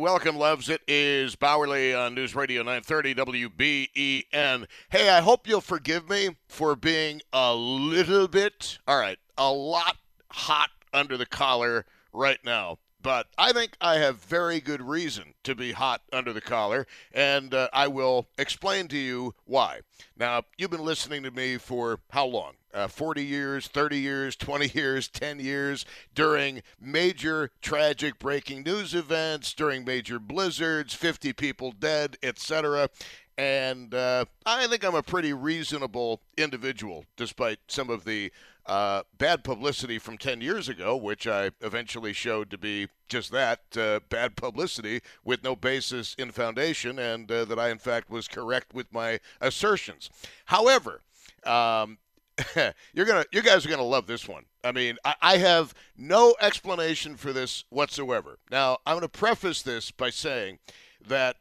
Welcome, 0.00 0.36
loves. 0.38 0.70
It 0.70 0.80
is 0.88 1.36
Bauerle 1.36 2.06
on 2.06 2.14
News 2.14 2.34
Radio 2.34 2.62
930 2.62 3.16
WBEN. 3.16 4.66
Hey, 4.88 5.10
I 5.10 5.20
hope 5.20 5.46
you'll 5.46 5.60
forgive 5.60 6.08
me 6.08 6.36
for 6.48 6.74
being 6.74 7.20
a 7.34 7.54
little 7.54 8.26
bit, 8.26 8.78
all 8.88 8.98
right, 8.98 9.18
a 9.36 9.52
lot 9.52 9.98
hot 10.30 10.70
under 10.94 11.18
the 11.18 11.26
collar 11.26 11.84
right 12.14 12.38
now 12.42 12.78
but 13.02 13.28
I 13.38 13.52
think 13.52 13.76
I 13.80 13.96
have 13.96 14.16
very 14.16 14.60
good 14.60 14.82
reason 14.82 15.34
to 15.44 15.54
be 15.54 15.72
hot 15.72 16.02
under 16.12 16.32
the 16.32 16.40
collar, 16.40 16.86
and 17.12 17.54
uh, 17.54 17.68
I 17.72 17.88
will 17.88 18.28
explain 18.38 18.88
to 18.88 18.98
you 18.98 19.34
why. 19.44 19.80
Now, 20.16 20.42
you've 20.58 20.70
been 20.70 20.84
listening 20.84 21.22
to 21.22 21.30
me 21.30 21.56
for 21.56 22.00
how 22.10 22.26
long? 22.26 22.54
Uh, 22.72 22.86
40 22.86 23.24
years, 23.24 23.66
30 23.66 23.98
years, 23.98 24.36
20 24.36 24.68
years, 24.74 25.08
10 25.08 25.40
years, 25.40 25.84
during 26.14 26.62
major 26.80 27.50
tragic 27.60 28.18
breaking 28.18 28.62
news 28.62 28.94
events, 28.94 29.52
during 29.54 29.84
major 29.84 30.18
blizzards, 30.18 30.94
50 30.94 31.32
people 31.32 31.72
dead, 31.72 32.16
etc. 32.22 32.88
And 33.36 33.94
uh, 33.94 34.26
I 34.44 34.66
think 34.66 34.84
I'm 34.84 34.94
a 34.94 35.02
pretty 35.02 35.32
reasonable 35.32 36.20
individual, 36.36 37.06
despite 37.16 37.58
some 37.68 37.88
of 37.88 38.04
the 38.04 38.30
uh, 38.66 39.02
bad 39.16 39.44
publicity 39.44 39.98
from 39.98 40.18
10 40.18 40.40
years 40.40 40.68
ago, 40.68 40.96
which 40.96 41.26
I 41.26 41.50
eventually 41.60 42.12
showed 42.12 42.50
to 42.50 42.58
be 42.58 42.88
just 43.08 43.32
that 43.32 43.60
uh, 43.76 44.00
bad 44.08 44.36
publicity 44.36 45.00
with 45.24 45.42
no 45.42 45.56
basis 45.56 46.14
in 46.18 46.30
foundation, 46.30 46.98
and 46.98 47.30
uh, 47.30 47.44
that 47.46 47.58
I, 47.58 47.70
in 47.70 47.78
fact, 47.78 48.10
was 48.10 48.28
correct 48.28 48.74
with 48.74 48.92
my 48.92 49.20
assertions. 49.40 50.10
However, 50.46 51.02
um, 51.44 51.98
you're 52.94 53.06
gonna, 53.06 53.24
you 53.32 53.42
guys 53.42 53.66
are 53.66 53.70
gonna 53.70 53.82
love 53.82 54.06
this 54.06 54.28
one. 54.28 54.44
I 54.62 54.72
mean, 54.72 54.96
I, 55.04 55.14
I 55.20 55.36
have 55.38 55.74
no 55.96 56.34
explanation 56.40 57.16
for 57.16 57.32
this 57.32 57.64
whatsoever. 57.70 58.38
Now, 58.50 58.78
I'm 58.86 58.96
gonna 58.96 59.08
preface 59.08 59.62
this 59.62 59.90
by 59.90 60.10
saying 60.10 60.58
that 61.06 61.36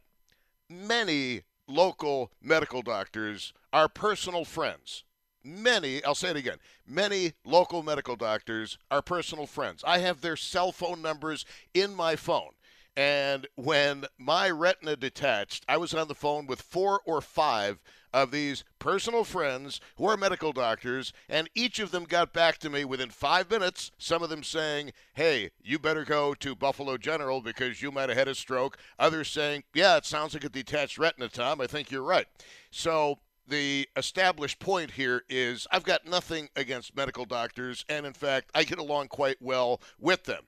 many 0.69 1.43
local 1.67 2.31
medical 2.41 2.81
doctors 2.81 3.53
are 3.71 3.87
personal 3.87 4.45
friends 4.45 5.03
many, 5.43 6.03
I'll 6.03 6.15
say 6.15 6.29
it 6.29 6.35
again, 6.35 6.57
many 6.87 7.33
local 7.45 7.83
medical 7.83 8.15
doctors 8.15 8.77
are 8.91 9.01
personal 9.01 9.45
friends. 9.45 9.83
I 9.85 9.99
have 9.99 10.21
their 10.21 10.35
cell 10.35 10.71
phone 10.71 11.01
numbers 11.01 11.45
in 11.73 11.95
my 11.95 12.15
phone. 12.15 12.51
And 12.95 13.47
when 13.55 14.05
my 14.17 14.49
retina 14.49 14.95
detached, 14.95 15.63
I 15.69 15.77
was 15.77 15.93
on 15.93 16.09
the 16.09 16.15
phone 16.15 16.47
with 16.47 16.61
four 16.61 17.01
or 17.05 17.21
five 17.21 17.79
of 18.13 18.31
these 18.31 18.63
personal 18.79 19.23
friends 19.23 19.79
who 19.97 20.05
are 20.07 20.17
medical 20.17 20.51
doctors, 20.51 21.13
and 21.29 21.49
each 21.53 21.79
of 21.79 21.91
them 21.91 22.03
got 22.03 22.33
back 22.33 22.57
to 22.57 22.69
me 22.69 22.83
within 22.83 23.09
five 23.09 23.49
minutes. 23.49 23.91
Some 23.97 24.23
of 24.23 24.29
them 24.29 24.43
saying, 24.43 24.91
Hey, 25.13 25.51
you 25.63 25.79
better 25.79 26.03
go 26.03 26.33
to 26.35 26.55
Buffalo 26.55 26.97
General 26.97 27.41
because 27.41 27.81
you 27.81 27.91
might 27.91 28.09
have 28.09 28.17
had 28.17 28.27
a 28.27 28.35
stroke. 28.35 28.77
Others 28.97 29.29
saying, 29.29 29.63
Yeah, 29.73 29.97
it 29.97 30.05
sounds 30.05 30.33
like 30.33 30.43
a 30.43 30.49
detached 30.49 30.97
retina, 30.97 31.29
Tom. 31.29 31.61
I 31.61 31.67
think 31.67 31.91
you're 31.91 32.03
right. 32.03 32.25
So 32.71 33.19
the 33.49 33.87
established 33.95 34.59
point 34.59 34.91
here 34.91 35.23
is 35.29 35.67
I've 35.71 35.83
got 35.83 36.07
nothing 36.07 36.49
against 36.55 36.95
medical 36.95 37.25
doctors, 37.25 37.83
and 37.89 38.05
in 38.05 38.13
fact, 38.13 38.51
I 38.53 38.63
get 38.63 38.79
along 38.79 39.07
quite 39.07 39.37
well 39.41 39.81
with 39.99 40.23
them. 40.25 40.43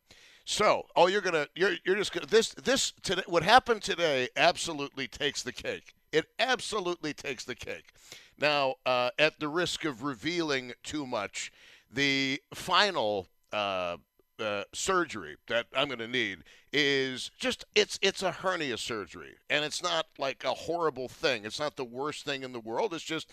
So, 0.45 0.87
oh, 0.95 1.07
you're 1.07 1.21
gonna, 1.21 1.47
you're, 1.55 1.75
you're 1.85 1.95
just 1.95 2.11
gonna, 2.11 2.25
this, 2.25 2.49
this, 2.49 2.93
today, 3.03 3.23
what 3.27 3.43
happened 3.43 3.83
today 3.83 4.29
absolutely 4.35 5.07
takes 5.07 5.43
the 5.43 5.51
cake. 5.51 5.93
It 6.11 6.25
absolutely 6.39 7.13
takes 7.13 7.45
the 7.45 7.55
cake. 7.55 7.93
Now, 8.37 8.75
uh, 8.85 9.11
at 9.19 9.39
the 9.39 9.47
risk 9.47 9.85
of 9.85 10.03
revealing 10.03 10.73
too 10.83 11.05
much, 11.05 11.51
the 11.91 12.41
final 12.53 13.27
uh, 13.53 13.97
uh, 14.41 14.63
surgery 14.73 15.37
that 15.47 15.67
I'm 15.75 15.87
going 15.87 15.99
to 15.99 16.07
need 16.07 16.39
is 16.73 17.31
just 17.37 17.65
it's 17.75 17.99
it's 18.01 18.23
a 18.23 18.31
hernia 18.31 18.77
surgery 18.77 19.35
and 19.49 19.63
it's 19.63 19.83
not 19.83 20.07
like 20.17 20.43
a 20.43 20.53
horrible 20.53 21.07
thing. 21.07 21.45
It's 21.45 21.59
not 21.59 21.75
the 21.75 21.85
worst 21.85 22.25
thing 22.25 22.43
in 22.43 22.51
the 22.51 22.59
world. 22.59 22.93
It's 22.93 23.03
just 23.03 23.29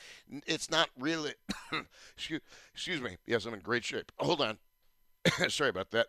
it's 0.46 0.70
not 0.70 0.90
really 0.98 1.34
excuse, 2.16 2.40
excuse 2.74 3.00
me. 3.00 3.16
Yes, 3.26 3.46
I'm 3.46 3.54
in 3.54 3.60
great 3.60 3.84
shape. 3.84 4.12
Hold 4.18 4.40
on. 4.40 4.58
Sorry 5.48 5.70
about 5.70 5.90
that. 5.92 6.08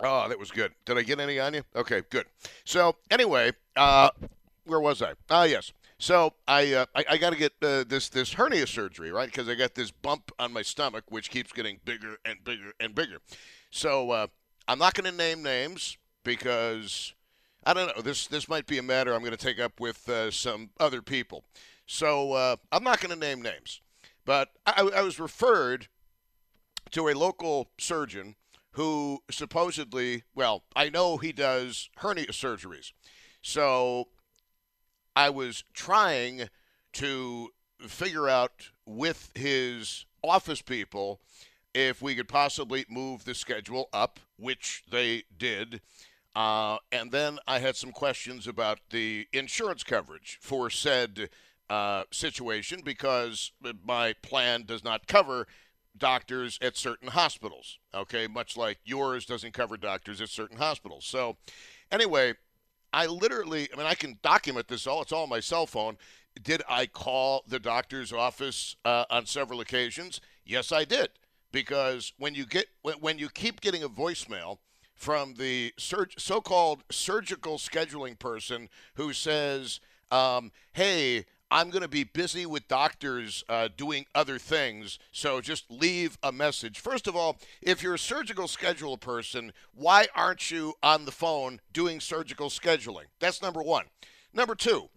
Oh, 0.00 0.28
that 0.28 0.38
was 0.38 0.50
good. 0.50 0.72
Did 0.84 0.98
I 0.98 1.02
get 1.02 1.20
any 1.20 1.38
on 1.38 1.54
you? 1.54 1.62
Okay, 1.76 2.02
good. 2.10 2.26
So 2.64 2.96
anyway, 3.10 3.52
uh, 3.76 4.10
where 4.64 4.80
was 4.80 5.00
I? 5.00 5.12
Ah, 5.30 5.44
yes. 5.44 5.72
So 6.02 6.34
I 6.48 6.72
uh, 6.72 6.86
I, 6.96 7.04
I 7.10 7.16
got 7.16 7.30
to 7.30 7.38
get 7.38 7.52
uh, 7.62 7.84
this 7.86 8.08
this 8.08 8.32
hernia 8.32 8.66
surgery, 8.66 9.12
right? 9.12 9.26
Because 9.26 9.48
I 9.48 9.54
got 9.54 9.76
this 9.76 9.92
bump 9.92 10.32
on 10.36 10.52
my 10.52 10.62
stomach, 10.62 11.04
which 11.10 11.30
keeps 11.30 11.52
getting 11.52 11.78
bigger 11.84 12.16
and 12.24 12.42
bigger 12.42 12.72
and 12.80 12.92
bigger. 12.92 13.18
So 13.70 14.10
uh, 14.10 14.26
I'm 14.66 14.80
not 14.80 14.94
going 14.94 15.08
to 15.08 15.16
name 15.16 15.44
names 15.44 15.96
because 16.24 17.14
I 17.62 17.72
don't 17.72 17.96
know. 17.96 18.02
This 18.02 18.26
this 18.26 18.48
might 18.48 18.66
be 18.66 18.78
a 18.78 18.82
matter 18.82 19.14
I'm 19.14 19.20
going 19.20 19.30
to 19.30 19.36
take 19.36 19.60
up 19.60 19.78
with 19.78 20.08
uh, 20.08 20.32
some 20.32 20.70
other 20.80 21.02
people. 21.02 21.44
So 21.86 22.32
uh, 22.32 22.56
I'm 22.72 22.82
not 22.82 23.00
going 23.00 23.14
to 23.14 23.24
name 23.24 23.40
names, 23.40 23.80
but 24.24 24.48
I, 24.66 24.82
I 24.96 25.02
was 25.02 25.20
referred 25.20 25.86
to 26.90 27.10
a 27.10 27.14
local 27.14 27.70
surgeon 27.78 28.34
who 28.72 29.20
supposedly, 29.30 30.24
well, 30.34 30.64
I 30.74 30.88
know 30.90 31.18
he 31.18 31.30
does 31.30 31.90
hernia 31.98 32.32
surgeries. 32.32 32.90
So 33.40 34.08
I 35.14 35.30
was 35.30 35.64
trying 35.72 36.48
to 36.94 37.48
figure 37.80 38.28
out 38.28 38.70
with 38.86 39.30
his 39.34 40.06
office 40.22 40.62
people 40.62 41.20
if 41.74 42.02
we 42.02 42.14
could 42.14 42.28
possibly 42.28 42.84
move 42.88 43.24
the 43.24 43.34
schedule 43.34 43.88
up, 43.92 44.20
which 44.36 44.84
they 44.90 45.24
did. 45.36 45.80
Uh, 46.34 46.78
and 46.90 47.10
then 47.10 47.38
I 47.46 47.58
had 47.58 47.76
some 47.76 47.92
questions 47.92 48.46
about 48.46 48.78
the 48.90 49.26
insurance 49.32 49.84
coverage 49.84 50.38
for 50.40 50.70
said 50.70 51.28
uh, 51.68 52.04
situation 52.10 52.80
because 52.84 53.52
my 53.84 54.14
plan 54.22 54.64
does 54.66 54.84
not 54.84 55.06
cover 55.06 55.46
doctors 55.96 56.58
at 56.62 56.76
certain 56.76 57.08
hospitals. 57.08 57.78
Okay, 57.94 58.26
much 58.26 58.56
like 58.56 58.78
yours 58.84 59.26
doesn't 59.26 59.52
cover 59.52 59.76
doctors 59.76 60.20
at 60.20 60.30
certain 60.30 60.56
hospitals. 60.56 61.04
So, 61.04 61.36
anyway, 61.90 62.34
I 62.92 63.06
literally, 63.06 63.68
I 63.72 63.76
mean, 63.76 63.86
I 63.86 63.94
can 63.94 64.18
document 64.22 64.68
this 64.68 64.86
all. 64.86 65.02
It's 65.02 65.12
all 65.12 65.22
on 65.24 65.28
my 65.28 65.40
cell 65.40 65.66
phone. 65.66 65.96
Did 66.42 66.62
I 66.68 66.86
call 66.86 67.44
the 67.46 67.58
doctor's 67.58 68.12
office 68.12 68.76
uh, 68.84 69.04
on 69.10 69.26
several 69.26 69.60
occasions? 69.60 70.20
Yes, 70.44 70.72
I 70.72 70.84
did. 70.84 71.10
Because 71.52 72.12
when 72.18 72.34
you 72.34 72.46
get 72.46 72.66
when 72.82 73.18
you 73.18 73.28
keep 73.28 73.60
getting 73.60 73.82
a 73.82 73.88
voicemail 73.88 74.58
from 74.94 75.34
the 75.34 75.74
surg- 75.76 76.14
so-called 76.18 76.82
surgical 76.90 77.58
scheduling 77.58 78.18
person 78.18 78.70
who 78.94 79.12
says, 79.12 79.78
um, 80.10 80.50
"Hey, 80.72 81.26
I'm 81.52 81.68
going 81.68 81.82
to 81.82 81.88
be 81.88 82.04
busy 82.04 82.46
with 82.46 82.66
doctors 82.66 83.44
uh, 83.46 83.68
doing 83.76 84.06
other 84.14 84.38
things, 84.38 84.98
so 85.12 85.42
just 85.42 85.70
leave 85.70 86.16
a 86.22 86.32
message. 86.32 86.80
First 86.80 87.06
of 87.06 87.14
all, 87.14 87.36
if 87.60 87.82
you're 87.82 87.92
a 87.92 87.98
surgical 87.98 88.48
schedule 88.48 88.96
person, 88.96 89.52
why 89.74 90.06
aren't 90.14 90.50
you 90.50 90.72
on 90.82 91.04
the 91.04 91.12
phone 91.12 91.60
doing 91.70 92.00
surgical 92.00 92.48
scheduling? 92.48 93.04
That's 93.20 93.42
number 93.42 93.62
one. 93.62 93.84
Number 94.32 94.54
two, 94.54 94.88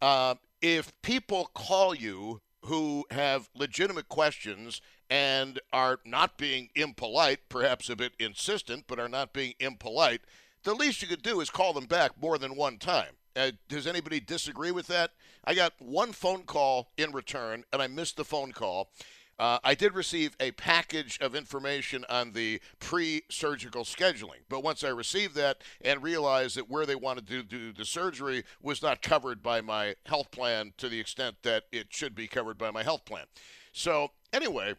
uh, 0.00 0.36
if 0.62 0.94
people 1.02 1.50
call 1.52 1.94
you 1.94 2.40
who 2.62 3.04
have 3.10 3.50
legitimate 3.54 4.08
questions 4.08 4.80
and 5.10 5.60
are 5.74 5.98
not 6.06 6.38
being 6.38 6.70
impolite, 6.74 7.50
perhaps 7.50 7.90
a 7.90 7.96
bit 7.96 8.12
insistent, 8.18 8.84
but 8.86 8.98
are 8.98 9.10
not 9.10 9.34
being 9.34 9.52
impolite, 9.60 10.22
the 10.62 10.72
least 10.72 11.02
you 11.02 11.08
could 11.08 11.22
do 11.22 11.42
is 11.42 11.50
call 11.50 11.74
them 11.74 11.84
back 11.84 12.12
more 12.18 12.38
than 12.38 12.56
one 12.56 12.78
time. 12.78 13.17
Uh, 13.36 13.52
does 13.68 13.86
anybody 13.86 14.20
disagree 14.20 14.70
with 14.70 14.86
that? 14.88 15.12
I 15.44 15.54
got 15.54 15.72
one 15.78 16.12
phone 16.12 16.42
call 16.42 16.90
in 16.96 17.12
return, 17.12 17.64
and 17.72 17.80
I 17.80 17.86
missed 17.86 18.16
the 18.16 18.24
phone 18.24 18.52
call. 18.52 18.90
Uh, 19.38 19.58
I 19.62 19.74
did 19.74 19.94
receive 19.94 20.36
a 20.40 20.50
package 20.52 21.18
of 21.20 21.36
information 21.36 22.04
on 22.08 22.32
the 22.32 22.60
pre 22.80 23.22
surgical 23.30 23.84
scheduling, 23.84 24.40
but 24.48 24.64
once 24.64 24.82
I 24.82 24.88
received 24.88 25.36
that 25.36 25.62
and 25.80 26.02
realized 26.02 26.56
that 26.56 26.68
where 26.68 26.86
they 26.86 26.96
wanted 26.96 27.28
to 27.28 27.44
do 27.44 27.72
the 27.72 27.84
surgery 27.84 28.42
was 28.60 28.82
not 28.82 29.00
covered 29.00 29.40
by 29.40 29.60
my 29.60 29.94
health 30.06 30.32
plan 30.32 30.72
to 30.78 30.88
the 30.88 30.98
extent 30.98 31.36
that 31.44 31.64
it 31.70 31.86
should 31.90 32.16
be 32.16 32.26
covered 32.26 32.58
by 32.58 32.72
my 32.72 32.82
health 32.82 33.04
plan. 33.04 33.26
So, 33.72 34.10
anyway, 34.32 34.74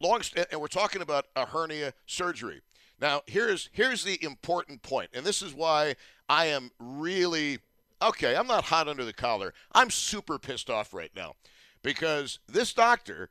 long 0.00 0.22
st- 0.22 0.48
and 0.50 0.60
we're 0.60 0.66
talking 0.66 1.02
about 1.02 1.26
a 1.36 1.46
hernia 1.46 1.94
surgery. 2.04 2.62
Now, 3.00 3.22
here's 3.26 3.68
here's 3.72 4.04
the 4.04 4.22
important 4.22 4.82
point, 4.82 5.10
and 5.14 5.24
this 5.24 5.42
is 5.42 5.54
why 5.54 5.94
I 6.28 6.46
am 6.46 6.70
really 6.78 7.58
okay. 8.02 8.36
I'm 8.36 8.46
not 8.46 8.64
hot 8.64 8.88
under 8.88 9.04
the 9.04 9.12
collar. 9.12 9.54
I'm 9.72 9.90
super 9.90 10.38
pissed 10.38 10.68
off 10.68 10.92
right 10.92 11.12
now 11.14 11.34
because 11.82 12.40
this 12.48 12.72
doctor, 12.72 13.30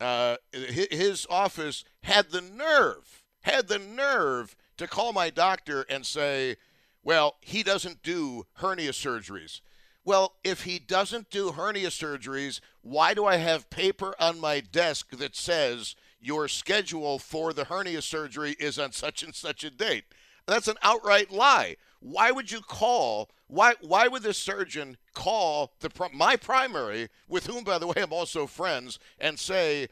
uh, 0.00 0.36
his 0.52 1.26
office 1.30 1.84
had 2.02 2.30
the 2.30 2.42
nerve, 2.42 3.22
had 3.42 3.68
the 3.68 3.78
nerve 3.78 4.54
to 4.76 4.86
call 4.86 5.12
my 5.12 5.30
doctor 5.30 5.86
and 5.88 6.04
say, 6.04 6.56
"Well, 7.02 7.36
he 7.40 7.62
doesn't 7.62 8.02
do 8.02 8.46
hernia 8.54 8.92
surgeries." 8.92 9.60
Well, 10.04 10.36
if 10.42 10.62
he 10.62 10.78
doesn't 10.78 11.30
do 11.30 11.52
hernia 11.52 11.88
surgeries, 11.88 12.60
why 12.80 13.14
do 13.14 13.26
I 13.26 13.36
have 13.36 13.70
paper 13.70 14.14
on 14.18 14.40
my 14.40 14.60
desk 14.60 15.10
that 15.10 15.36
says 15.36 15.94
your 16.20 16.48
schedule 16.48 17.18
for 17.18 17.52
the 17.52 17.64
hernia 17.64 18.02
surgery 18.02 18.56
is 18.58 18.78
on 18.78 18.92
such 18.92 19.22
and 19.22 19.34
such 19.34 19.64
a 19.64 19.70
date. 19.70 20.04
That's 20.46 20.68
an 20.68 20.76
outright 20.82 21.30
lie. 21.30 21.76
Why 22.00 22.30
would 22.30 22.50
you 22.50 22.60
call? 22.60 23.30
Why 23.46 23.74
why 23.80 24.08
would 24.08 24.22
the 24.22 24.34
surgeon 24.34 24.96
call 25.14 25.72
the 25.80 25.90
my 26.12 26.36
primary, 26.36 27.08
with 27.28 27.46
whom 27.46 27.64
by 27.64 27.78
the 27.78 27.86
way 27.86 27.94
I'm 27.96 28.12
also 28.12 28.46
friends, 28.46 28.98
and 29.18 29.38
say 29.38 29.88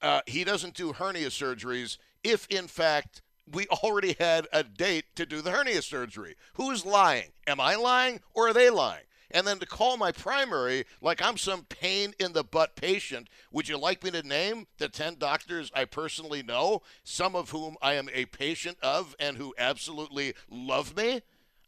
uh, 0.00 0.20
he 0.26 0.44
doesn't 0.44 0.74
do 0.74 0.92
hernia 0.92 1.28
surgeries 1.28 1.98
if 2.22 2.46
in 2.48 2.68
fact 2.68 3.22
we 3.50 3.66
already 3.66 4.14
had 4.18 4.46
a 4.52 4.62
date 4.62 5.04
to 5.16 5.26
do 5.26 5.40
the 5.40 5.50
hernia 5.50 5.82
surgery? 5.82 6.36
Who's 6.54 6.86
lying? 6.86 7.32
Am 7.46 7.60
I 7.60 7.74
lying 7.74 8.20
or 8.34 8.48
are 8.48 8.52
they 8.52 8.70
lying? 8.70 9.04
And 9.32 9.46
then 9.46 9.58
to 9.58 9.66
call 9.66 9.96
my 9.96 10.12
primary 10.12 10.84
like 11.00 11.22
I'm 11.22 11.36
some 11.36 11.64
pain 11.64 12.14
in 12.18 12.32
the 12.32 12.44
butt 12.44 12.76
patient. 12.76 13.28
Would 13.52 13.68
you 13.68 13.78
like 13.78 14.04
me 14.04 14.10
to 14.12 14.22
name 14.22 14.66
the 14.78 14.88
10 14.88 15.16
doctors 15.18 15.70
I 15.74 15.84
personally 15.84 16.42
know, 16.42 16.82
some 17.04 17.34
of 17.34 17.50
whom 17.50 17.76
I 17.82 17.94
am 17.94 18.08
a 18.12 18.26
patient 18.26 18.78
of 18.82 19.14
and 19.18 19.36
who 19.36 19.54
absolutely 19.58 20.34
love 20.50 20.96
me? 20.96 21.22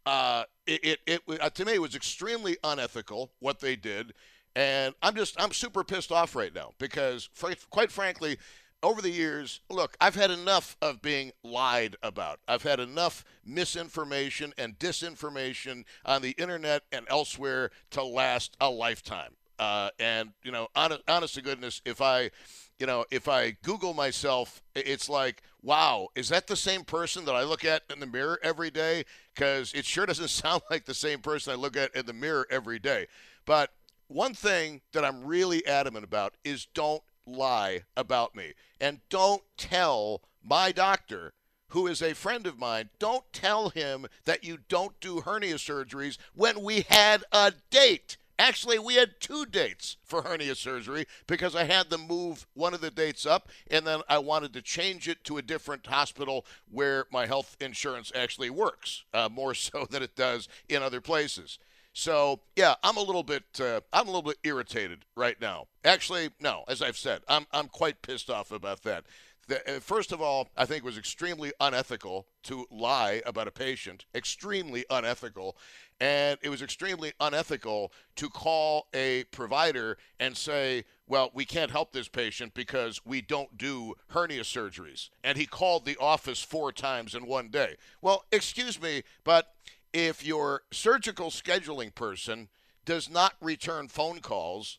Uh, 0.06 0.44
it, 0.66 0.98
it, 1.06 1.22
it 1.28 1.40
uh, 1.40 1.50
to 1.50 1.64
me 1.64 1.74
it 1.74 1.82
was 1.82 1.94
extremely 1.94 2.56
unethical 2.62 3.32
what 3.40 3.60
they 3.60 3.74
did 3.74 4.12
and 4.54 4.94
i'm 5.02 5.14
just 5.14 5.34
i'm 5.40 5.52
super 5.52 5.82
pissed 5.82 6.12
off 6.12 6.36
right 6.36 6.54
now 6.54 6.72
because 6.78 7.28
quite 7.70 7.90
frankly 7.90 8.36
over 8.84 9.00
the 9.00 9.10
years, 9.10 9.60
look, 9.70 9.96
I've 10.00 10.14
had 10.14 10.30
enough 10.30 10.76
of 10.82 11.02
being 11.02 11.32
lied 11.42 11.96
about. 12.02 12.38
I've 12.46 12.62
had 12.62 12.78
enough 12.78 13.24
misinformation 13.44 14.52
and 14.58 14.78
disinformation 14.78 15.84
on 16.04 16.22
the 16.22 16.32
internet 16.32 16.82
and 16.92 17.06
elsewhere 17.08 17.70
to 17.90 18.04
last 18.04 18.56
a 18.60 18.68
lifetime. 18.70 19.32
Uh, 19.58 19.88
and 19.98 20.32
you 20.42 20.52
know, 20.52 20.68
honest, 20.76 21.00
honest 21.08 21.34
to 21.34 21.42
goodness, 21.42 21.80
if 21.84 22.00
I, 22.00 22.30
you 22.78 22.86
know, 22.86 23.04
if 23.10 23.26
I 23.28 23.56
Google 23.62 23.94
myself, 23.94 24.62
it's 24.74 25.08
like, 25.08 25.42
wow, 25.62 26.08
is 26.14 26.28
that 26.28 26.46
the 26.46 26.56
same 26.56 26.84
person 26.84 27.24
that 27.24 27.34
I 27.34 27.44
look 27.44 27.64
at 27.64 27.82
in 27.90 28.00
the 28.00 28.06
mirror 28.06 28.38
every 28.42 28.70
day? 28.70 29.04
Because 29.34 29.72
it 29.72 29.84
sure 29.84 30.06
doesn't 30.06 30.28
sound 30.28 30.62
like 30.70 30.84
the 30.84 30.94
same 30.94 31.20
person 31.20 31.52
I 31.52 31.56
look 31.56 31.76
at 31.76 31.94
in 31.96 32.06
the 32.06 32.12
mirror 32.12 32.46
every 32.50 32.78
day. 32.78 33.06
But 33.46 33.70
one 34.08 34.34
thing 34.34 34.82
that 34.92 35.04
I'm 35.04 35.24
really 35.24 35.64
adamant 35.66 36.04
about 36.04 36.34
is 36.44 36.66
don't 36.74 37.02
lie 37.26 37.82
about 37.96 38.34
me. 38.34 38.54
And 38.80 39.00
don't 39.08 39.42
tell 39.56 40.22
my 40.42 40.72
doctor, 40.72 41.32
who 41.68 41.86
is 41.86 42.02
a 42.02 42.14
friend 42.14 42.46
of 42.46 42.58
mine, 42.58 42.90
don't 42.98 43.24
tell 43.32 43.70
him 43.70 44.06
that 44.24 44.44
you 44.44 44.58
don't 44.68 44.98
do 45.00 45.20
hernia 45.22 45.56
surgeries 45.56 46.18
when 46.34 46.62
we 46.62 46.82
had 46.88 47.24
a 47.32 47.52
date. 47.70 48.16
Actually, 48.38 48.78
we 48.78 48.94
had 48.94 49.20
two 49.20 49.46
dates 49.46 49.96
for 50.02 50.22
hernia 50.22 50.54
surgery 50.54 51.06
because 51.26 51.54
I 51.54 51.64
had 51.64 51.90
them 51.90 52.06
move 52.06 52.46
one 52.54 52.74
of 52.74 52.80
the 52.80 52.90
dates 52.90 53.26
up, 53.26 53.48
and 53.70 53.86
then 53.86 54.02
I 54.08 54.18
wanted 54.18 54.52
to 54.54 54.62
change 54.62 55.08
it 55.08 55.22
to 55.24 55.38
a 55.38 55.42
different 55.42 55.86
hospital 55.86 56.44
where 56.70 57.06
my 57.12 57.26
health 57.26 57.56
insurance 57.60 58.10
actually 58.14 58.50
works, 58.50 59.04
uh, 59.12 59.28
more 59.30 59.54
so 59.54 59.86
than 59.88 60.02
it 60.02 60.16
does 60.16 60.48
in 60.68 60.82
other 60.82 61.00
places. 61.00 61.58
So 61.94 62.40
yeah, 62.56 62.74
I'm 62.82 62.96
a 62.96 63.02
little 63.02 63.22
bit 63.22 63.44
uh, 63.60 63.80
I'm 63.92 64.08
a 64.08 64.10
little 64.10 64.22
bit 64.22 64.38
irritated 64.42 65.04
right 65.16 65.40
now. 65.40 65.68
Actually, 65.84 66.30
no, 66.40 66.64
as 66.68 66.82
I've 66.82 66.98
said, 66.98 67.22
I'm 67.28 67.46
I'm 67.52 67.68
quite 67.68 68.02
pissed 68.02 68.28
off 68.28 68.50
about 68.50 68.82
that. 68.82 69.04
Uh, 69.50 69.78
first 69.78 70.10
of 70.10 70.20
all, 70.20 70.48
I 70.56 70.64
think 70.64 70.78
it 70.78 70.86
was 70.86 70.98
extremely 70.98 71.52
unethical 71.60 72.26
to 72.44 72.66
lie 72.70 73.22
about 73.24 73.46
a 73.46 73.52
patient. 73.52 74.06
Extremely 74.14 74.84
unethical. 74.90 75.56
And 76.00 76.38
it 76.42 76.48
was 76.48 76.62
extremely 76.62 77.12
unethical 77.20 77.92
to 78.16 78.28
call 78.28 78.88
a 78.94 79.24
provider 79.24 79.96
and 80.18 80.36
say, 80.36 80.84
well, 81.06 81.30
we 81.34 81.44
can't 81.44 81.70
help 81.70 81.92
this 81.92 82.08
patient 82.08 82.54
because 82.54 83.00
we 83.04 83.20
don't 83.20 83.56
do 83.56 83.94
hernia 84.08 84.42
surgeries. 84.42 85.10
And 85.22 85.38
he 85.38 85.46
called 85.46 85.84
the 85.84 85.96
office 86.00 86.42
four 86.42 86.72
times 86.72 87.14
in 87.14 87.26
one 87.26 87.48
day. 87.48 87.76
Well, 88.02 88.24
excuse 88.32 88.80
me, 88.80 89.04
but 89.22 89.54
if 89.94 90.26
your 90.26 90.62
surgical 90.72 91.30
scheduling 91.30 91.94
person 91.94 92.48
does 92.84 93.08
not 93.08 93.34
return 93.40 93.88
phone 93.88 94.18
calls, 94.18 94.78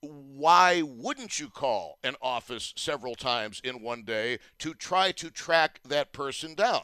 why 0.00 0.82
wouldn't 0.82 1.38
you 1.38 1.48
call 1.48 1.98
an 2.02 2.16
office 2.20 2.74
several 2.76 3.14
times 3.14 3.60
in 3.64 3.82
one 3.82 4.02
day 4.02 4.38
to 4.58 4.74
try 4.74 5.12
to 5.12 5.30
track 5.30 5.80
that 5.88 6.12
person 6.12 6.54
down? 6.54 6.82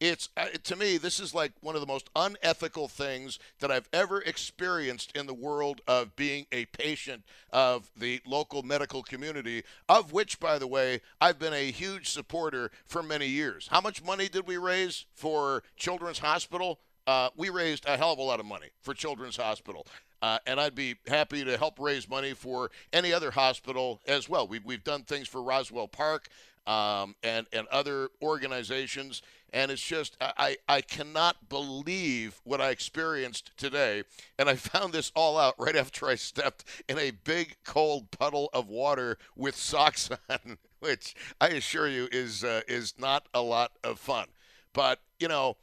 It's 0.00 0.28
uh, 0.36 0.46
to 0.62 0.76
me, 0.76 0.96
this 0.96 1.18
is 1.18 1.34
like 1.34 1.52
one 1.60 1.74
of 1.74 1.80
the 1.80 1.86
most 1.86 2.08
unethical 2.14 2.86
things 2.86 3.40
that 3.58 3.72
I've 3.72 3.88
ever 3.92 4.22
experienced 4.22 5.10
in 5.16 5.26
the 5.26 5.34
world 5.34 5.80
of 5.88 6.14
being 6.14 6.46
a 6.52 6.66
patient 6.66 7.24
of 7.52 7.90
the 7.96 8.20
local 8.24 8.62
medical 8.62 9.02
community, 9.02 9.64
of 9.88 10.12
which, 10.12 10.38
by 10.38 10.56
the 10.56 10.68
way, 10.68 11.00
I've 11.20 11.40
been 11.40 11.52
a 11.52 11.72
huge 11.72 12.10
supporter 12.10 12.70
for 12.86 13.02
many 13.02 13.26
years. 13.26 13.66
How 13.72 13.80
much 13.80 14.04
money 14.04 14.28
did 14.28 14.46
we 14.46 14.56
raise 14.56 15.06
for 15.14 15.64
Children's 15.76 16.20
Hospital? 16.20 16.78
Uh, 17.08 17.30
we 17.36 17.48
raised 17.48 17.86
a 17.86 17.96
hell 17.96 18.12
of 18.12 18.18
a 18.18 18.22
lot 18.22 18.38
of 18.38 18.44
money 18.44 18.68
for 18.82 18.92
Children's 18.92 19.38
Hospital. 19.38 19.86
Uh, 20.20 20.38
and 20.46 20.60
I'd 20.60 20.74
be 20.74 20.96
happy 21.06 21.42
to 21.42 21.56
help 21.56 21.80
raise 21.80 22.06
money 22.06 22.34
for 22.34 22.70
any 22.92 23.14
other 23.14 23.30
hospital 23.30 24.02
as 24.06 24.28
well. 24.28 24.46
We've, 24.46 24.62
we've 24.62 24.84
done 24.84 25.04
things 25.04 25.26
for 25.26 25.42
Roswell 25.42 25.88
Park 25.88 26.28
um, 26.66 27.14
and, 27.22 27.46
and 27.50 27.66
other 27.68 28.10
organizations. 28.20 29.22
And 29.54 29.70
it's 29.70 29.80
just, 29.80 30.18
I, 30.20 30.58
I 30.68 30.82
cannot 30.82 31.48
believe 31.48 32.42
what 32.44 32.60
I 32.60 32.68
experienced 32.68 33.52
today. 33.56 34.02
And 34.38 34.50
I 34.50 34.56
found 34.56 34.92
this 34.92 35.10
all 35.14 35.38
out 35.38 35.54
right 35.58 35.76
after 35.76 36.08
I 36.08 36.14
stepped 36.16 36.66
in 36.90 36.98
a 36.98 37.12
big 37.12 37.56
cold 37.64 38.10
puddle 38.10 38.50
of 38.52 38.68
water 38.68 39.16
with 39.34 39.56
socks 39.56 40.10
on, 40.28 40.58
which 40.80 41.14
I 41.40 41.48
assure 41.48 41.88
you 41.88 42.06
is, 42.12 42.44
uh, 42.44 42.60
is 42.68 42.92
not 42.98 43.28
a 43.32 43.40
lot 43.40 43.72
of 43.82 43.98
fun. 43.98 44.26
But, 44.74 45.00
you 45.18 45.28
know, 45.28 45.56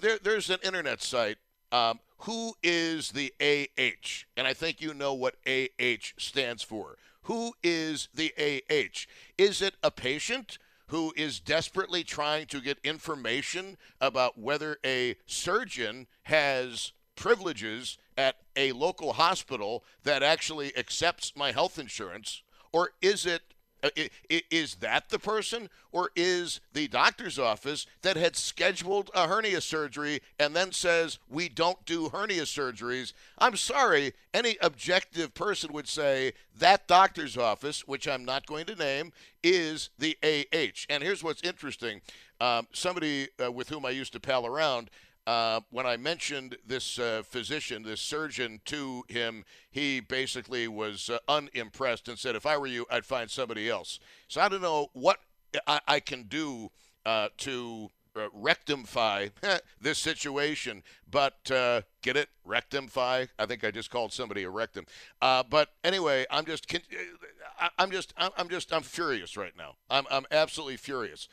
there, 0.00 0.18
there's 0.22 0.50
an 0.50 0.58
internet 0.62 1.02
site. 1.02 1.38
Um, 1.72 2.00
who 2.18 2.54
is 2.62 3.10
the 3.12 3.32
AH? 3.40 4.24
And 4.36 4.46
I 4.46 4.54
think 4.54 4.80
you 4.80 4.94
know 4.94 5.14
what 5.14 5.36
AH 5.46 6.12
stands 6.18 6.62
for. 6.62 6.96
Who 7.22 7.54
is 7.62 8.08
the 8.14 8.32
AH? 8.38 9.06
Is 9.38 9.62
it 9.62 9.74
a 9.82 9.90
patient 9.90 10.58
who 10.88 11.12
is 11.16 11.40
desperately 11.40 12.04
trying 12.04 12.46
to 12.46 12.60
get 12.60 12.78
information 12.84 13.76
about 14.00 14.38
whether 14.38 14.78
a 14.84 15.16
surgeon 15.26 16.06
has 16.24 16.92
privileges 17.16 17.98
at 18.16 18.36
a 18.56 18.72
local 18.72 19.14
hospital 19.14 19.84
that 20.04 20.22
actually 20.22 20.76
accepts 20.76 21.32
my 21.34 21.52
health 21.52 21.78
insurance? 21.78 22.42
Or 22.72 22.90
is 23.00 23.24
it 23.24 23.42
uh, 23.42 23.53
is 24.28 24.76
that 24.76 25.08
the 25.08 25.18
person, 25.18 25.68
or 25.92 26.10
is 26.16 26.60
the 26.72 26.88
doctor's 26.88 27.38
office 27.38 27.86
that 28.02 28.16
had 28.16 28.36
scheduled 28.36 29.10
a 29.14 29.26
hernia 29.26 29.60
surgery 29.60 30.20
and 30.38 30.54
then 30.54 30.72
says 30.72 31.18
we 31.28 31.48
don't 31.48 31.84
do 31.84 32.08
hernia 32.08 32.42
surgeries? 32.42 33.12
I'm 33.38 33.56
sorry, 33.56 34.12
any 34.32 34.56
objective 34.60 35.34
person 35.34 35.72
would 35.72 35.88
say 35.88 36.32
that 36.58 36.88
doctor's 36.88 37.36
office, 37.36 37.86
which 37.86 38.08
I'm 38.08 38.24
not 38.24 38.46
going 38.46 38.66
to 38.66 38.74
name, 38.74 39.12
is 39.42 39.90
the 39.98 40.16
AH. 40.22 40.86
And 40.88 41.02
here's 41.02 41.22
what's 41.22 41.42
interesting: 41.42 42.00
um, 42.40 42.66
somebody 42.72 43.28
uh, 43.44 43.52
with 43.52 43.68
whom 43.68 43.84
I 43.84 43.90
used 43.90 44.12
to 44.14 44.20
pal 44.20 44.46
around 44.46 44.90
uh, 45.26 45.60
when 45.70 45.86
I 45.86 45.96
mentioned 45.96 46.56
this 46.66 46.98
uh, 46.98 47.22
physician, 47.24 47.82
this 47.82 48.00
surgeon 48.00 48.60
to 48.66 49.04
him, 49.08 49.44
he 49.70 50.00
basically 50.00 50.68
was 50.68 51.08
uh, 51.08 51.18
unimpressed 51.28 52.08
and 52.08 52.18
said, 52.18 52.36
if 52.36 52.44
I 52.44 52.58
were 52.58 52.66
you, 52.66 52.84
I'd 52.90 53.06
find 53.06 53.30
somebody 53.30 53.70
else. 53.70 53.98
So 54.28 54.40
I 54.40 54.48
don't 54.48 54.60
know 54.62 54.88
what 54.92 55.20
I, 55.66 55.80
I 55.88 56.00
can 56.00 56.24
do 56.24 56.70
uh, 57.06 57.28
to 57.38 57.90
uh, 58.16 58.28
rectify 58.34 59.28
this 59.80 59.98
situation, 59.98 60.82
but 61.10 61.36
get 62.02 62.16
it? 62.16 62.28
Rectify? 62.44 63.26
I 63.38 63.46
think 63.46 63.64
I 63.64 63.70
just 63.70 63.90
called 63.90 64.12
somebody 64.12 64.42
a 64.42 64.50
rectum. 64.50 64.84
But 65.20 65.70
anyway, 65.82 66.26
I'm 66.30 66.44
just, 66.44 66.66
I'm 67.78 67.90
just, 67.90 68.12
I'm 68.18 68.48
just, 68.50 68.74
I'm 68.74 68.82
furious 68.82 69.38
right 69.38 69.56
now. 69.56 69.76
I'm, 69.88 70.04
I'm 70.10 70.26
absolutely 70.30 70.76
furious. 70.76 71.28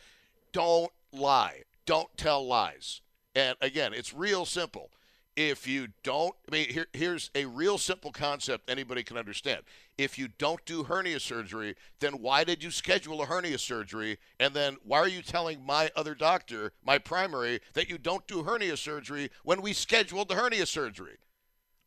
Don't 0.53 0.91
lie. 1.11 1.63
Don't 1.85 2.15
tell 2.15 2.45
lies. 2.47 3.01
And 3.35 3.55
again, 3.61 3.93
it's 3.93 4.13
real 4.13 4.45
simple. 4.45 4.91
If 5.37 5.65
you 5.65 5.87
don't, 6.03 6.35
I 6.49 6.51
mean, 6.51 6.69
here, 6.69 6.87
here's 6.91 7.31
a 7.33 7.45
real 7.45 7.77
simple 7.77 8.11
concept 8.11 8.69
anybody 8.69 9.01
can 9.01 9.17
understand. 9.17 9.61
If 9.97 10.19
you 10.19 10.27
don't 10.37 10.63
do 10.65 10.83
hernia 10.83 11.21
surgery, 11.21 11.75
then 11.99 12.21
why 12.21 12.43
did 12.43 12.61
you 12.61 12.69
schedule 12.69 13.21
a 13.21 13.25
hernia 13.25 13.57
surgery? 13.57 14.17
And 14.41 14.53
then 14.53 14.75
why 14.83 14.99
are 14.99 15.07
you 15.07 15.21
telling 15.21 15.65
my 15.65 15.89
other 15.95 16.15
doctor, 16.15 16.73
my 16.85 16.97
primary, 16.97 17.61
that 17.75 17.89
you 17.89 17.97
don't 17.97 18.27
do 18.27 18.43
hernia 18.43 18.75
surgery 18.75 19.31
when 19.43 19.61
we 19.61 19.71
scheduled 19.71 20.27
the 20.27 20.35
hernia 20.35 20.65
surgery? 20.65 21.17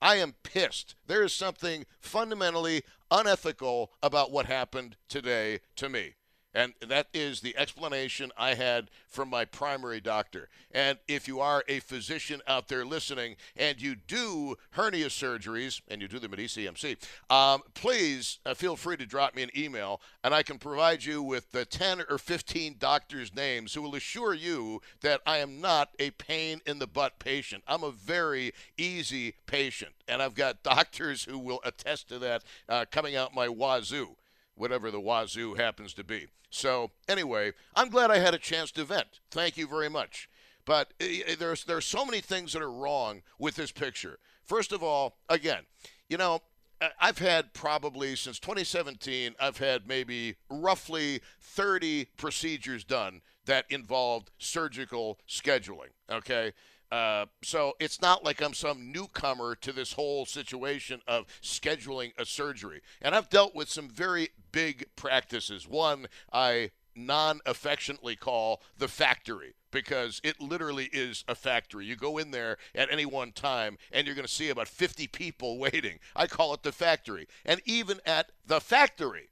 I 0.00 0.16
am 0.16 0.34
pissed. 0.42 0.94
There 1.06 1.22
is 1.22 1.34
something 1.34 1.84
fundamentally 2.00 2.82
unethical 3.10 3.92
about 4.02 4.32
what 4.32 4.46
happened 4.46 4.96
today 5.08 5.60
to 5.76 5.88
me. 5.90 6.14
And 6.54 6.72
that 6.86 7.08
is 7.12 7.40
the 7.40 7.56
explanation 7.56 8.30
I 8.36 8.54
had 8.54 8.90
from 9.08 9.28
my 9.28 9.44
primary 9.44 10.00
doctor. 10.00 10.48
And 10.70 10.98
if 11.08 11.26
you 11.26 11.40
are 11.40 11.64
a 11.66 11.80
physician 11.80 12.40
out 12.46 12.68
there 12.68 12.84
listening 12.84 13.36
and 13.56 13.80
you 13.80 13.96
do 13.96 14.56
hernia 14.70 15.06
surgeries, 15.06 15.80
and 15.88 16.00
you 16.00 16.06
do 16.06 16.18
them 16.18 16.32
at 16.32 16.38
ECMC, 16.38 16.96
um, 17.28 17.62
please 17.74 18.38
uh, 18.46 18.54
feel 18.54 18.76
free 18.76 18.96
to 18.96 19.06
drop 19.06 19.34
me 19.34 19.42
an 19.42 19.50
email, 19.56 20.00
and 20.22 20.32
I 20.32 20.42
can 20.42 20.58
provide 20.58 21.04
you 21.04 21.22
with 21.22 21.50
the 21.50 21.64
10 21.64 22.02
or 22.08 22.18
15 22.18 22.76
doctors' 22.78 23.34
names 23.34 23.74
who 23.74 23.82
will 23.82 23.94
assure 23.96 24.34
you 24.34 24.80
that 25.00 25.20
I 25.26 25.38
am 25.38 25.60
not 25.60 25.90
a 25.98 26.10
pain 26.12 26.60
in 26.66 26.78
the 26.78 26.86
butt 26.86 27.18
patient. 27.18 27.64
I'm 27.66 27.82
a 27.82 27.90
very 27.90 28.52
easy 28.78 29.34
patient, 29.46 29.92
and 30.06 30.22
I've 30.22 30.34
got 30.34 30.62
doctors 30.62 31.24
who 31.24 31.38
will 31.38 31.60
attest 31.64 32.08
to 32.10 32.18
that 32.20 32.44
uh, 32.68 32.84
coming 32.90 33.16
out 33.16 33.34
my 33.34 33.48
wazoo 33.48 34.16
whatever 34.54 34.90
the 34.90 35.00
wazoo 35.00 35.54
happens 35.54 35.94
to 35.94 36.04
be. 36.04 36.26
So, 36.50 36.90
anyway, 37.08 37.52
I'm 37.74 37.88
glad 37.88 38.10
I 38.10 38.18
had 38.18 38.34
a 38.34 38.38
chance 38.38 38.70
to 38.72 38.84
vent. 38.84 39.20
Thank 39.30 39.56
you 39.56 39.66
very 39.66 39.88
much. 39.88 40.28
But 40.64 40.94
uh, 41.00 41.34
there's 41.38 41.64
there's 41.64 41.84
so 41.84 42.04
many 42.04 42.20
things 42.20 42.52
that 42.52 42.62
are 42.62 42.70
wrong 42.70 43.22
with 43.38 43.56
this 43.56 43.72
picture. 43.72 44.18
First 44.44 44.72
of 44.72 44.82
all, 44.82 45.16
again, 45.28 45.64
you 46.08 46.16
know, 46.16 46.40
I've 47.00 47.18
had 47.18 47.54
probably 47.54 48.16
since 48.16 48.38
2017, 48.38 49.34
I've 49.40 49.58
had 49.58 49.86
maybe 49.86 50.36
roughly 50.50 51.20
30 51.40 52.06
procedures 52.16 52.84
done 52.84 53.22
that 53.46 53.66
involved 53.70 54.30
surgical 54.38 55.18
scheduling. 55.28 55.90
Okay. 56.10 56.52
Uh, 56.94 57.26
so 57.42 57.74
it's 57.80 58.00
not 58.00 58.24
like 58.24 58.40
I'm 58.40 58.54
some 58.54 58.92
newcomer 58.92 59.56
to 59.56 59.72
this 59.72 59.94
whole 59.94 60.26
situation 60.26 61.00
of 61.08 61.26
scheduling 61.42 62.12
a 62.16 62.24
surgery. 62.24 62.82
And 63.02 63.16
I've 63.16 63.28
dealt 63.28 63.52
with 63.52 63.68
some 63.68 63.88
very 63.88 64.28
big 64.52 64.86
practices. 64.94 65.66
One 65.66 66.06
I 66.32 66.70
non 66.94 67.40
affectionately 67.46 68.14
call 68.14 68.62
the 68.78 68.86
factory 68.86 69.56
because 69.72 70.20
it 70.22 70.40
literally 70.40 70.88
is 70.92 71.24
a 71.26 71.34
factory. 71.34 71.84
You 71.84 71.96
go 71.96 72.16
in 72.16 72.30
there 72.30 72.58
at 72.76 72.92
any 72.92 73.06
one 73.06 73.32
time 73.32 73.76
and 73.90 74.06
you're 74.06 74.14
going 74.14 74.24
to 74.24 74.32
see 74.32 74.50
about 74.50 74.68
50 74.68 75.08
people 75.08 75.58
waiting. 75.66 75.98
I 76.14 76.28
call 76.28 76.54
it 76.54 76.62
the 76.62 76.70
factory. 76.70 77.26
And 77.44 77.60
even 77.64 78.02
at 78.06 78.30
the 78.46 78.60
factory, 78.60 79.30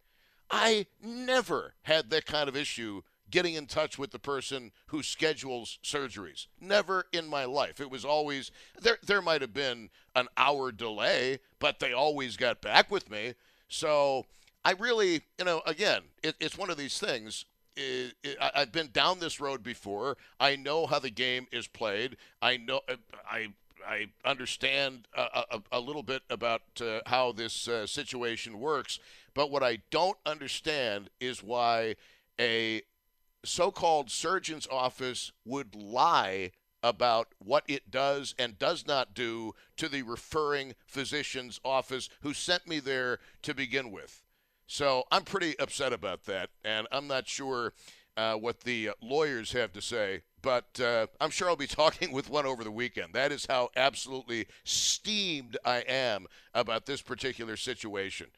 I 0.51 0.87
never 1.01 1.75
had 1.83 2.11
that 2.11 2.27
kind 2.27 2.49
of 2.49 2.57
issue 2.57 3.03
getting 3.33 3.55
in 3.55 3.67
touch 3.67 3.99
with 3.99 4.13
the 4.13 4.19
person 4.21 4.71
who 4.87 5.03
schedules 5.03 5.81
surgeries. 5.83 6.47
Never 6.61 7.07
in 7.13 7.27
my 7.27 7.45
life. 7.45 7.81
It 7.81 7.91
was 7.91 8.05
always 8.05 8.53
there 8.81 8.99
there 9.05 9.23
might 9.23 9.41
have 9.41 9.55
been 9.55 9.91
an 10.15 10.29
hour 10.37 10.71
delay, 10.71 11.41
but 11.59 11.81
they 11.81 11.93
always 11.93 12.37
got 12.37 12.61
back 12.61 12.91
with 12.93 13.11
me. 13.11 13.35
So 13.69 14.27
I 14.65 14.73
really, 14.73 15.23
you 15.39 15.45
know, 15.45 15.63
again, 15.67 16.03
it, 16.23 16.37
it's 16.39 16.57
one 16.57 16.71
of 16.71 16.77
these 16.77 16.99
things. 17.01 17.47
It, 17.75 18.15
it, 18.23 18.37
I've 18.55 18.71
been 18.71 18.91
down 18.93 19.19
this 19.19 19.41
road 19.41 19.63
before. 19.63 20.19
I 20.39 20.57
know 20.57 20.87
how 20.87 20.99
the 20.99 21.11
game 21.11 21.47
is 21.51 21.67
played. 21.67 22.19
I 22.41 22.59
know 22.59 22.83
I 23.29 23.49
I 23.89 24.07
understand 24.25 25.09
a, 25.17 25.23
a, 25.51 25.63
a 25.73 25.81
little 25.81 26.05
bit 26.05 26.23
about 26.31 26.63
uh, 26.81 27.01
how 27.07 27.33
this 27.33 27.67
uh, 27.67 27.87
situation 27.87 28.61
works, 28.61 29.01
but 29.35 29.51
what 29.51 29.63
I 29.63 29.79
don't 29.91 30.19
understand 30.25 31.11
is 31.19 31.43
why 31.43 31.97
a 32.39 32.83
so-called 33.45 34.11
surgeon's 34.11 34.67
office 34.69 35.33
would 35.45 35.75
lie 35.75 36.53
about 36.83 37.29
what 37.39 37.65
it 37.69 37.91
does 37.91 38.35
and 38.39 38.59
does 38.59 38.87
not 38.87 39.15
do 39.15 39.55
to 39.77 39.89
the 39.89 40.03
referring 40.03 40.75
physician's 40.87 41.61
office 41.65 42.09
who 42.23 42.35
sent 42.35 42.67
me 42.67 42.81
there 42.81 43.19
to 43.43 43.55
begin 43.55 43.91
with. 43.91 44.23
So 44.67 45.05
I'm 45.13 45.23
pretty 45.23 45.59
upset 45.59 45.93
about 45.93 46.25
that, 46.25 46.51
and 46.65 46.87
I'm 46.91 47.07
not 47.07 47.29
sure 47.29 47.73
uh, 48.17 48.35
what 48.35 48.61
the 48.61 48.91
lawyers 49.01 49.53
have 49.53 49.73
to 49.73 49.83
say, 49.83 50.23
but 50.43 50.81
uh, 50.81 51.07
I'm 51.21 51.31
sure 51.31 51.49
I'll 51.49 51.57
be 51.57 51.67
talking 51.69 52.13
with 52.13 52.31
one 52.31 52.47
over 52.47 52.65
the 52.65 52.71
weekend. 52.71 53.15
That 53.15 53.33
is 53.33 53.47
how 53.47 53.71
absolutely 53.77 54.47
steamed 54.65 55.57
I 55.65 55.79
am 55.87 56.27
about 56.55 56.87
this 56.87 57.03
particular 57.03 57.57
situation. 57.57 58.29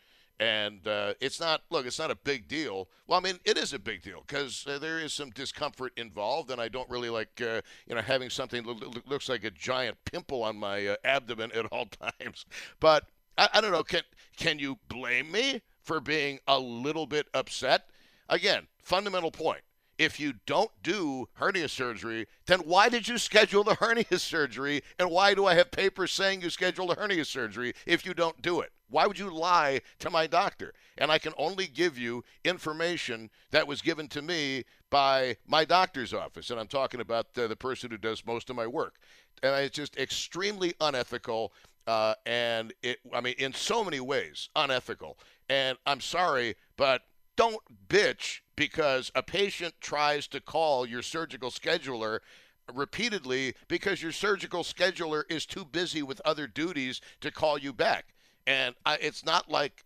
And 0.41 0.87
uh, 0.87 1.15
it's 1.21 1.39
not, 1.39 1.63
look, 1.71 1.87
it's 1.87 1.99
not 1.99 2.11
a 2.11 2.17
big 2.17 2.49
deal. 2.49 2.89
Well, 3.07 3.19
I 3.19 3.23
mean, 3.23 3.39
it 3.45 3.57
is 3.57 3.73
a 3.73 3.79
big 3.79 4.03
deal 4.03 4.25
because 4.27 4.67
uh, 4.67 4.79
there 4.79 4.99
is 4.99 5.13
some 5.13 5.31
discomfort 5.31 5.93
involved, 5.97 6.51
and 6.51 6.61
I 6.61 6.69
don't 6.69 6.91
really 6.91 7.11
like, 7.11 7.41
uh, 7.41 7.61
you 7.87 7.95
know, 7.95 8.01
having 8.01 8.31
something 8.31 8.65
that 8.65 9.09
looks 9.09 9.29
like 9.29 9.45
a 9.45 9.51
giant 9.51 9.97
pimple 10.05 10.43
on 10.43 10.57
my 10.57 10.89
uh, 10.89 10.97
abdomen 11.05 11.53
at 11.53 11.67
all 11.67 11.87
times. 12.21 12.47
But 12.81 13.05
I, 13.39 13.49
I 13.55 13.61
don't 13.61 13.73
know. 13.73 13.85
Can 13.85 14.03
can 14.37 14.59
you 14.59 14.79
blame 14.89 15.31
me 15.31 15.63
for 15.81 16.01
being 16.01 16.41
a 16.49 16.59
little 16.59 17.07
bit 17.07 17.29
upset? 17.33 17.89
Again, 18.29 18.67
fundamental 18.79 19.31
point 19.31 19.61
if 19.99 20.19
you 20.19 20.35
don't 20.47 20.71
do 20.83 21.29
hernia 21.35 21.69
surgery, 21.69 22.27
then 22.47 22.61
why 22.61 22.89
did 22.89 23.07
you 23.07 23.19
schedule 23.19 23.65
the 23.65 23.75
hernia 23.81 24.19
surgery? 24.19 24.83
And 24.99 25.11
why 25.11 25.35
do 25.35 25.47
I 25.47 25.55
have 25.55 25.71
papers 25.71 26.13
saying 26.13 26.43
you 26.43 26.51
scheduled 26.51 26.91
a 26.91 26.95
hernia 26.95 27.25
surgery 27.25 27.75
if 27.87 28.05
you 28.05 28.15
don't 28.15 28.41
do 28.43 28.61
it? 28.61 28.73
Why 28.95 29.09
would 29.09 29.19
you 29.19 29.29
lie 29.29 29.81
to 29.99 30.09
my 30.09 30.29
doctor? 30.29 30.73
And 30.99 31.11
I 31.11 31.19
can 31.19 31.33
only 31.37 31.67
give 31.67 31.99
you 31.99 32.23
information 32.45 33.29
that 33.51 33.67
was 33.67 33.83
given 33.83 34.07
to 34.11 34.23
me 34.23 34.67
by 34.89 35.37
my 35.49 35.65
doctor's 35.65 36.15
office. 36.15 36.51
And 36.51 36.61
I'm 36.61 36.69
talking 36.69 37.01
about 37.01 37.27
uh, 37.37 37.49
the 37.49 37.57
person 37.57 37.91
who 37.91 37.99
does 37.99 38.25
most 38.25 38.51
of 38.51 38.57
my 38.57 38.69
work. 38.69 38.95
And 39.43 39.53
it's 39.65 39.75
just 39.75 39.97
extremely 39.97 40.75
unethical. 40.81 41.53
Uh, 41.89 42.15
and 42.25 42.73
it, 42.85 42.99
I 43.13 43.21
mean, 43.21 43.35
in 43.37 43.53
so 43.53 43.83
many 43.83 43.99
ways, 43.99 44.49
unethical. 44.55 45.19
And 45.49 45.77
I'm 45.87 46.01
sorry, 46.01 46.55
but 46.77 47.03
don't 47.35 47.63
bitch 47.89 48.43
because 48.55 49.11
a 49.17 49.25
patient 49.25 49.75
tries 49.81 50.29
to 50.29 50.41
call 50.41 50.87
your 50.87 51.03
surgical 51.03 51.51
scheduler 51.51 52.21
repeatedly 52.73 53.57
because 53.67 54.01
your 54.01 54.13
surgical 54.13 54.63
scheduler 54.63 55.25
is 55.29 55.47
too 55.47 55.65
busy 55.65 56.05
with 56.05 56.23
other 56.25 56.47
duties 56.47 57.01
to 57.23 57.33
call 57.33 57.59
you 57.59 57.73
back. 57.73 58.15
And 58.47 58.75
I, 58.85 58.97
it's 58.97 59.25
not 59.25 59.51
like 59.51 59.85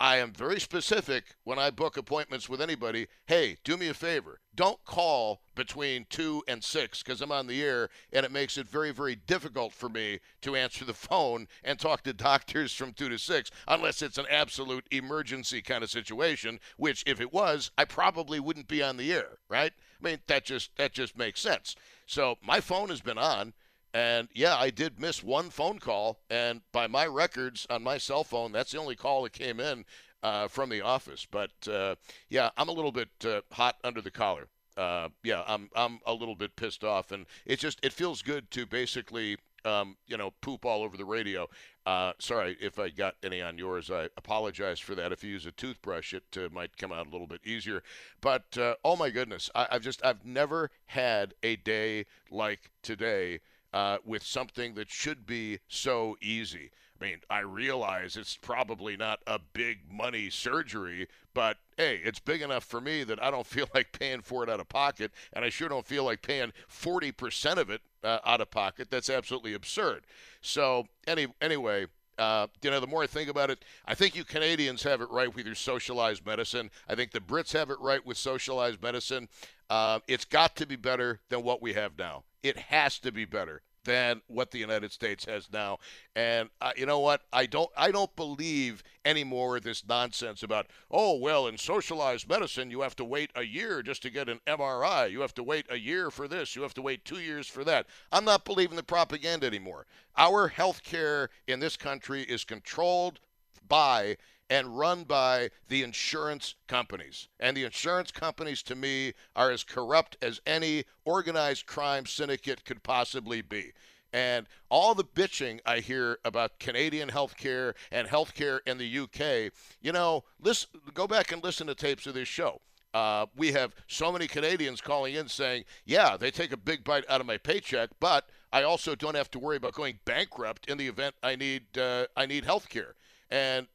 I 0.00 0.16
am 0.16 0.32
very 0.32 0.58
specific 0.58 1.36
when 1.44 1.58
I 1.58 1.70
book 1.70 1.96
appointments 1.96 2.48
with 2.48 2.60
anybody. 2.60 3.06
Hey, 3.26 3.58
do 3.62 3.76
me 3.76 3.88
a 3.88 3.94
favor. 3.94 4.40
Don't 4.54 4.84
call 4.84 5.40
between 5.54 6.06
2 6.10 6.42
and 6.48 6.64
6 6.64 7.02
because 7.02 7.20
I'm 7.20 7.30
on 7.30 7.46
the 7.46 7.62
air 7.62 7.88
and 8.12 8.26
it 8.26 8.32
makes 8.32 8.58
it 8.58 8.66
very, 8.66 8.90
very 8.90 9.14
difficult 9.14 9.72
for 9.72 9.88
me 9.88 10.18
to 10.42 10.56
answer 10.56 10.84
the 10.84 10.94
phone 10.94 11.46
and 11.62 11.78
talk 11.78 12.02
to 12.02 12.12
doctors 12.12 12.74
from 12.74 12.92
2 12.92 13.08
to 13.08 13.18
6 13.18 13.50
unless 13.68 14.02
it's 14.02 14.18
an 14.18 14.26
absolute 14.28 14.86
emergency 14.90 15.62
kind 15.62 15.84
of 15.84 15.90
situation, 15.90 16.58
which 16.76 17.04
if 17.06 17.20
it 17.20 17.32
was, 17.32 17.70
I 17.78 17.84
probably 17.84 18.40
wouldn't 18.40 18.68
be 18.68 18.82
on 18.82 18.96
the 18.96 19.12
air, 19.12 19.38
right? 19.48 19.72
I 20.02 20.06
mean, 20.06 20.18
that 20.26 20.44
just 20.44 20.76
that 20.76 20.92
just 20.92 21.16
makes 21.16 21.40
sense. 21.40 21.76
So 22.06 22.36
my 22.42 22.60
phone 22.60 22.88
has 22.90 23.00
been 23.00 23.16
on 23.16 23.54
and 23.94 24.28
yeah, 24.34 24.56
I 24.56 24.70
did 24.70 25.00
miss 25.00 25.22
one 25.22 25.50
phone 25.50 25.78
call, 25.78 26.18
and 26.28 26.60
by 26.72 26.88
my 26.88 27.06
records 27.06 27.64
on 27.70 27.84
my 27.84 27.96
cell 27.96 28.24
phone, 28.24 28.50
that's 28.50 28.72
the 28.72 28.78
only 28.78 28.96
call 28.96 29.22
that 29.22 29.32
came 29.32 29.60
in 29.60 29.84
uh, 30.24 30.48
from 30.48 30.68
the 30.68 30.80
office. 30.80 31.26
But 31.30 31.52
uh, 31.70 31.94
yeah, 32.28 32.50
I'm 32.56 32.68
a 32.68 32.72
little 32.72 32.90
bit 32.90 33.10
uh, 33.24 33.42
hot 33.52 33.76
under 33.84 34.00
the 34.00 34.10
collar. 34.10 34.48
Uh, 34.76 35.10
yeah, 35.22 35.44
I'm 35.46 35.70
I'm 35.76 36.00
a 36.06 36.12
little 36.12 36.34
bit 36.34 36.56
pissed 36.56 36.82
off, 36.82 37.12
and 37.12 37.26
it 37.46 37.60
just 37.60 37.78
it 37.84 37.92
feels 37.92 38.20
good 38.20 38.50
to 38.50 38.66
basically 38.66 39.36
um, 39.64 39.96
you 40.08 40.16
know 40.16 40.32
poop 40.40 40.64
all 40.64 40.82
over 40.82 40.96
the 40.96 41.04
radio. 41.04 41.46
Uh, 41.86 42.14
sorry 42.18 42.56
if 42.60 42.80
I 42.80 42.88
got 42.88 43.14
any 43.22 43.40
on 43.40 43.58
yours. 43.58 43.92
I 43.92 44.08
apologize 44.16 44.80
for 44.80 44.96
that. 44.96 45.12
If 45.12 45.22
you 45.22 45.30
use 45.30 45.46
a 45.46 45.52
toothbrush, 45.52 46.14
it 46.14 46.24
uh, 46.36 46.48
might 46.52 46.76
come 46.76 46.90
out 46.90 47.06
a 47.06 47.10
little 47.10 47.28
bit 47.28 47.42
easier. 47.44 47.84
But 48.20 48.58
oh 48.84 48.96
my 48.96 49.10
goodness, 49.10 49.50
I, 49.54 49.68
I've 49.70 49.82
just 49.82 50.04
I've 50.04 50.24
never 50.24 50.72
had 50.86 51.34
a 51.44 51.54
day 51.54 52.06
like 52.28 52.72
today 52.82 53.38
uh, 53.74 53.98
with 54.04 54.22
something 54.22 54.74
that 54.74 54.88
should 54.88 55.26
be 55.26 55.58
so 55.66 56.16
easy. 56.22 56.70
I 56.98 57.04
mean, 57.04 57.16
I 57.28 57.40
realize 57.40 58.16
it's 58.16 58.36
probably 58.36 58.96
not 58.96 59.18
a 59.26 59.40
big 59.52 59.80
money 59.90 60.30
surgery, 60.30 61.08
but 61.34 61.56
hey, 61.76 62.00
it's 62.04 62.20
big 62.20 62.40
enough 62.40 62.62
for 62.62 62.80
me 62.80 63.02
that 63.02 63.20
I 63.20 63.32
don't 63.32 63.46
feel 63.56 63.66
like 63.74 63.90
paying 63.90 64.22
for 64.22 64.44
it 64.44 64.48
out 64.48 64.60
of 64.60 64.68
pocket, 64.68 65.10
and 65.32 65.44
I 65.44 65.48
sure 65.48 65.68
don't 65.68 65.84
feel 65.84 66.04
like 66.04 66.22
paying 66.22 66.52
40% 66.70 67.56
of 67.56 67.68
it 67.68 67.80
uh, 68.04 68.20
out 68.24 68.40
of 68.40 68.50
pocket. 68.52 68.90
That's 68.90 69.10
absolutely 69.10 69.54
absurd. 69.54 70.04
So, 70.40 70.86
any, 71.08 71.26
anyway, 71.40 71.86
uh, 72.16 72.46
you 72.62 72.70
know, 72.70 72.78
the 72.78 72.86
more 72.86 73.02
I 73.02 73.06
think 73.06 73.28
about 73.28 73.50
it, 73.50 73.64
I 73.86 73.94
think 73.94 74.14
you 74.14 74.24
Canadians 74.24 74.84
have 74.84 75.00
it 75.00 75.10
right 75.10 75.34
with 75.34 75.46
your 75.46 75.56
socialized 75.56 76.24
medicine. 76.24 76.70
I 76.88 76.94
think 76.94 77.10
the 77.10 77.20
Brits 77.20 77.52
have 77.52 77.70
it 77.70 77.80
right 77.80 78.04
with 78.06 78.16
socialized 78.16 78.80
medicine. 78.82 79.28
Uh, 79.70 80.00
it's 80.06 80.24
got 80.24 80.56
to 80.56 80.66
be 80.66 80.76
better 80.76 81.20
than 81.28 81.42
what 81.42 81.62
we 81.62 81.72
have 81.72 81.98
now. 81.98 82.24
It 82.42 82.56
has 82.58 82.98
to 83.00 83.12
be 83.12 83.24
better 83.24 83.62
than 83.84 84.22
what 84.26 84.50
the 84.50 84.58
United 84.58 84.92
States 84.92 85.24
has 85.26 85.48
now. 85.52 85.78
And 86.16 86.48
uh, 86.60 86.72
you 86.76 86.86
know 86.86 87.00
what? 87.00 87.22
I 87.32 87.46
don't 87.46 87.70
I 87.76 87.90
don't 87.90 88.14
believe 88.16 88.82
anymore 89.04 89.60
this 89.60 89.86
nonsense 89.86 90.42
about 90.42 90.66
oh 90.90 91.18
well 91.18 91.46
in 91.46 91.58
socialized 91.58 92.28
medicine 92.28 92.70
you 92.70 92.80
have 92.80 92.96
to 92.96 93.04
wait 93.04 93.30
a 93.34 93.42
year 93.42 93.82
just 93.82 94.02
to 94.02 94.10
get 94.10 94.28
an 94.28 94.40
MRI. 94.46 95.10
You 95.10 95.20
have 95.20 95.34
to 95.34 95.42
wait 95.42 95.66
a 95.70 95.78
year 95.78 96.10
for 96.10 96.26
this. 96.28 96.56
You 96.56 96.62
have 96.62 96.74
to 96.74 96.82
wait 96.82 97.04
2 97.04 97.18
years 97.18 97.46
for 97.46 97.64
that. 97.64 97.86
I'm 98.10 98.24
not 98.24 98.44
believing 98.44 98.76
the 98.76 98.82
propaganda 98.82 99.46
anymore. 99.46 99.86
Our 100.16 100.48
health 100.48 100.82
care 100.82 101.28
in 101.46 101.60
this 101.60 101.76
country 101.76 102.22
is 102.22 102.44
controlled 102.44 103.20
by 103.68 104.16
and 104.50 104.78
run 104.78 105.04
by 105.04 105.50
the 105.68 105.82
insurance 105.82 106.54
companies. 106.66 107.28
And 107.40 107.56
the 107.56 107.64
insurance 107.64 108.10
companies, 108.10 108.62
to 108.64 108.74
me, 108.74 109.14
are 109.34 109.50
as 109.50 109.64
corrupt 109.64 110.16
as 110.22 110.40
any 110.46 110.84
organized 111.04 111.66
crime 111.66 112.06
syndicate 112.06 112.64
could 112.64 112.82
possibly 112.82 113.42
be. 113.42 113.72
And 114.12 114.46
all 114.68 114.94
the 114.94 115.04
bitching 115.04 115.58
I 115.66 115.80
hear 115.80 116.18
about 116.24 116.60
Canadian 116.60 117.08
healthcare 117.08 117.74
and 117.90 118.06
healthcare 118.06 118.60
in 118.64 118.78
the 118.78 118.98
UK, 119.00 119.52
you 119.80 119.90
know, 119.90 120.22
listen, 120.40 120.70
go 120.94 121.08
back 121.08 121.32
and 121.32 121.42
listen 121.42 121.66
to 121.66 121.74
tapes 121.74 122.06
of 122.06 122.14
this 122.14 122.28
show. 122.28 122.60
Uh, 122.94 123.26
we 123.36 123.50
have 123.50 123.74
so 123.88 124.12
many 124.12 124.28
Canadians 124.28 124.80
calling 124.80 125.14
in 125.14 125.26
saying, 125.26 125.64
yeah, 125.84 126.16
they 126.16 126.30
take 126.30 126.52
a 126.52 126.56
big 126.56 126.84
bite 126.84 127.04
out 127.08 127.20
of 127.20 127.26
my 127.26 127.36
paycheck, 127.36 127.90
but 127.98 128.28
I 128.52 128.62
also 128.62 128.94
don't 128.94 129.16
have 129.16 129.32
to 129.32 129.40
worry 129.40 129.56
about 129.56 129.72
going 129.72 129.98
bankrupt 130.04 130.70
in 130.70 130.78
the 130.78 130.86
event 130.86 131.16
I 131.20 131.34
need 131.34 131.76
uh, 131.76 132.06
I 132.16 132.26
need 132.26 132.44
health 132.44 132.68
care. 132.68 132.94
And 133.32 133.66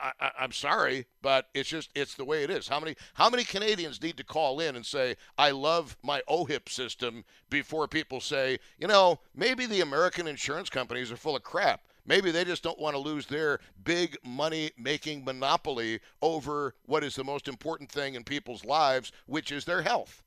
I, 0.00 0.30
am 0.38 0.52
sorry, 0.52 1.06
but 1.22 1.48
it's 1.54 1.68
just 1.68 1.90
it's 1.94 2.14
the 2.14 2.24
way 2.24 2.42
it 2.44 2.50
is. 2.50 2.68
How 2.68 2.78
many 2.78 2.96
how 3.14 3.30
many 3.30 3.44
Canadians 3.44 4.02
need 4.02 4.16
to 4.18 4.24
call 4.24 4.60
in 4.60 4.76
and 4.76 4.84
say 4.84 5.16
I 5.38 5.50
love 5.50 5.96
my 6.02 6.22
OHIP 6.28 6.68
system 6.68 7.24
before 7.50 7.88
people 7.88 8.20
say 8.20 8.58
you 8.78 8.86
know 8.86 9.20
maybe 9.34 9.66
the 9.66 9.80
American 9.80 10.26
insurance 10.26 10.68
companies 10.68 11.10
are 11.10 11.16
full 11.16 11.36
of 11.36 11.42
crap. 11.42 11.82
Maybe 12.06 12.30
they 12.30 12.44
just 12.44 12.62
don't 12.62 12.78
want 12.78 12.94
to 12.94 13.00
lose 13.00 13.26
their 13.26 13.60
big 13.82 14.18
money 14.22 14.70
making 14.76 15.24
monopoly 15.24 16.00
over 16.20 16.74
what 16.84 17.02
is 17.02 17.14
the 17.14 17.24
most 17.24 17.48
important 17.48 17.90
thing 17.90 18.14
in 18.14 18.24
people's 18.24 18.64
lives, 18.64 19.10
which 19.26 19.50
is 19.50 19.64
their 19.64 19.80
health. 19.80 20.22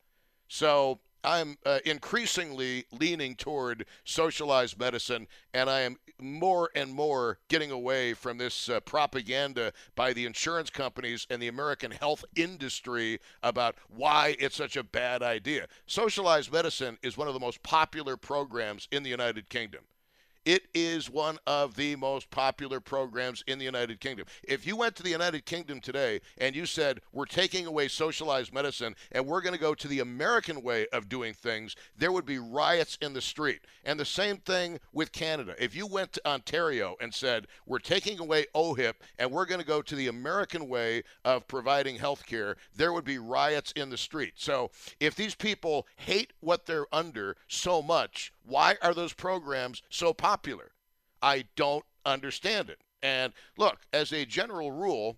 So 0.48 1.00
I'm 1.24 1.58
uh, 1.66 1.80
increasingly 1.86 2.86
leaning 2.92 3.36
toward 3.36 3.86
socialized 4.06 4.80
medicine, 4.80 5.28
and 5.54 5.70
I 5.70 5.82
am 5.82 5.98
more 6.20 6.70
and 6.76 6.94
more 6.94 7.40
getting 7.48 7.72
away 7.72 8.14
from 8.14 8.38
this 8.38 8.70
uh, 8.70 8.80
propaganda 8.82 9.74
by 9.96 10.14
the 10.14 10.26
insurance 10.26 10.70
companies 10.70 11.28
and 11.30 11.42
the 11.42 11.48
American 11.48 11.92
health 11.92 12.26
industry 12.36 13.20
about 13.44 13.76
why 13.90 14.36
it's 14.40 14.56
such 14.56 14.78
a 14.78 14.84
bad 14.84 15.22
idea. 15.22 15.68
Socialized 15.86 16.52
medicine 16.52 16.98
is 17.04 17.18
one 17.18 17.28
of 17.28 17.34
the 17.34 17.40
most 17.40 17.62
popular 17.64 18.18
programs 18.18 18.88
in 18.92 19.04
the 19.04 19.10
United 19.10 19.50
Kingdom. 19.50 19.82
It 20.48 20.70
is 20.74 21.10
one 21.10 21.40
of 21.46 21.76
the 21.76 21.98
most 21.98 22.32
popular 22.32 22.80
programs 22.80 23.44
in 23.48 23.60
the 23.60 23.66
United 23.66 24.00
Kingdom. 24.00 24.28
If 24.44 24.66
you 24.66 24.78
went 24.78 24.96
to 24.96 25.04
the 25.04 25.10
United 25.10 25.46
Kingdom 25.46 25.82
today 25.82 26.22
and 26.38 26.56
you 26.56 26.66
said, 26.66 27.02
We're 27.12 27.26
taking 27.26 27.66
away 27.66 27.90
socialized 27.90 28.54
medicine 28.54 28.96
and 29.12 29.28
we're 29.28 29.42
going 29.42 29.56
to 29.56 29.60
go 29.60 29.74
to 29.74 29.88
the 29.90 30.00
American 30.00 30.64
way 30.64 30.88
of 30.94 31.10
doing 31.10 31.34
things, 31.34 31.76
there 31.98 32.14
would 32.14 32.26
be 32.26 32.40
riots 32.40 32.98
in 33.02 33.12
the 33.12 33.20
street. 33.20 33.60
And 33.84 34.00
the 34.00 34.06
same 34.06 34.38
thing 34.38 34.80
with 34.94 35.12
Canada. 35.12 35.54
If 35.60 35.76
you 35.76 35.86
went 35.86 36.14
to 36.14 36.26
Ontario 36.26 36.96
and 37.02 37.14
said, 37.14 37.48
We're 37.66 37.80
taking 37.80 38.18
away 38.18 38.46
OHIP 38.56 39.02
and 39.20 39.30
we're 39.30 39.48
going 39.48 39.60
to 39.60 39.68
go 39.68 39.82
to 39.82 39.96
the 39.98 40.08
American 40.08 40.70
way 40.70 41.04
of 41.26 41.46
providing 41.50 41.98
health 41.98 42.26
care, 42.26 42.56
there 42.74 42.94
would 42.94 43.04
be 43.04 43.18
riots 43.18 43.74
in 43.74 43.90
the 43.90 43.98
street. 43.98 44.36
So 44.38 44.72
if 45.02 45.14
these 45.14 45.36
people 45.36 45.88
hate 45.98 46.32
what 46.40 46.66
they're 46.66 46.88
under 46.94 47.36
so 47.50 47.82
much, 47.82 48.32
why 48.48 48.78
are 48.82 48.94
those 48.94 49.14
programs 49.14 49.84
so 49.90 50.14
popular? 50.14 50.72
I 51.22 51.46
don't 51.56 51.86
understand 52.06 52.70
it. 52.70 52.80
And 53.02 53.34
look, 53.58 53.82
as 53.94 54.12
a 54.12 54.26
general 54.26 54.72
rule, 54.72 55.18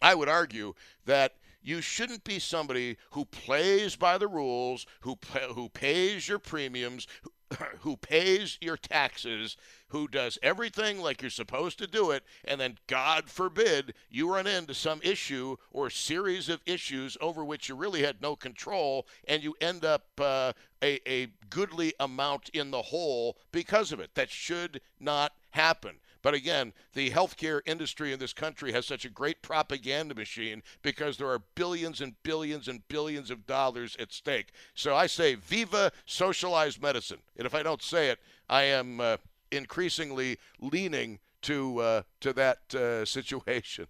I 0.00 0.14
would 0.14 0.28
argue 0.28 0.74
that 1.06 1.34
you 1.62 1.80
shouldn't 1.80 2.24
be 2.24 2.38
somebody 2.38 2.96
who 3.12 3.24
plays 3.24 3.96
by 3.96 4.18
the 4.18 4.26
rules, 4.26 4.84
who 5.00 5.16
who 5.54 5.68
pays 5.68 6.28
your 6.28 6.38
premiums, 6.38 7.06
who 7.80 7.96
pays 7.96 8.58
your 8.60 8.76
taxes, 8.76 9.56
who 9.88 10.08
does 10.08 10.38
everything 10.42 11.00
like 11.00 11.22
you're 11.22 11.30
supposed 11.30 11.78
to 11.78 11.86
do 11.86 12.10
it, 12.10 12.24
and 12.44 12.60
then, 12.60 12.78
God 12.86 13.28
forbid, 13.28 13.94
you 14.10 14.32
run 14.32 14.46
into 14.46 14.74
some 14.74 15.00
issue 15.02 15.56
or 15.70 15.90
series 15.90 16.48
of 16.48 16.62
issues 16.66 17.16
over 17.20 17.44
which 17.44 17.68
you 17.68 17.74
really 17.74 18.02
had 18.02 18.20
no 18.22 18.36
control, 18.36 19.06
and 19.28 19.42
you 19.42 19.54
end 19.60 19.84
up 19.84 20.04
uh, 20.18 20.52
a, 20.82 21.00
a 21.08 21.28
goodly 21.50 21.94
amount 22.00 22.48
in 22.50 22.70
the 22.70 22.82
hole 22.82 23.36
because 23.52 23.92
of 23.92 24.00
it. 24.00 24.14
That 24.14 24.30
should 24.30 24.80
not 24.98 25.32
happen. 25.50 25.96
But 26.22 26.34
again, 26.34 26.72
the 26.94 27.10
healthcare 27.10 27.60
industry 27.66 28.12
in 28.12 28.18
this 28.18 28.32
country 28.32 28.72
has 28.72 28.86
such 28.86 29.04
a 29.04 29.10
great 29.10 29.42
propaganda 29.42 30.14
machine 30.14 30.62
because 30.82 31.16
there 31.16 31.28
are 31.28 31.42
billions 31.54 32.00
and 32.00 32.14
billions 32.22 32.68
and 32.68 32.86
billions 32.88 33.30
of 33.30 33.46
dollars 33.46 33.96
at 33.98 34.12
stake. 34.12 34.52
So 34.74 34.94
I 34.94 35.06
say, 35.06 35.34
viva 35.34 35.90
socialized 36.06 36.80
medicine. 36.80 37.18
And 37.36 37.46
if 37.46 37.54
I 37.54 37.62
don't 37.62 37.82
say 37.82 38.08
it, 38.08 38.20
I 38.48 38.62
am 38.62 39.00
uh, 39.00 39.16
increasingly 39.50 40.38
leaning 40.60 41.18
to 41.42 41.80
uh, 41.80 42.02
to 42.20 42.32
that 42.32 42.74
uh, 42.74 43.04
situation. 43.04 43.86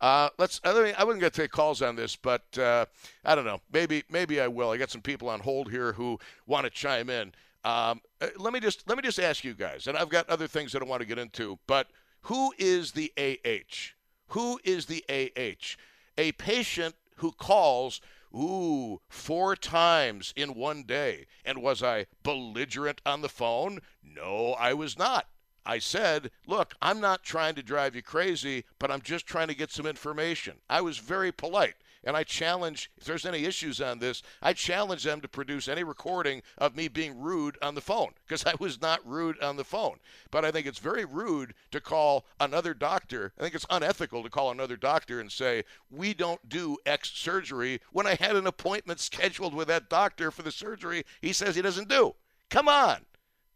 Uh, 0.00 0.28
let's. 0.38 0.60
I, 0.64 0.74
mean, 0.82 0.94
I 0.98 1.04
wouldn't 1.04 1.22
get 1.22 1.32
to 1.34 1.42
take 1.42 1.50
calls 1.50 1.82
on 1.82 1.96
this, 1.96 2.16
but 2.16 2.58
uh, 2.58 2.86
I 3.24 3.34
don't 3.34 3.44
know. 3.44 3.60
Maybe 3.72 4.04
maybe 4.10 4.40
I 4.40 4.48
will. 4.48 4.70
I 4.70 4.76
got 4.76 4.90
some 4.90 5.02
people 5.02 5.28
on 5.28 5.40
hold 5.40 5.70
here 5.70 5.92
who 5.92 6.18
want 6.46 6.64
to 6.64 6.70
chime 6.70 7.08
in. 7.08 7.32
Um, 7.66 8.00
uh, 8.20 8.28
let 8.38 8.52
me 8.52 8.60
just 8.60 8.88
let 8.88 8.96
me 8.96 9.02
just 9.02 9.18
ask 9.18 9.42
you 9.42 9.52
guys, 9.52 9.88
and 9.88 9.98
I've 9.98 10.08
got 10.08 10.30
other 10.30 10.46
things 10.46 10.70
that 10.70 10.82
I 10.82 10.84
want 10.84 11.00
to 11.00 11.06
get 11.06 11.18
into. 11.18 11.58
But 11.66 11.88
who 12.22 12.54
is 12.58 12.92
the 12.92 13.12
AH? 13.18 13.94
Who 14.28 14.60
is 14.62 14.86
the 14.86 15.04
AH? 15.10 15.74
A 16.16 16.30
patient 16.32 16.94
who 17.16 17.32
calls 17.32 18.00
Ooh, 18.32 19.00
four 19.08 19.56
times 19.56 20.32
in 20.36 20.54
one 20.54 20.82
day. 20.82 21.26
And 21.44 21.62
was 21.62 21.82
I 21.82 22.06
belligerent 22.22 23.00
on 23.06 23.22
the 23.22 23.28
phone? 23.28 23.80
No, 24.02 24.54
I 24.58 24.74
was 24.74 24.98
not. 24.98 25.26
I 25.64 25.78
said, 25.78 26.30
Look, 26.46 26.74
I'm 26.80 27.00
not 27.00 27.24
trying 27.24 27.54
to 27.56 27.62
drive 27.62 27.96
you 27.96 28.02
crazy, 28.02 28.64
but 28.78 28.90
I'm 28.90 29.00
just 29.00 29.26
trying 29.26 29.48
to 29.48 29.54
get 29.54 29.72
some 29.72 29.86
information. 29.86 30.58
I 30.68 30.82
was 30.82 30.98
very 30.98 31.32
polite. 31.32 31.74
And 32.06 32.16
I 32.16 32.22
challenge, 32.22 32.88
if 32.96 33.04
there's 33.04 33.26
any 33.26 33.44
issues 33.44 33.80
on 33.80 33.98
this, 33.98 34.22
I 34.40 34.52
challenge 34.52 35.02
them 35.02 35.20
to 35.20 35.28
produce 35.28 35.66
any 35.66 35.82
recording 35.82 36.40
of 36.56 36.76
me 36.76 36.86
being 36.86 37.20
rude 37.20 37.58
on 37.60 37.74
the 37.74 37.80
phone 37.80 38.12
because 38.24 38.46
I 38.46 38.54
was 38.60 38.80
not 38.80 39.04
rude 39.04 39.42
on 39.42 39.56
the 39.56 39.64
phone. 39.64 39.96
But 40.30 40.44
I 40.44 40.52
think 40.52 40.68
it's 40.68 40.78
very 40.78 41.04
rude 41.04 41.52
to 41.72 41.80
call 41.80 42.24
another 42.38 42.74
doctor. 42.74 43.32
I 43.36 43.42
think 43.42 43.56
it's 43.56 43.66
unethical 43.68 44.22
to 44.22 44.30
call 44.30 44.52
another 44.52 44.76
doctor 44.76 45.18
and 45.18 45.32
say, 45.32 45.64
we 45.90 46.14
don't 46.14 46.48
do 46.48 46.78
X 46.86 47.10
surgery 47.10 47.80
when 47.90 48.06
I 48.06 48.14
had 48.14 48.36
an 48.36 48.46
appointment 48.46 49.00
scheduled 49.00 49.52
with 49.52 49.66
that 49.66 49.90
doctor 49.90 50.30
for 50.30 50.42
the 50.42 50.52
surgery 50.52 51.04
he 51.20 51.32
says 51.32 51.56
he 51.56 51.62
doesn't 51.62 51.88
do. 51.88 52.14
Come 52.50 52.68
on. 52.68 53.04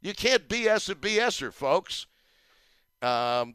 You 0.03 0.13
can't 0.13 0.49
BS 0.49 0.91
a 0.91 0.97
BSer, 0.97 1.53
folks. 1.53 2.07
Um, 3.01 3.55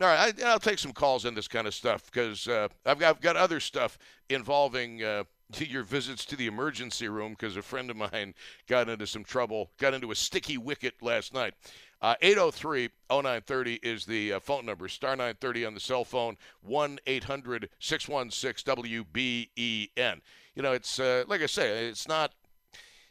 all 0.00 0.08
right, 0.08 0.42
I, 0.44 0.52
will 0.52 0.58
take 0.58 0.78
some 0.78 0.92
calls 0.92 1.24
on 1.24 1.34
this 1.34 1.48
kind 1.48 1.66
of 1.66 1.74
stuff 1.74 2.04
because 2.06 2.46
uh, 2.48 2.68
I've, 2.84 2.98
got, 2.98 3.16
I've 3.16 3.20
got 3.22 3.36
other 3.36 3.60
stuff 3.60 3.98
involving 4.28 5.02
uh, 5.02 5.24
your 5.58 5.84
visits 5.84 6.24
to 6.26 6.36
the 6.36 6.46
emergency 6.46 7.08
room 7.08 7.32
because 7.32 7.56
a 7.56 7.62
friend 7.62 7.90
of 7.90 7.96
mine 7.96 8.34
got 8.66 8.88
into 8.88 9.06
some 9.06 9.24
trouble, 9.24 9.70
got 9.78 9.94
into 9.94 10.10
a 10.10 10.14
sticky 10.14 10.58
wicket 10.58 10.94
last 11.00 11.32
night. 11.32 11.54
Uh, 12.02 12.14
803 12.20 12.90
0930 13.10 13.74
is 13.82 14.04
the 14.04 14.34
uh, 14.34 14.40
phone 14.40 14.66
number. 14.66 14.86
Star 14.86 15.12
930 15.12 15.64
on 15.64 15.74
the 15.74 15.80
cell 15.80 16.04
phone, 16.04 16.36
1 16.60 16.98
800 17.06 17.70
616 17.78 18.74
WBEN. 18.76 20.20
You 20.54 20.62
know, 20.62 20.72
it's 20.72 21.00
uh, 21.00 21.24
like 21.26 21.40
I 21.40 21.46
say, 21.46 21.86
it's 21.86 22.06
not 22.06 22.32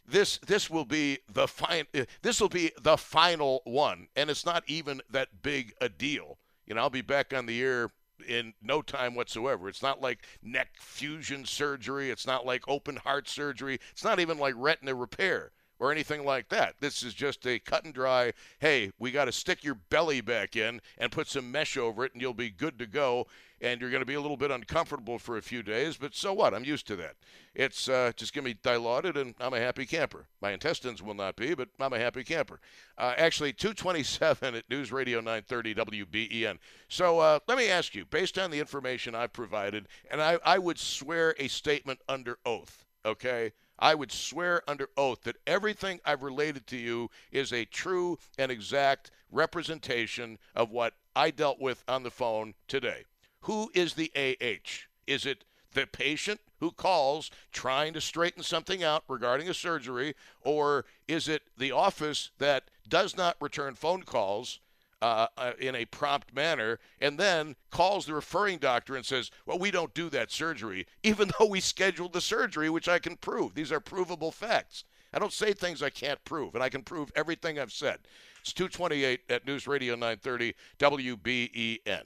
this 0.08 0.38
this 0.45 0.69
will 0.69 0.86
be 0.86 1.17
the 1.32 1.48
fine 1.48 1.86
uh, 1.95 2.06
this 2.21 2.39
will 2.39 2.50
be 2.50 2.71
the 2.80 2.95
final 2.95 3.62
one 3.63 4.08
and 4.15 4.30
it's 4.30 4.45
not 4.45 4.63
even 4.67 5.02
that 5.10 5.41
big 5.41 5.74
a 5.82 5.89
deal 5.89 6.38
you 6.65 6.75
know, 6.75 6.82
I'll 6.82 6.89
be 6.89 7.01
back 7.01 7.34
on 7.34 7.45
the 7.45 7.62
air 7.62 7.91
in 8.28 8.54
no 8.62 8.82
time 8.82 9.13
whatsoever. 9.15 9.67
It's 9.67 9.84
not 9.84 10.01
like 10.01 10.25
neck 10.41 10.69
fusion 10.80 11.45
surgery. 11.45 12.10
It's 12.10 12.25
not 12.25 12.45
like 12.45 12.63
open 12.67 12.95
heart 12.97 13.28
surgery. 13.28 13.80
It's 13.91 14.04
not 14.04 14.19
even 14.19 14.38
like 14.38 14.54
retina 14.58 14.95
repair. 14.95 15.51
or 15.78 15.91
anything 15.91 16.23
like 16.23 16.47
that. 16.49 16.75
This 16.80 17.04
is 17.04 17.13
just 17.13 17.45
a 17.45 17.60
cut 17.60 17.84
and 17.84 17.93
dry, 17.93 18.32
hey, 18.60 18.91
we 18.97 19.12
got 19.12 19.25
to 19.25 19.32
stick 19.32 19.63
your 19.63 19.75
belly 19.75 20.21
back 20.21 20.56
in 20.56 20.80
and 20.97 21.12
put 21.12 21.28
some 21.28 21.51
mesh 21.51 21.75
over 21.78 22.06
it 22.06 22.13
and 22.13 22.21
you'll 22.21 22.34
be 22.34 22.49
good 22.49 22.80
to 22.80 22.86
go. 22.88 23.28
And 23.62 23.80
you're 23.80 23.89
going 23.89 24.02
to 24.02 24.06
be 24.06 24.15
a 24.15 24.22
little 24.22 24.38
bit 24.38 24.52
uncomfortable 24.52 25.18
for 25.18 25.38
a 25.38 25.41
few 25.41 25.63
days, 25.63 25.96
but 25.98 26.13
so 26.13 26.34
what? 26.34 26.54
I'm 26.54 26.65
used 26.65 26.88
to 26.88 26.96
that. 26.98 27.15
It's 27.54 27.88
uh, 27.88 28.12
just 28.15 28.34
going 28.34 28.46
to 28.46 28.54
be 28.54 28.60
dilaudid, 28.62 29.15
and 29.15 29.34
I'm 29.39 29.54
a 29.54 29.60
happy 29.60 29.86
camper. 29.86 30.28
My 30.41 30.52
intestines 30.52 31.02
will 31.02 31.13
not 31.13 31.38
be, 31.38 31.54
but 31.54 31.70
I'm 31.80 31.94
a 31.94 32.00
happy 32.00 32.24
camper. 32.24 32.60
Uh, 32.98 33.13
actually, 33.18 33.54
227 33.54 34.56
at 34.56 34.70
News 34.70 34.91
Radio 34.91 35.20
930 35.20 35.76
WBEN. 35.76 36.58
So 36.89 37.20
uh, 37.20 37.39
let 37.48 37.58
me 37.58 37.70
ask 37.70 37.96
you, 37.96 38.06
based 38.06 38.38
on 38.38 38.52
the 38.52 38.60
information 38.60 39.15
I've 39.15 39.34
provided, 39.34 39.88
and 40.12 40.22
I, 40.22 40.38
I 40.46 40.58
would 40.58 40.78
swear 40.78 41.34
a 41.39 41.48
statement 41.48 42.02
under 42.10 42.38
oath, 42.46 42.86
okay? 43.06 43.54
I 43.80 43.96
would 43.96 44.12
swear 44.12 44.62
under 44.68 44.89
oath 44.96 45.22
that 45.24 45.38
everything 45.46 46.00
I've 46.06 46.24
related 46.24 46.65
to 46.68 46.78
you 46.78 47.10
is 47.32 47.52
a 47.52 47.65
true 47.65 48.20
and 48.38 48.52
exact 48.52 49.12
representation 49.32 50.39
of 50.56 50.72
what 50.72 50.94
I 51.15 51.32
dealt 51.32 51.60
with 51.60 51.84
on 51.88 52.04
the 52.04 52.12
phone 52.12 52.54
today. 52.68 53.06
Who 53.45 53.69
is 53.75 53.93
the 53.93 54.12
AH? 54.15 54.88
Is 55.05 55.23
it 55.27 55.43
the 55.71 55.86
patient 55.86 56.39
who 56.60 56.71
calls 56.71 57.29
trying 57.51 57.93
to 57.93 58.01
straighten 58.01 58.41
something 58.41 58.84
out 58.84 59.03
regarding 59.08 59.47
a 59.47 59.53
surgery, 59.53 60.15
or 60.41 60.86
is 61.08 61.27
it 61.27 61.43
the 61.55 61.71
office 61.71 62.31
that 62.39 62.71
does 62.89 63.15
not 63.15 63.38
return 63.39 63.75
phone 63.75 64.01
calls 64.01 64.62
uh, 64.99 65.27
uh, 65.38 65.51
in 65.60 65.75
a 65.75 65.86
prompt 65.86 66.34
manner 66.34 66.79
and 66.99 67.19
then 67.19 67.55
calls 67.69 68.08
the 68.08 68.15
referring 68.15 68.58
doctor 68.58 68.95
and 68.95 69.05
says, 69.05 69.29
Well, 69.45 69.60
we 69.60 69.69
don't 69.69 69.93
do 69.93 70.10
that 70.10 70.31
surgery, 70.31 70.88
even 71.03 71.29
though 71.38 71.45
we 71.45 71.60
scheduled 71.60 72.13
the 72.13 72.21
surgery, 72.21 72.71
which 72.71 72.88
I 72.88 72.97
can 72.97 73.15
prove. 73.15 73.53
These 73.53 73.71
are 73.71 73.79
provable 73.79 74.31
facts. 74.31 74.86
I 75.13 75.19
don't 75.19 75.31
say 75.31 75.53
things 75.53 75.84
I 75.84 75.91
can't 75.91 76.23
prove, 76.25 76.55
and 76.55 76.63
I 76.63 76.69
can 76.69 76.81
prove 76.81 77.12
everything 77.15 77.60
I've 77.60 77.71
said. 77.71 77.99
It's 78.41 78.53
228 78.53 79.21
at 79.29 79.45
News 79.45 79.67
Radio 79.67 79.93
930 79.93 80.55
WBEN. 80.79 82.05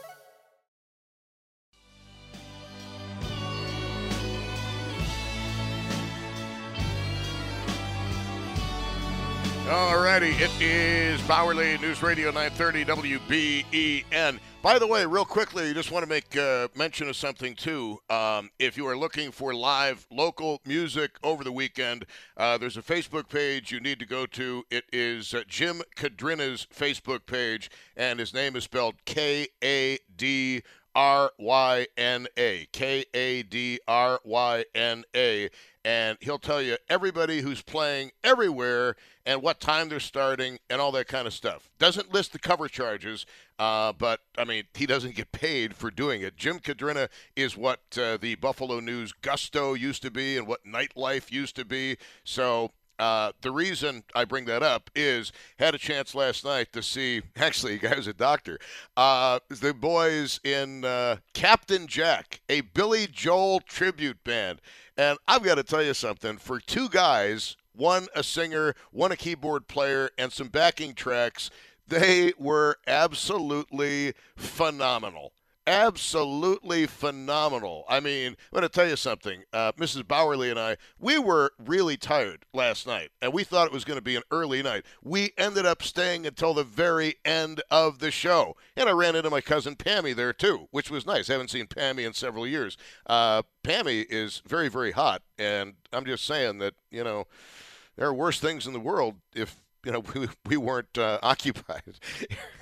Alrighty, 9.71 10.37
it 10.37 10.51
is 10.59 11.21
Bauerle 11.21 11.79
News 11.79 12.03
Radio 12.03 12.29
930 12.29 12.83
WBEN. 12.83 14.37
By 14.61 14.77
the 14.77 14.85
way, 14.85 15.05
real 15.05 15.23
quickly, 15.23 15.73
just 15.73 15.91
want 15.91 16.03
to 16.03 16.09
make 16.09 16.35
uh, 16.35 16.67
mention 16.75 17.07
of 17.07 17.15
something 17.15 17.55
too. 17.55 17.97
Um, 18.09 18.49
if 18.59 18.75
you 18.75 18.85
are 18.87 18.97
looking 18.97 19.31
for 19.31 19.53
live 19.53 20.05
local 20.11 20.59
music 20.65 21.11
over 21.23 21.45
the 21.45 21.53
weekend, 21.53 22.05
uh, 22.35 22.57
there's 22.57 22.75
a 22.75 22.81
Facebook 22.81 23.29
page 23.29 23.71
you 23.71 23.79
need 23.79 23.99
to 23.99 24.05
go 24.05 24.25
to. 24.25 24.65
It 24.69 24.83
is 24.91 25.33
uh, 25.33 25.43
Jim 25.47 25.81
Kadryna's 25.95 26.67
Facebook 26.75 27.25
page, 27.25 27.71
and 27.95 28.19
his 28.19 28.33
name 28.33 28.57
is 28.57 28.65
spelled 28.65 28.95
K 29.05 29.47
A 29.63 29.97
D 30.17 30.63
R 30.95 31.31
Y 31.37 31.87
N 31.97 32.27
A. 32.37 32.67
K 32.71 33.05
A 33.13 33.43
D 33.43 33.79
R 33.87 34.19
Y 34.23 34.65
N 34.75 35.03
A. 35.15 35.49
And 35.83 36.17
he'll 36.21 36.39
tell 36.39 36.61
you 36.61 36.77
everybody 36.89 37.41
who's 37.41 37.61
playing 37.61 38.11
everywhere 38.23 38.95
and 39.25 39.41
what 39.41 39.59
time 39.59 39.89
they're 39.89 39.99
starting 39.99 40.59
and 40.69 40.79
all 40.79 40.91
that 40.91 41.07
kind 41.07 41.25
of 41.25 41.33
stuff. 41.33 41.69
Doesn't 41.79 42.13
list 42.13 42.33
the 42.33 42.39
cover 42.39 42.67
charges, 42.67 43.25
uh, 43.57 43.93
but 43.93 44.21
I 44.37 44.43
mean, 44.43 44.65
he 44.75 44.85
doesn't 44.85 45.15
get 45.15 45.31
paid 45.31 45.75
for 45.75 45.89
doing 45.89 46.21
it. 46.21 46.37
Jim 46.37 46.59
Kadryna 46.59 47.09
is 47.35 47.57
what 47.57 47.79
uh, 47.97 48.17
the 48.17 48.35
Buffalo 48.35 48.79
News 48.79 49.11
gusto 49.11 49.73
used 49.73 50.03
to 50.03 50.11
be 50.11 50.37
and 50.37 50.47
what 50.47 50.65
nightlife 50.65 51.31
used 51.31 51.55
to 51.55 51.65
be. 51.65 51.97
So 52.23 52.71
uh, 53.01 53.31
the 53.41 53.49
reason 53.49 54.03
I 54.13 54.25
bring 54.25 54.45
that 54.45 54.61
up 54.61 54.91
is 54.95 55.31
had 55.57 55.73
a 55.73 55.79
chance 55.79 56.13
last 56.13 56.45
night 56.45 56.71
to 56.73 56.83
see. 56.83 57.23
Actually, 57.35 57.77
the 57.77 57.87
guy 57.89 57.95
was 57.95 58.05
a 58.05 58.13
doctor. 58.13 58.59
Uh, 58.95 59.39
the 59.49 59.73
boys 59.73 60.39
in 60.43 60.85
uh, 60.85 61.17
Captain 61.33 61.87
Jack, 61.87 62.41
a 62.47 62.61
Billy 62.61 63.07
Joel 63.11 63.59
tribute 63.61 64.23
band, 64.23 64.61
and 64.97 65.17
I've 65.27 65.41
got 65.41 65.55
to 65.55 65.63
tell 65.63 65.81
you 65.81 65.95
something. 65.95 66.37
For 66.37 66.59
two 66.59 66.89
guys, 66.89 67.57
one 67.73 68.05
a 68.15 68.21
singer, 68.21 68.75
one 68.91 69.11
a 69.11 69.17
keyboard 69.17 69.67
player, 69.67 70.11
and 70.19 70.31
some 70.31 70.49
backing 70.49 70.93
tracks, 70.93 71.49
they 71.87 72.33
were 72.37 72.77
absolutely 72.85 74.13
phenomenal 74.35 75.33
absolutely 75.71 76.85
phenomenal. 76.85 77.85
I 77.87 78.01
mean, 78.01 78.31
I'm 78.31 78.35
going 78.51 78.63
to 78.63 78.69
tell 78.69 78.89
you 78.89 78.97
something. 78.97 79.43
Uh, 79.53 79.71
Mrs. 79.73 80.03
Bauerle 80.03 80.51
and 80.51 80.59
I, 80.59 80.75
we 80.99 81.17
were 81.17 81.53
really 81.57 81.95
tired 81.95 82.45
last 82.53 82.85
night, 82.85 83.11
and 83.21 83.31
we 83.31 83.45
thought 83.45 83.67
it 83.67 83.73
was 83.73 83.85
going 83.85 83.97
to 83.97 84.03
be 84.03 84.17
an 84.17 84.23
early 84.31 84.61
night. 84.61 84.83
We 85.01 85.31
ended 85.37 85.65
up 85.65 85.81
staying 85.81 86.27
until 86.27 86.53
the 86.53 86.65
very 86.65 87.15
end 87.23 87.61
of 87.71 87.99
the 87.99 88.11
show. 88.11 88.57
And 88.75 88.89
I 88.89 88.91
ran 88.91 89.15
into 89.15 89.29
my 89.29 89.39
cousin 89.39 89.77
Pammy 89.77 90.13
there, 90.13 90.33
too, 90.33 90.67
which 90.71 90.91
was 90.91 91.05
nice. 91.05 91.29
I 91.29 91.33
haven't 91.33 91.51
seen 91.51 91.67
Pammy 91.67 92.05
in 92.05 92.13
several 92.13 92.45
years. 92.45 92.75
Uh, 93.05 93.43
Pammy 93.63 94.05
is 94.09 94.41
very, 94.45 94.67
very 94.67 94.91
hot, 94.91 95.21
and 95.39 95.75
I'm 95.93 96.05
just 96.05 96.25
saying 96.25 96.57
that, 96.57 96.73
you 96.89 97.05
know, 97.05 97.27
there 97.95 98.07
are 98.07 98.13
worse 98.13 98.41
things 98.41 98.67
in 98.67 98.73
the 98.73 98.79
world 98.79 99.15
if 99.33 99.61
you 99.85 99.91
know, 99.91 100.03
we, 100.15 100.27
we 100.45 100.57
weren't 100.57 100.97
uh, 100.97 101.19
occupied. 101.23 101.83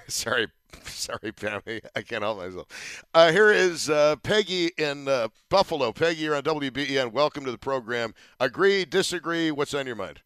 sorry, 0.08 0.47
sorry, 0.84 1.32
Pammy. 1.34 1.82
I 1.95 2.01
can't 2.01 2.23
help 2.23 2.39
myself. 2.39 3.03
Uh, 3.13 3.32
here 3.32 3.51
is 3.51 3.89
uh, 3.89 4.15
Peggy 4.17 4.71
in 4.77 5.08
uh, 5.08 5.29
Buffalo. 5.49 5.91
Peggy, 5.91 6.21
you're 6.21 6.36
on 6.36 6.43
WBEN. 6.43 7.12
Welcome 7.12 7.45
to 7.45 7.51
the 7.51 7.58
program. 7.58 8.13
Agree, 8.39 8.86
disagree? 8.86 9.51
What's 9.51 9.73
on 9.73 9.88
your 9.88 9.95
mind? 9.95 10.21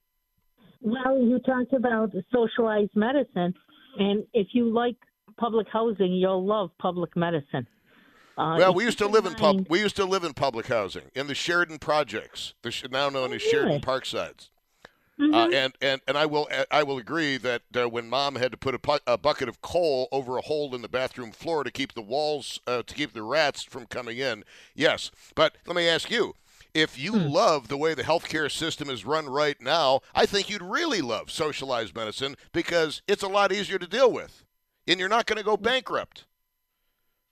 Well, 0.82 1.18
you 1.18 1.40
talked 1.40 1.74
about 1.74 2.12
socialized 2.32 2.96
medicine, 2.96 3.54
and 3.98 4.26
if 4.34 4.48
you 4.52 4.70
like 4.70 4.98
public 5.38 5.68
housing, 5.72 6.12
you'll 6.12 6.46
love 6.46 6.72
public 6.78 7.16
medicine. 7.16 7.68
Uh, 8.38 8.56
well, 8.58 8.74
we 8.74 8.84
used 8.84 8.98
to 8.98 9.08
live 9.08 9.26
in 9.26 9.34
pub. 9.36 9.68
We 9.70 9.80
used 9.80 9.96
to 9.98 10.06
live 10.06 10.24
in 10.24 10.34
public 10.34 10.68
housing 10.68 11.04
in 11.14 11.28
the 11.28 11.36
Sheridan 11.36 11.78
projects, 11.78 12.56
the 12.64 12.74
now 12.92 13.10
known 13.10 13.32
as 13.32 13.42
Sheridan 13.42 13.82
Parksides. 13.82 14.50
Mm-hmm. 15.20 15.34
Uh, 15.34 15.48
and, 15.50 15.76
and 15.80 16.02
and 16.08 16.18
I 16.18 16.26
will 16.26 16.50
I 16.72 16.82
will 16.82 16.98
agree 16.98 17.38
that 17.38 17.62
uh, 17.76 17.88
when 17.88 18.10
mom 18.10 18.36
had 18.36 18.52
to 18.52 18.58
put 18.58 18.74
a, 18.74 18.80
pu- 18.80 18.98
a, 19.06 19.16
bucket 19.16 19.48
of 19.48 19.62
coal 19.62 20.08
over 20.12 20.38
a 20.38 20.42
hole 20.42 20.74
in 20.74 20.82
the 20.82 20.90
bathroom 20.90 21.32
floor 21.32 21.64
to 21.64 21.70
keep 21.70 21.94
the 21.94 22.02
walls 22.02 22.60
uh, 22.66 22.82
to 22.82 22.96
keep 22.96 23.14
the 23.14 23.22
rats 23.22 23.64
from 23.64 23.86
coming 23.86 24.18
in, 24.18 24.44
yes. 24.74 25.12
But 25.36 25.56
let 25.68 25.76
me 25.76 25.88
ask 25.88 26.10
you, 26.10 26.34
if 26.74 26.98
you 26.98 27.12
hmm. 27.14 27.28
love 27.28 27.68
the 27.68 27.78
way 27.78 27.94
the 27.94 28.02
healthcare 28.02 28.52
system 28.52 28.90
is 28.90 29.06
run 29.06 29.28
right 29.28 29.62
now, 29.62 30.02
I 30.16 30.26
think 30.26 30.50
you'd 30.50 30.64
really 30.64 31.02
love 31.02 31.30
socialized 31.30 31.96
medicine 31.96 32.36
because 32.52 33.04
it's 33.08 33.24
a 33.24 33.28
lot 33.28 33.52
easier 33.52 33.78
to 33.78 33.88
deal 33.88 34.12
with, 34.12 34.46
and 34.88 35.00
you're 35.00 35.10
not 35.10 35.28
going 35.28 35.38
to 35.38 35.44
go 35.44 35.58
bankrupt. 35.58 36.26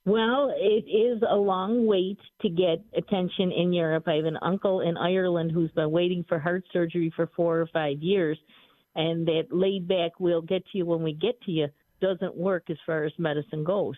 Well, 0.05 0.51
it 0.55 0.89
is 0.89 1.21
a 1.29 1.35
long 1.35 1.85
wait 1.85 2.17
to 2.41 2.49
get 2.49 2.83
attention 2.97 3.51
in 3.51 3.71
Europe. 3.71 4.07
I 4.07 4.15
have 4.15 4.25
an 4.25 4.39
uncle 4.41 4.81
in 4.81 4.97
Ireland 4.97 5.51
who's 5.51 5.69
been 5.71 5.91
waiting 5.91 6.25
for 6.27 6.39
heart 6.39 6.63
surgery 6.73 7.13
for 7.15 7.29
four 7.35 7.61
or 7.61 7.67
five 7.67 8.01
years, 8.01 8.39
and 8.95 9.27
that 9.27 9.47
laid 9.51 9.87
back, 9.87 10.13
we'll 10.19 10.41
get 10.41 10.63
to 10.71 10.77
you 10.79 10.87
when 10.87 11.03
we 11.03 11.13
get 11.13 11.39
to 11.43 11.51
you, 11.51 11.67
doesn't 12.01 12.35
work 12.35 12.63
as 12.71 12.77
far 12.83 13.03
as 13.03 13.13
medicine 13.19 13.63
goes. 13.63 13.95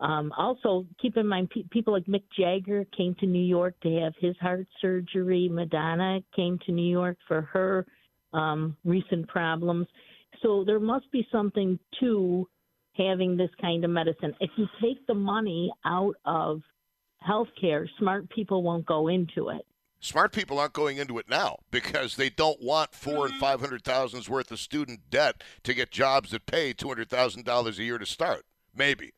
Um, 0.00 0.32
also, 0.36 0.86
keep 1.00 1.16
in 1.18 1.26
mind, 1.26 1.50
pe- 1.50 1.64
people 1.70 1.92
like 1.92 2.06
Mick 2.06 2.24
Jagger 2.38 2.86
came 2.96 3.14
to 3.16 3.26
New 3.26 3.44
York 3.44 3.74
to 3.82 4.00
have 4.00 4.14
his 4.18 4.36
heart 4.38 4.66
surgery. 4.80 5.48
Madonna 5.50 6.20
came 6.34 6.58
to 6.64 6.72
New 6.72 6.90
York 6.90 7.18
for 7.28 7.42
her 7.42 7.86
um, 8.32 8.76
recent 8.84 9.28
problems. 9.28 9.86
So 10.42 10.64
there 10.64 10.80
must 10.80 11.10
be 11.12 11.26
something 11.30 11.78
to 12.00 12.48
having 12.96 13.36
this 13.36 13.50
kind 13.60 13.84
of 13.84 13.90
medicine. 13.90 14.34
If 14.40 14.50
you 14.56 14.66
take 14.80 15.06
the 15.06 15.14
money 15.14 15.72
out 15.84 16.14
of 16.24 16.62
healthcare, 17.26 17.86
smart 17.98 18.28
people 18.30 18.62
won't 18.62 18.86
go 18.86 19.08
into 19.08 19.48
it. 19.48 19.66
Smart 20.00 20.32
people 20.32 20.58
aren't 20.58 20.74
going 20.74 20.98
into 20.98 21.18
it 21.18 21.30
now 21.30 21.56
because 21.70 22.16
they 22.16 22.28
don't 22.28 22.60
want 22.62 22.94
four 22.94 23.24
and 23.24 23.32
mm-hmm. 23.32 23.40
five 23.40 23.60
hundred 23.60 23.82
thousands 23.84 24.28
worth 24.28 24.50
of 24.50 24.60
student 24.60 25.00
debt 25.08 25.42
to 25.62 25.72
get 25.72 25.90
jobs 25.90 26.30
that 26.30 26.44
pay 26.44 26.72
two 26.72 26.88
hundred 26.88 27.08
thousand 27.08 27.44
dollars 27.44 27.78
a 27.78 27.84
year 27.84 27.96
to 27.96 28.04
start. 28.04 28.44
Maybe, 28.76 29.12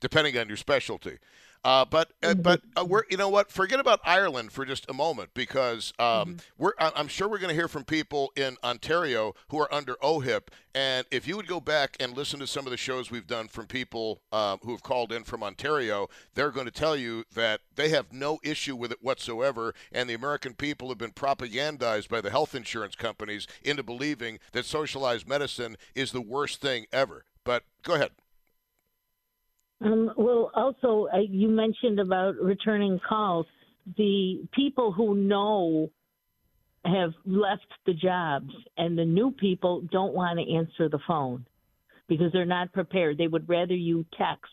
depending 0.00 0.38
on 0.38 0.48
your 0.48 0.56
specialty. 0.56 1.18
Uh, 1.64 1.84
but 1.84 2.12
uh, 2.22 2.28
mm-hmm. 2.28 2.42
but 2.42 2.60
uh, 2.76 2.84
we're 2.84 3.04
you 3.10 3.16
know 3.16 3.30
what? 3.30 3.50
Forget 3.50 3.80
about 3.80 4.00
Ireland 4.04 4.52
for 4.52 4.66
just 4.66 4.84
a 4.88 4.92
moment 4.92 5.30
because 5.32 5.92
um, 5.98 6.06
mm-hmm. 6.06 6.36
we're 6.58 6.72
I'm 6.78 7.08
sure 7.08 7.26
we're 7.26 7.38
going 7.38 7.48
to 7.48 7.54
hear 7.54 7.68
from 7.68 7.84
people 7.84 8.32
in 8.36 8.56
Ontario 8.62 9.34
who 9.48 9.58
are 9.60 9.72
under 9.72 9.94
OHIP. 10.02 10.48
And 10.74 11.06
if 11.10 11.26
you 11.26 11.36
would 11.36 11.46
go 11.46 11.60
back 11.60 11.96
and 12.00 12.16
listen 12.16 12.40
to 12.40 12.46
some 12.46 12.66
of 12.66 12.72
the 12.72 12.76
shows 12.76 13.10
we've 13.10 13.28
done 13.28 13.46
from 13.46 13.66
people 13.66 14.20
um, 14.32 14.58
who 14.62 14.72
have 14.72 14.82
called 14.82 15.12
in 15.12 15.22
from 15.22 15.44
Ontario, 15.44 16.08
they're 16.34 16.50
going 16.50 16.66
to 16.66 16.72
tell 16.72 16.96
you 16.96 17.24
that 17.34 17.60
they 17.76 17.90
have 17.90 18.12
no 18.12 18.40
issue 18.42 18.74
with 18.74 18.90
it 18.90 18.98
whatsoever. 19.00 19.72
And 19.92 20.10
the 20.10 20.14
American 20.14 20.54
people 20.54 20.88
have 20.88 20.98
been 20.98 21.12
propagandized 21.12 22.08
by 22.08 22.20
the 22.20 22.30
health 22.30 22.54
insurance 22.54 22.96
companies 22.96 23.46
into 23.62 23.84
believing 23.84 24.40
that 24.52 24.66
socialized 24.66 25.28
medicine 25.28 25.76
is 25.94 26.10
the 26.10 26.20
worst 26.20 26.60
thing 26.60 26.86
ever. 26.92 27.24
But 27.44 27.62
go 27.82 27.94
ahead. 27.94 28.10
Um, 29.80 30.12
well, 30.16 30.50
also, 30.54 31.08
uh, 31.12 31.18
you 31.18 31.48
mentioned 31.48 32.00
about 32.00 32.36
returning 32.36 33.00
calls. 33.06 33.46
The 33.96 34.46
people 34.52 34.92
who 34.92 35.14
know 35.14 35.90
have 36.84 37.12
left 37.24 37.66
the 37.86 37.94
jobs, 37.94 38.50
and 38.76 38.96
the 38.96 39.04
new 39.04 39.30
people 39.30 39.82
don't 39.90 40.14
want 40.14 40.38
to 40.38 40.54
answer 40.54 40.88
the 40.88 40.98
phone 41.06 41.46
because 42.08 42.32
they're 42.32 42.44
not 42.44 42.72
prepared. 42.72 43.18
They 43.18 43.26
would 43.26 43.48
rather 43.48 43.74
you 43.74 44.04
text 44.16 44.50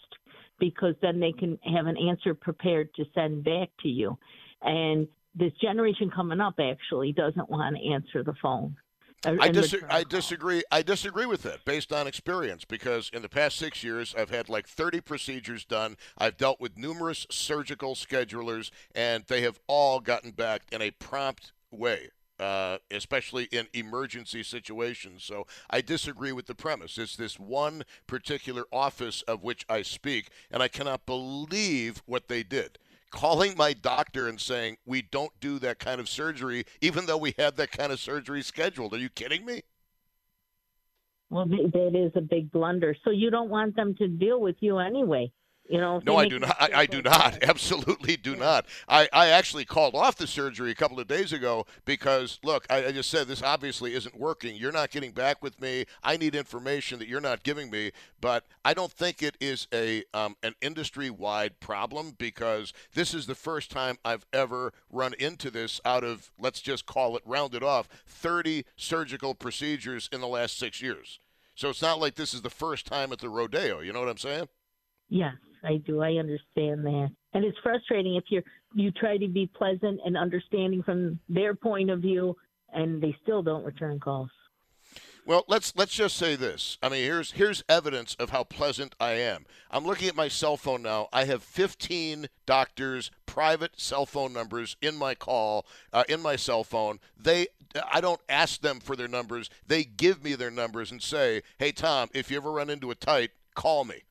because 0.59 0.95
then 1.01 1.19
they 1.19 1.33
can 1.33 1.59
have 1.73 1.87
an 1.87 1.97
answer 1.97 2.33
prepared 2.33 2.93
to 2.95 3.03
send 3.13 3.43
back 3.43 3.69
to 3.81 3.89
you. 3.89 4.17
And 4.61 5.07
this 5.35 5.51
generation 5.61 6.11
coming 6.13 6.39
up 6.39 6.55
actually 6.59 7.11
doesn't 7.13 7.49
want 7.49 7.75
to 7.75 7.91
answer 7.91 8.23
the 8.23 8.35
phone. 8.41 8.75
I, 9.23 9.49
dis- 9.49 9.75
I 9.89 10.03
disagree. 10.03 10.63
I 10.71 10.81
disagree 10.81 11.25
with 11.25 11.43
that 11.43 11.63
based 11.65 11.93
on 11.93 12.07
experience 12.07 12.65
because 12.65 13.09
in 13.13 13.21
the 13.21 13.29
past 13.29 13.57
six 13.57 13.83
years, 13.83 14.15
I've 14.17 14.29
had 14.31 14.49
like 14.49 14.67
30 14.67 15.01
procedures 15.01 15.63
done. 15.63 15.97
I've 16.17 16.37
dealt 16.37 16.59
with 16.59 16.77
numerous 16.77 17.27
surgical 17.29 17.95
schedulers, 17.95 18.71
and 18.95 19.23
they 19.27 19.41
have 19.41 19.59
all 19.67 19.99
gotten 19.99 20.31
back 20.31 20.63
in 20.71 20.81
a 20.81 20.91
prompt 20.91 21.51
way. 21.71 22.09
Uh, 22.39 22.79
especially 22.89 23.43
in 23.51 23.67
emergency 23.71 24.41
situations. 24.41 25.23
So 25.23 25.45
I 25.69 25.81
disagree 25.81 26.31
with 26.31 26.47
the 26.47 26.55
premise. 26.55 26.97
It's 26.97 27.15
this 27.15 27.39
one 27.39 27.83
particular 28.07 28.63
office 28.71 29.21
of 29.27 29.43
which 29.43 29.63
I 29.69 29.83
speak, 29.83 30.29
and 30.49 30.63
I 30.63 30.67
cannot 30.67 31.05
believe 31.05 32.01
what 32.07 32.29
they 32.29 32.41
did 32.41 32.79
calling 33.11 33.55
my 33.57 33.73
doctor 33.73 34.27
and 34.27 34.39
saying 34.39 34.77
we 34.85 35.01
don't 35.01 35.31
do 35.39 35.59
that 35.59 35.79
kind 35.79 35.99
of 35.99 36.09
surgery, 36.09 36.65
even 36.81 37.05
though 37.05 37.17
we 37.17 37.33
had 37.37 37.57
that 37.57 37.71
kind 37.71 37.91
of 37.91 37.99
surgery 37.99 38.41
scheduled. 38.41 38.93
Are 38.93 38.97
you 38.97 39.09
kidding 39.09 39.45
me? 39.45 39.61
Well, 41.29 41.45
that 41.45 41.91
is 41.95 42.11
a 42.15 42.21
big 42.21 42.51
blunder. 42.51 42.95
So 43.03 43.11
you 43.11 43.29
don't 43.29 43.49
want 43.49 43.75
them 43.75 43.95
to 43.95 44.07
deal 44.07 44.41
with 44.41 44.57
you 44.59 44.79
anyway. 44.79 45.31
You 45.71 45.79
know, 45.79 46.01
no, 46.05 46.17
I 46.17 46.27
do 46.27 46.37
not. 46.37 46.57
I, 46.59 46.69
I, 46.81 46.85
do 46.85 47.01
not. 47.01 47.41
Absolutely 47.43 48.17
do 48.17 48.35
not. 48.35 48.65
I, 48.89 49.07
I 49.13 49.29
actually 49.29 49.63
called 49.63 49.95
off 49.95 50.17
the 50.17 50.27
surgery 50.27 50.69
a 50.69 50.75
couple 50.75 50.99
of 50.99 51.07
days 51.07 51.31
ago 51.31 51.65
because, 51.85 52.39
look, 52.43 52.65
I, 52.69 52.87
I, 52.87 52.91
just 52.91 53.09
said 53.09 53.29
this 53.29 53.41
obviously 53.41 53.93
isn't 53.93 54.19
working. 54.19 54.57
You're 54.57 54.73
not 54.73 54.91
getting 54.91 55.13
back 55.13 55.41
with 55.41 55.61
me. 55.61 55.85
I 56.03 56.17
need 56.17 56.35
information 56.35 56.99
that 56.99 57.07
you're 57.07 57.21
not 57.21 57.43
giving 57.43 57.71
me. 57.71 57.91
But 58.19 58.45
I 58.65 58.73
don't 58.73 58.91
think 58.91 59.23
it 59.23 59.37
is 59.39 59.69
a 59.73 60.03
um, 60.13 60.35
an 60.43 60.55
industry 60.61 61.09
wide 61.09 61.61
problem 61.61 62.15
because 62.17 62.73
this 62.93 63.13
is 63.13 63.25
the 63.25 63.33
first 63.33 63.71
time 63.71 63.97
I've 64.03 64.25
ever 64.33 64.73
run 64.89 65.13
into 65.19 65.49
this 65.49 65.79
out 65.85 66.03
of 66.03 66.31
let's 66.37 66.59
just 66.59 66.85
call 66.85 67.15
it 67.15 67.23
rounded 67.25 67.63
off 67.63 67.87
30 68.07 68.65
surgical 68.75 69.35
procedures 69.35 70.09
in 70.11 70.19
the 70.19 70.27
last 70.27 70.59
six 70.59 70.81
years. 70.81 71.19
So 71.55 71.69
it's 71.69 71.81
not 71.81 72.01
like 72.01 72.15
this 72.15 72.33
is 72.33 72.41
the 72.41 72.49
first 72.49 72.85
time 72.85 73.13
at 73.13 73.19
the 73.19 73.29
rodeo. 73.29 73.79
You 73.79 73.93
know 73.93 74.01
what 74.01 74.09
I'm 74.09 74.17
saying? 74.17 74.49
Yes. 75.07 75.35
I 75.63 75.77
do. 75.77 76.01
I 76.01 76.13
understand 76.13 76.85
that. 76.85 77.09
And 77.33 77.45
it's 77.45 77.57
frustrating 77.63 78.15
if 78.15 78.25
you're 78.29 78.43
you 78.73 78.91
try 78.91 79.17
to 79.17 79.27
be 79.27 79.47
pleasant 79.47 79.99
and 80.05 80.17
understanding 80.17 80.81
from 80.83 81.19
their 81.27 81.53
point 81.53 81.89
of 81.89 81.99
view 81.99 82.35
and 82.73 83.01
they 83.01 83.15
still 83.21 83.43
don't 83.43 83.65
return 83.65 83.99
calls. 83.99 84.29
Well, 85.25 85.45
let's 85.47 85.75
let's 85.75 85.93
just 85.93 86.17
say 86.17 86.35
this. 86.35 86.77
I 86.81 86.89
mean, 86.89 87.03
here's 87.03 87.33
here's 87.33 87.63
evidence 87.69 88.15
of 88.15 88.31
how 88.31 88.43
pleasant 88.43 88.95
I 88.99 89.11
am. 89.11 89.45
I'm 89.69 89.85
looking 89.85 90.07
at 90.07 90.15
my 90.15 90.27
cell 90.27 90.57
phone 90.57 90.81
now. 90.81 91.09
I 91.13 91.25
have 91.25 91.43
15 91.43 92.27
doctors' 92.47 93.11
private 93.27 93.79
cell 93.79 94.07
phone 94.07 94.33
numbers 94.33 94.75
in 94.81 94.97
my 94.97 95.13
call 95.13 95.65
uh, 95.93 96.03
in 96.09 96.21
my 96.21 96.35
cell 96.35 96.63
phone. 96.63 96.99
They 97.15 97.47
I 97.91 98.01
don't 98.01 98.21
ask 98.27 98.61
them 98.61 98.79
for 98.79 98.95
their 98.95 99.07
numbers. 99.07 99.49
They 99.65 99.83
give 99.83 100.23
me 100.23 100.33
their 100.33 100.51
numbers 100.51 100.91
and 100.91 101.01
say, 101.01 101.43
"Hey 101.59 101.71
Tom, 101.71 102.09
if 102.13 102.31
you 102.31 102.37
ever 102.37 102.51
run 102.51 102.71
into 102.71 102.89
a 102.89 102.95
tight, 102.95 103.29
call 103.53 103.85
me." 103.85 104.03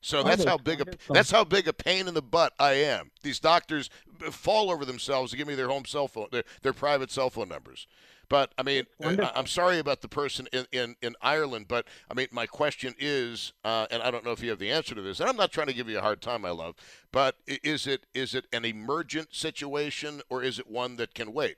So 0.00 0.22
that's 0.22 0.44
how 0.44 0.58
big 0.58 0.80
a 0.80 0.84
that's 1.10 1.30
how 1.30 1.44
big 1.44 1.66
a 1.66 1.72
pain 1.72 2.06
in 2.06 2.14
the 2.14 2.22
butt 2.22 2.52
I 2.58 2.74
am. 2.74 3.10
These 3.22 3.40
doctors 3.40 3.90
fall 4.30 4.70
over 4.70 4.84
themselves 4.84 5.32
to 5.32 5.36
give 5.36 5.48
me 5.48 5.54
their 5.54 5.68
home 5.68 5.84
cell 5.84 6.08
phone, 6.08 6.28
their, 6.30 6.44
their 6.62 6.72
private 6.72 7.10
cell 7.10 7.30
phone 7.30 7.48
numbers. 7.48 7.86
But 8.28 8.52
I 8.58 8.62
mean, 8.62 8.84
I'm 9.02 9.46
sorry 9.46 9.78
about 9.78 10.02
the 10.02 10.08
person 10.08 10.48
in, 10.52 10.66
in, 10.70 10.96
in 11.00 11.14
Ireland, 11.22 11.66
but 11.66 11.86
I 12.10 12.14
mean, 12.14 12.26
my 12.30 12.46
question 12.46 12.94
is, 12.98 13.54
uh, 13.64 13.86
and 13.90 14.02
I 14.02 14.10
don't 14.10 14.24
know 14.24 14.32
if 14.32 14.42
you 14.42 14.50
have 14.50 14.58
the 14.58 14.70
answer 14.70 14.94
to 14.94 15.00
this, 15.00 15.18
and 15.18 15.30
I'm 15.30 15.36
not 15.36 15.50
trying 15.50 15.68
to 15.68 15.72
give 15.72 15.88
you 15.88 15.98
a 15.98 16.02
hard 16.02 16.20
time, 16.20 16.42
my 16.42 16.50
love, 16.50 16.74
but 17.10 17.36
is 17.46 17.86
it 17.86 18.04
is 18.14 18.34
it 18.34 18.46
an 18.52 18.64
emergent 18.64 19.34
situation 19.34 20.20
or 20.28 20.42
is 20.42 20.58
it 20.58 20.70
one 20.70 20.96
that 20.96 21.14
can 21.14 21.32
wait? 21.32 21.56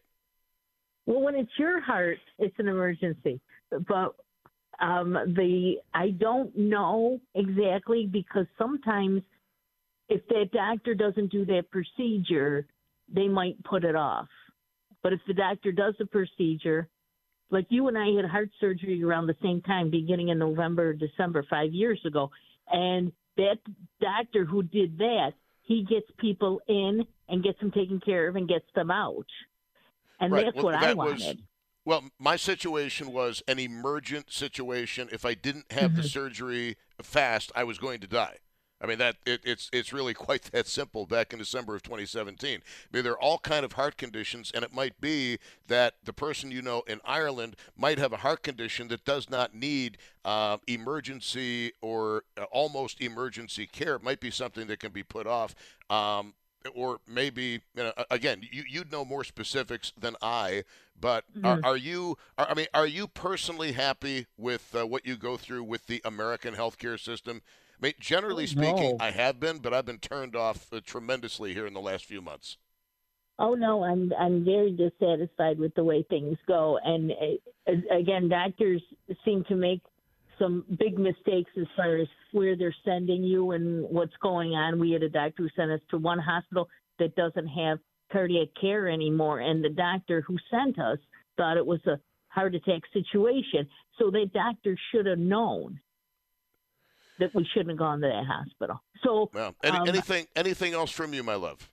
Well, 1.06 1.20
when 1.20 1.34
it's 1.34 1.50
your 1.58 1.80
heart, 1.80 2.18
it's 2.38 2.54
an 2.58 2.68
emergency. 2.68 3.40
But 3.70 4.14
um, 4.80 5.12
the 5.12 5.76
I 5.94 6.10
don't 6.10 6.56
know 6.56 7.20
exactly 7.34 8.06
because 8.10 8.46
sometimes 8.58 9.22
if 10.08 10.26
that 10.28 10.50
doctor 10.52 10.94
doesn't 10.94 11.30
do 11.30 11.44
that 11.46 11.70
procedure, 11.70 12.66
they 13.12 13.28
might 13.28 13.62
put 13.64 13.84
it 13.84 13.94
off. 13.94 14.28
But 15.02 15.12
if 15.12 15.20
the 15.26 15.34
doctor 15.34 15.72
does 15.72 15.94
the 15.98 16.06
procedure, 16.06 16.88
like 17.50 17.66
you 17.68 17.88
and 17.88 17.96
I 17.96 18.08
had 18.16 18.24
heart 18.30 18.50
surgery 18.60 19.02
around 19.02 19.26
the 19.26 19.36
same 19.42 19.62
time, 19.62 19.90
beginning 19.90 20.28
in 20.28 20.38
November 20.38 20.90
or 20.90 20.92
December 20.92 21.44
five 21.48 21.72
years 21.72 22.00
ago, 22.04 22.30
and 22.70 23.12
that 23.36 23.58
doctor 24.00 24.44
who 24.44 24.62
did 24.62 24.98
that, 24.98 25.32
he 25.62 25.84
gets 25.84 26.06
people 26.18 26.60
in 26.68 27.06
and 27.28 27.42
gets 27.42 27.58
them 27.60 27.70
taken 27.70 28.00
care 28.00 28.28
of 28.28 28.36
and 28.36 28.48
gets 28.48 28.66
them 28.74 28.90
out, 28.90 29.26
and 30.18 30.32
right. 30.32 30.44
that's 30.44 30.56
well, 30.56 30.66
what 30.66 30.80
that 30.80 30.90
I 30.90 30.94
wanted. 30.94 31.38
Was, 31.38 31.46
Well, 31.84 32.04
my 32.18 32.36
situation 32.36 33.12
was 33.12 33.42
an 33.48 33.58
emergent 33.58 34.32
situation. 34.32 35.08
If 35.12 35.24
I 35.24 35.34
didn't 35.34 35.72
have 35.72 35.94
the 35.94 36.02
Mhm. 36.02 36.04
surgery 36.04 36.76
fast, 37.02 37.50
I 37.54 37.64
was 37.64 37.78
going 37.78 38.00
to 38.00 38.06
die. 38.06 38.38
I 38.82 38.86
mean 38.86 38.96
that 38.98 39.16
it, 39.26 39.42
it's 39.44 39.68
it's 39.74 39.92
really 39.92 40.14
quite 40.26 40.42
that 40.52 40.66
simple. 40.66 41.04
Back 41.06 41.32
in 41.34 41.38
December 41.38 41.74
of 41.74 41.82
2017, 41.82 42.60
I 42.62 42.96
mean, 42.96 43.04
there 43.04 43.12
are 43.12 43.20
all 43.20 43.38
kind 43.38 43.62
of 43.64 43.72
heart 43.72 43.98
conditions, 43.98 44.50
and 44.54 44.64
it 44.64 44.72
might 44.72 44.98
be 45.00 45.38
that 45.66 45.94
the 46.04 46.14
person 46.14 46.50
you 46.50 46.62
know 46.62 46.82
in 46.86 47.00
Ireland 47.04 47.56
might 47.76 47.98
have 47.98 48.12
a 48.14 48.18
heart 48.18 48.42
condition 48.42 48.88
that 48.88 49.04
does 49.04 49.28
not 49.28 49.54
need 49.54 49.98
uh, 50.24 50.58
emergency 50.66 51.72
or 51.82 52.24
uh, 52.38 52.44
almost 52.44 53.00
emergency 53.02 53.66
care. 53.66 53.96
It 53.96 54.02
might 54.02 54.20
be 54.20 54.30
something 54.30 54.66
that 54.68 54.80
can 54.80 54.92
be 54.92 55.02
put 55.02 55.26
off. 55.26 55.54
Um, 55.90 56.34
or 56.74 57.00
maybe 57.06 57.62
you 57.74 57.82
know, 57.82 57.92
again, 58.10 58.42
you 58.50 58.64
you'd 58.68 58.92
know 58.92 59.04
more 59.04 59.24
specifics 59.24 59.92
than 59.98 60.16
I. 60.22 60.64
But 61.00 61.24
are, 61.42 61.58
Mhm. 61.58 61.62
are 61.62 61.76
you? 61.76 62.18
Are, 62.38 62.48
I 62.50 62.54
mean, 62.54 62.66
are 62.74 62.86
you 62.86 63.06
personally 63.08 63.72
happy 63.72 64.26
with 64.36 64.74
uh, 64.74 64.86
what 64.86 65.06
you 65.06 65.16
go 65.16 65.36
through 65.36 65.64
with 65.64 65.86
the 65.86 66.02
American 66.04 66.54
healthcare 66.54 66.98
system? 67.00 67.42
I 67.80 67.86
mean, 67.86 67.94
generally 67.98 68.46
Oh, 68.46 68.46
speaking, 68.46 68.92
no. 68.92 69.00
I 69.00 69.10
have 69.10 69.40
been, 69.40 69.58
but 69.58 69.72
I've 69.72 69.86
been 69.86 69.98
turned 69.98 70.36
off 70.36 70.72
uh, 70.72 70.80
tremendously 70.84 71.54
here 71.54 71.66
in 71.66 71.72
the 71.74 71.80
last 71.80 72.04
few 72.04 72.20
months. 72.20 72.58
Oh 73.38 73.54
no, 73.54 73.82
I'm 73.82 74.12
I'm 74.18 74.44
very 74.44 74.72
dissatisfied 74.72 75.58
with 75.58 75.74
the 75.74 75.82
way 75.84 76.02
things 76.02 76.36
go, 76.46 76.78
and 76.84 77.10
uh, 77.12 77.72
again, 77.90 78.28
doctors 78.28 78.82
seem 79.24 79.44
to 79.44 79.56
make 79.56 79.80
some 80.40 80.64
big 80.78 80.98
mistakes 80.98 81.50
as 81.60 81.66
far 81.76 81.96
as 81.96 82.08
where 82.32 82.56
they're 82.56 82.74
sending 82.84 83.22
you 83.22 83.52
and 83.52 83.84
what's 83.88 84.16
going 84.22 84.52
on. 84.52 84.80
We 84.80 84.92
had 84.92 85.02
a 85.02 85.08
doctor 85.08 85.42
who 85.42 85.48
sent 85.54 85.70
us 85.70 85.80
to 85.90 85.98
one 85.98 86.18
hospital 86.18 86.68
that 86.98 87.14
doesn't 87.14 87.46
have 87.46 87.78
cardiac 88.10 88.48
care 88.60 88.88
anymore, 88.88 89.40
and 89.40 89.62
the 89.62 89.68
doctor 89.68 90.20
who 90.20 90.36
sent 90.50 90.78
us 90.78 90.98
thought 91.36 91.56
it 91.56 91.66
was 91.66 91.80
a 91.86 91.98
heart 92.28 92.54
attack 92.54 92.82
situation. 92.92 93.68
So 93.98 94.10
that 94.10 94.30
doctor 94.32 94.76
should 94.90 95.06
have 95.06 95.18
known 95.18 95.80
that 97.18 97.34
we 97.34 97.46
shouldn't 97.52 97.70
have 97.70 97.78
gone 97.78 98.00
to 98.00 98.08
that 98.08 98.24
hospital. 98.26 98.82
So 99.04 99.30
Well, 99.32 99.54
any, 99.62 99.76
um, 99.76 99.88
anything 99.88 100.26
anything 100.34 100.72
else 100.72 100.90
from 100.90 101.12
you, 101.12 101.22
my 101.22 101.34
love? 101.34 101.68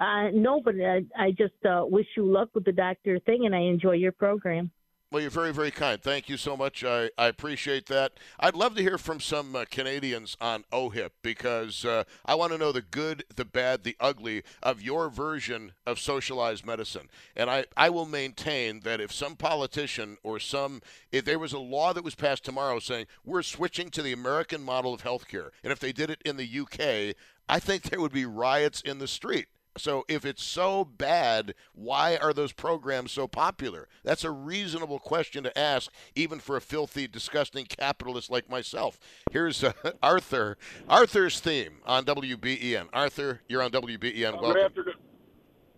Uh, 0.00 0.30
no, 0.32 0.60
but 0.64 0.74
I, 0.76 1.04
I 1.16 1.30
just 1.30 1.54
uh, 1.68 1.84
wish 1.86 2.06
you 2.16 2.24
luck 2.24 2.48
with 2.54 2.64
the 2.64 2.72
doctor 2.72 3.18
thing, 3.20 3.46
and 3.46 3.54
I 3.54 3.60
enjoy 3.60 3.92
your 3.92 4.12
program. 4.12 4.70
Well, 5.12 5.20
you're 5.20 5.30
very, 5.30 5.52
very 5.52 5.70
kind. 5.70 6.02
Thank 6.02 6.30
you 6.30 6.38
so 6.38 6.56
much. 6.56 6.82
I, 6.82 7.10
I 7.18 7.26
appreciate 7.26 7.84
that. 7.88 8.12
I'd 8.40 8.56
love 8.56 8.74
to 8.76 8.82
hear 8.82 8.96
from 8.96 9.20
some 9.20 9.54
uh, 9.54 9.66
Canadians 9.70 10.38
on 10.40 10.64
OHIP 10.72 11.10
because 11.20 11.84
uh, 11.84 12.04
I 12.24 12.34
want 12.34 12.52
to 12.52 12.56
know 12.56 12.72
the 12.72 12.80
good, 12.80 13.22
the 13.36 13.44
bad, 13.44 13.84
the 13.84 13.94
ugly 14.00 14.42
of 14.62 14.80
your 14.80 15.10
version 15.10 15.72
of 15.86 16.00
socialized 16.00 16.64
medicine. 16.64 17.10
And 17.36 17.50
I, 17.50 17.66
I 17.76 17.90
will 17.90 18.06
maintain 18.06 18.80
that 18.84 19.02
if 19.02 19.12
some 19.12 19.36
politician 19.36 20.16
or 20.22 20.40
some, 20.40 20.80
if 21.10 21.26
there 21.26 21.38
was 21.38 21.52
a 21.52 21.58
law 21.58 21.92
that 21.92 22.04
was 22.04 22.14
passed 22.14 22.46
tomorrow 22.46 22.78
saying 22.78 23.04
we're 23.22 23.42
switching 23.42 23.90
to 23.90 24.00
the 24.00 24.14
American 24.14 24.62
model 24.62 24.94
of 24.94 25.02
healthcare, 25.02 25.50
and 25.62 25.74
if 25.74 25.78
they 25.78 25.92
did 25.92 26.08
it 26.08 26.22
in 26.24 26.38
the 26.38 26.60
UK, 26.60 27.14
I 27.50 27.58
think 27.58 27.82
there 27.82 28.00
would 28.00 28.14
be 28.14 28.24
riots 28.24 28.80
in 28.80 28.98
the 28.98 29.06
street. 29.06 29.48
So 29.78 30.04
if 30.08 30.24
it's 30.24 30.42
so 30.42 30.84
bad, 30.84 31.54
why 31.74 32.16
are 32.16 32.32
those 32.32 32.52
programs 32.52 33.12
so 33.12 33.26
popular? 33.26 33.88
That's 34.04 34.24
a 34.24 34.30
reasonable 34.30 34.98
question 34.98 35.44
to 35.44 35.58
ask, 35.58 35.90
even 36.14 36.40
for 36.40 36.56
a 36.56 36.60
filthy, 36.60 37.06
disgusting 37.06 37.64
capitalist 37.64 38.30
like 38.30 38.50
myself. 38.50 38.98
Here's 39.30 39.64
uh, 39.64 39.72
Arthur. 40.02 40.58
Arthur's 40.88 41.40
theme 41.40 41.78
on 41.86 42.04
WBEN. 42.04 42.88
Arthur, 42.92 43.40
you're 43.48 43.62
on 43.62 43.70
WBEN. 43.70 44.40
Good 44.40 44.58
afternoon. 44.58 44.94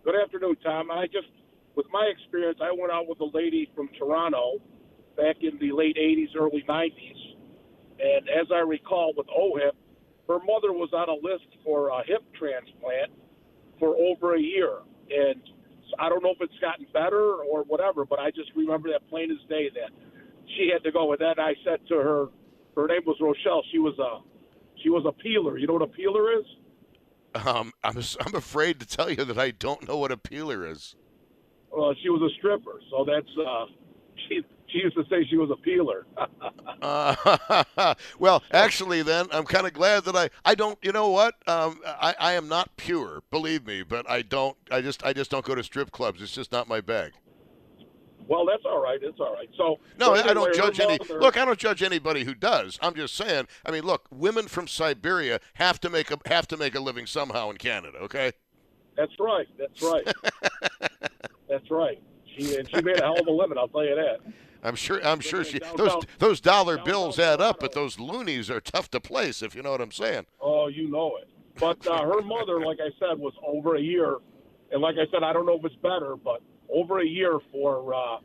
Good 0.03 0.15
afternoon, 0.21 0.57
Tom. 0.63 0.91
I 0.91 1.07
just, 1.07 1.29
with 1.75 1.87
my 1.91 2.05
experience, 2.05 2.59
I 2.61 2.71
went 2.71 2.91
out 2.91 3.07
with 3.07 3.19
a 3.21 3.37
lady 3.37 3.71
from 3.75 3.89
Toronto 3.97 4.59
back 5.15 5.37
in 5.41 5.57
the 5.59 5.71
late 5.71 5.95
80s, 5.95 6.35
early 6.37 6.63
90s. 6.67 7.35
And 7.99 8.27
as 8.29 8.47
I 8.53 8.59
recall 8.59 9.13
with 9.15 9.27
OHIP, 9.27 9.71
her 10.27 10.39
mother 10.39 10.73
was 10.73 10.89
on 10.91 11.07
a 11.07 11.13
list 11.13 11.47
for 11.63 11.89
a 11.89 12.03
hip 12.05 12.23
transplant 12.37 13.11
for 13.79 13.95
over 13.95 14.35
a 14.35 14.39
year. 14.39 14.79
And 15.09 15.41
I 15.99 16.09
don't 16.09 16.23
know 16.23 16.31
if 16.31 16.41
it's 16.41 16.59
gotten 16.59 16.85
better 16.93 17.35
or 17.35 17.63
whatever, 17.63 18.05
but 18.05 18.19
I 18.19 18.31
just 18.31 18.51
remember 18.55 18.89
that 18.91 19.07
plain 19.09 19.31
as 19.31 19.49
day 19.49 19.69
that 19.69 19.91
she 20.57 20.69
had 20.71 20.83
to 20.83 20.91
go. 20.91 21.11
And 21.11 21.21
then 21.21 21.39
I 21.39 21.53
said 21.63 21.79
to 21.89 21.95
her, 21.95 22.27
her 22.75 22.87
name 22.87 23.01
was 23.05 23.17
Rochelle. 23.21 23.63
She 23.71 23.79
was 23.79 23.97
a, 23.99 24.21
she 24.81 24.89
was 24.89 25.05
a 25.07 25.11
peeler. 25.11 25.57
You 25.57 25.67
know 25.67 25.73
what 25.73 25.81
a 25.81 25.87
peeler 25.87 26.39
is? 26.39 26.45
Um, 27.35 27.73
I'm, 27.83 27.97
I'm 28.21 28.35
afraid 28.35 28.79
to 28.79 28.85
tell 28.85 29.09
you 29.09 29.23
that 29.23 29.37
I 29.37 29.51
don't 29.51 29.87
know 29.87 29.97
what 29.97 30.11
a 30.11 30.17
peeler 30.17 30.65
is. 30.65 30.95
Well, 31.71 31.93
she 32.01 32.09
was 32.09 32.21
a 32.21 32.33
stripper, 32.37 32.79
so 32.89 33.05
that's 33.05 33.27
uh, 33.37 33.65
she. 34.29 34.41
She 34.67 34.79
used 34.79 34.95
to 34.95 35.03
say 35.09 35.25
she 35.29 35.37
was 35.37 35.49
a 35.51 35.55
peeler. 35.55 36.05
Uh, 36.81 37.93
well, 38.19 38.43
actually, 38.51 39.03
then 39.03 39.27
I'm 39.31 39.45
kind 39.45 39.65
of 39.67 39.73
glad 39.73 40.03
that 40.05 40.15
I 40.15 40.29
I 40.43 40.55
don't. 40.55 40.77
You 40.81 40.91
know 40.91 41.09
what? 41.09 41.35
Um, 41.47 41.79
I 41.85 42.15
I 42.19 42.33
am 42.33 42.47
not 42.47 42.75
pure, 42.75 43.21
believe 43.31 43.65
me, 43.65 43.83
but 43.83 44.09
I 44.09 44.21
don't. 44.21 44.57
I 44.71 44.81
just 44.81 45.05
I 45.05 45.13
just 45.13 45.31
don't 45.31 45.45
go 45.45 45.55
to 45.55 45.63
strip 45.63 45.91
clubs. 45.91 46.21
It's 46.21 46.31
just 46.33 46.51
not 46.51 46.67
my 46.67 46.81
bag. 46.81 47.13
well, 48.27 48.45
that's 48.45 48.63
all 48.65 48.81
right. 48.81 48.99
It's 49.01 49.19
all 49.19 49.33
right. 49.33 49.49
So 49.55 49.79
No, 49.99 50.13
I 50.13 50.33
don't 50.33 50.53
judge 50.53 50.79
any. 50.79 50.97
mother- 50.97 51.21
Look, 51.21 51.37
I 51.37 51.45
don't 51.45 51.59
judge 51.59 51.83
anybody 51.83 52.23
who 52.23 52.33
does. 52.33 52.79
I'm 52.81 52.95
just 52.95 53.15
saying. 53.15 53.47
I 53.65 53.71
mean, 53.71 53.83
look, 53.83 54.07
women 54.11 54.47
from 54.47 54.67
Siberia 54.67 55.39
have 55.53 55.79
to 55.81 55.89
make 55.89 56.09
a 56.11 56.17
have 56.25 56.47
to 56.49 56.57
make 56.57 56.73
a 56.75 56.79
living 56.79 57.05
somehow 57.05 57.49
in 57.51 57.57
Canada. 57.57 57.99
Okay. 57.99 58.31
That's 58.97 59.13
right. 59.19 59.47
That's 59.59 59.81
right. 59.81 60.07
that's 61.49 61.69
right. 61.69 62.01
She 62.35 62.55
and 62.57 62.67
she 62.69 62.81
made 62.81 62.97
a 62.99 63.03
hell 63.03 63.19
of 63.19 63.27
a 63.27 63.31
living. 63.31 63.57
I'll 63.57 63.67
tell 63.67 63.85
you 63.85 63.95
that. 63.95 64.19
I'm 64.65 64.75
sure. 64.75 64.99
I'm 65.05 65.19
sure 65.19 65.43
she. 65.43 65.59
Those 65.77 66.03
those 66.17 66.41
dollar 66.41 66.79
bills 66.79 67.19
add 67.19 67.39
up, 67.39 67.59
but 67.59 67.73
those 67.73 67.99
loonies 67.99 68.49
are 68.49 68.59
tough 68.59 68.89
to 68.91 68.99
place. 68.99 69.43
If 69.43 69.53
you 69.55 69.61
know 69.61 69.71
what 69.71 69.81
I'm 69.81 69.91
saying. 69.91 70.25
Oh, 70.41 70.67
you 70.67 70.89
know 70.89 71.17
it. 71.21 71.29
But 71.59 71.85
uh, 71.87 72.01
her 72.01 72.21
mother, 72.21 72.59
like 72.65 72.79
I 72.81 72.89
said, 72.99 73.19
was 73.19 73.33
over 73.45 73.75
a 73.75 73.81
year, 73.81 74.17
and 74.71 74.81
like 74.81 74.95
I 74.95 75.09
said, 75.11 75.23
I 75.23 75.33
don't 75.33 75.45
know 75.45 75.57
if 75.57 75.63
it's 75.63 75.75
better, 75.75 76.15
but 76.15 76.41
over 76.73 76.99
a 76.99 77.05
year 77.05 77.39
for 77.51 77.93
uh, 77.93 78.17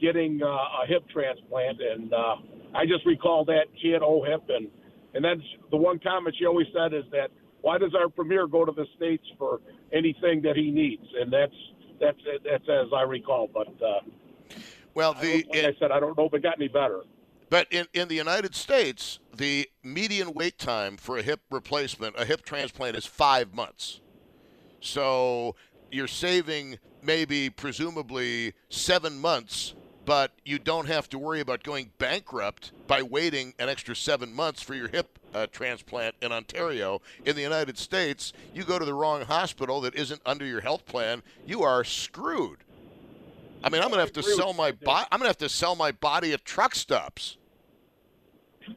getting 0.00 0.42
uh, 0.42 0.46
a 0.46 0.86
hip 0.88 1.04
transplant, 1.08 1.80
and 1.80 2.12
uh, 2.12 2.36
I 2.74 2.84
just 2.84 3.06
recall 3.06 3.44
that 3.46 3.66
she 3.80 3.90
had 3.90 4.02
OHIP, 4.02 4.42
and 4.48 4.68
and 5.14 5.24
then 5.24 5.42
the 5.70 5.76
one 5.76 6.00
comment 6.00 6.34
she 6.38 6.46
always 6.46 6.66
said 6.76 6.92
is 6.92 7.04
that 7.12 7.30
why 7.60 7.78
does 7.78 7.94
our 7.94 8.08
premier 8.08 8.46
go 8.48 8.64
to 8.64 8.72
the 8.72 8.86
states 8.96 9.24
for 9.38 9.60
anything 9.92 10.42
that 10.42 10.56
he 10.56 10.72
needs, 10.72 11.06
and 11.20 11.32
that's 11.32 11.54
that's 12.00 12.18
that's 12.44 12.64
as 12.68 12.88
I 12.92 13.02
recall, 13.02 13.48
but. 13.54 13.68
Uh, 13.68 14.00
Well, 14.94 15.14
I 15.16 15.20
the 15.20 15.42
don't- 15.42 15.54
like 15.54 15.76
I 15.76 15.78
said, 15.78 15.90
I 15.90 16.00
don't 16.00 16.16
know 16.16 16.26
if 16.26 16.34
it 16.34 16.42
got 16.42 16.56
any 16.58 16.68
better. 16.68 17.02
But 17.48 17.66
in, 17.72 17.86
in 17.94 18.06
the 18.06 18.14
United 18.14 18.54
States, 18.54 19.18
the 19.34 19.68
median 19.82 20.34
wait 20.34 20.56
time 20.56 20.96
for 20.96 21.18
a 21.18 21.22
hip 21.22 21.40
replacement, 21.50 22.14
a 22.16 22.24
hip 22.24 22.44
transplant, 22.44 22.96
is 22.96 23.06
five 23.06 23.52
months. 23.52 24.00
So 24.80 25.56
you're 25.90 26.06
saving 26.06 26.78
maybe, 27.02 27.50
presumably, 27.50 28.54
seven 28.68 29.18
months, 29.18 29.74
but 30.04 30.32
you 30.44 30.60
don't 30.60 30.86
have 30.86 31.08
to 31.08 31.18
worry 31.18 31.40
about 31.40 31.64
going 31.64 31.90
bankrupt 31.98 32.70
by 32.86 33.02
waiting 33.02 33.54
an 33.58 33.68
extra 33.68 33.96
seven 33.96 34.32
months 34.32 34.62
for 34.62 34.74
your 34.74 34.88
hip 34.88 35.18
uh, 35.34 35.46
transplant 35.50 36.14
in 36.22 36.30
Ontario. 36.30 37.00
In 37.24 37.34
the 37.34 37.42
United 37.42 37.78
States, 37.78 38.32
you 38.54 38.62
go 38.64 38.78
to 38.78 38.84
the 38.84 38.94
wrong 38.94 39.22
hospital 39.22 39.80
that 39.80 39.94
isn't 39.96 40.20
under 40.24 40.44
your 40.44 40.60
health 40.60 40.86
plan, 40.86 41.22
you 41.46 41.62
are 41.62 41.82
screwed. 41.84 42.58
I 43.62 43.68
mean, 43.70 43.82
I'm 43.82 43.90
gonna 43.90 44.02
have 44.02 44.12
to 44.14 44.22
sell 44.22 44.52
my 44.52 44.72
body. 44.72 45.06
I'm 45.10 45.18
gonna 45.18 45.28
have 45.28 45.38
to 45.38 45.48
sell 45.48 45.76
my 45.76 45.92
body 45.92 46.32
at 46.32 46.44
truck 46.44 46.74
stops. 46.74 47.36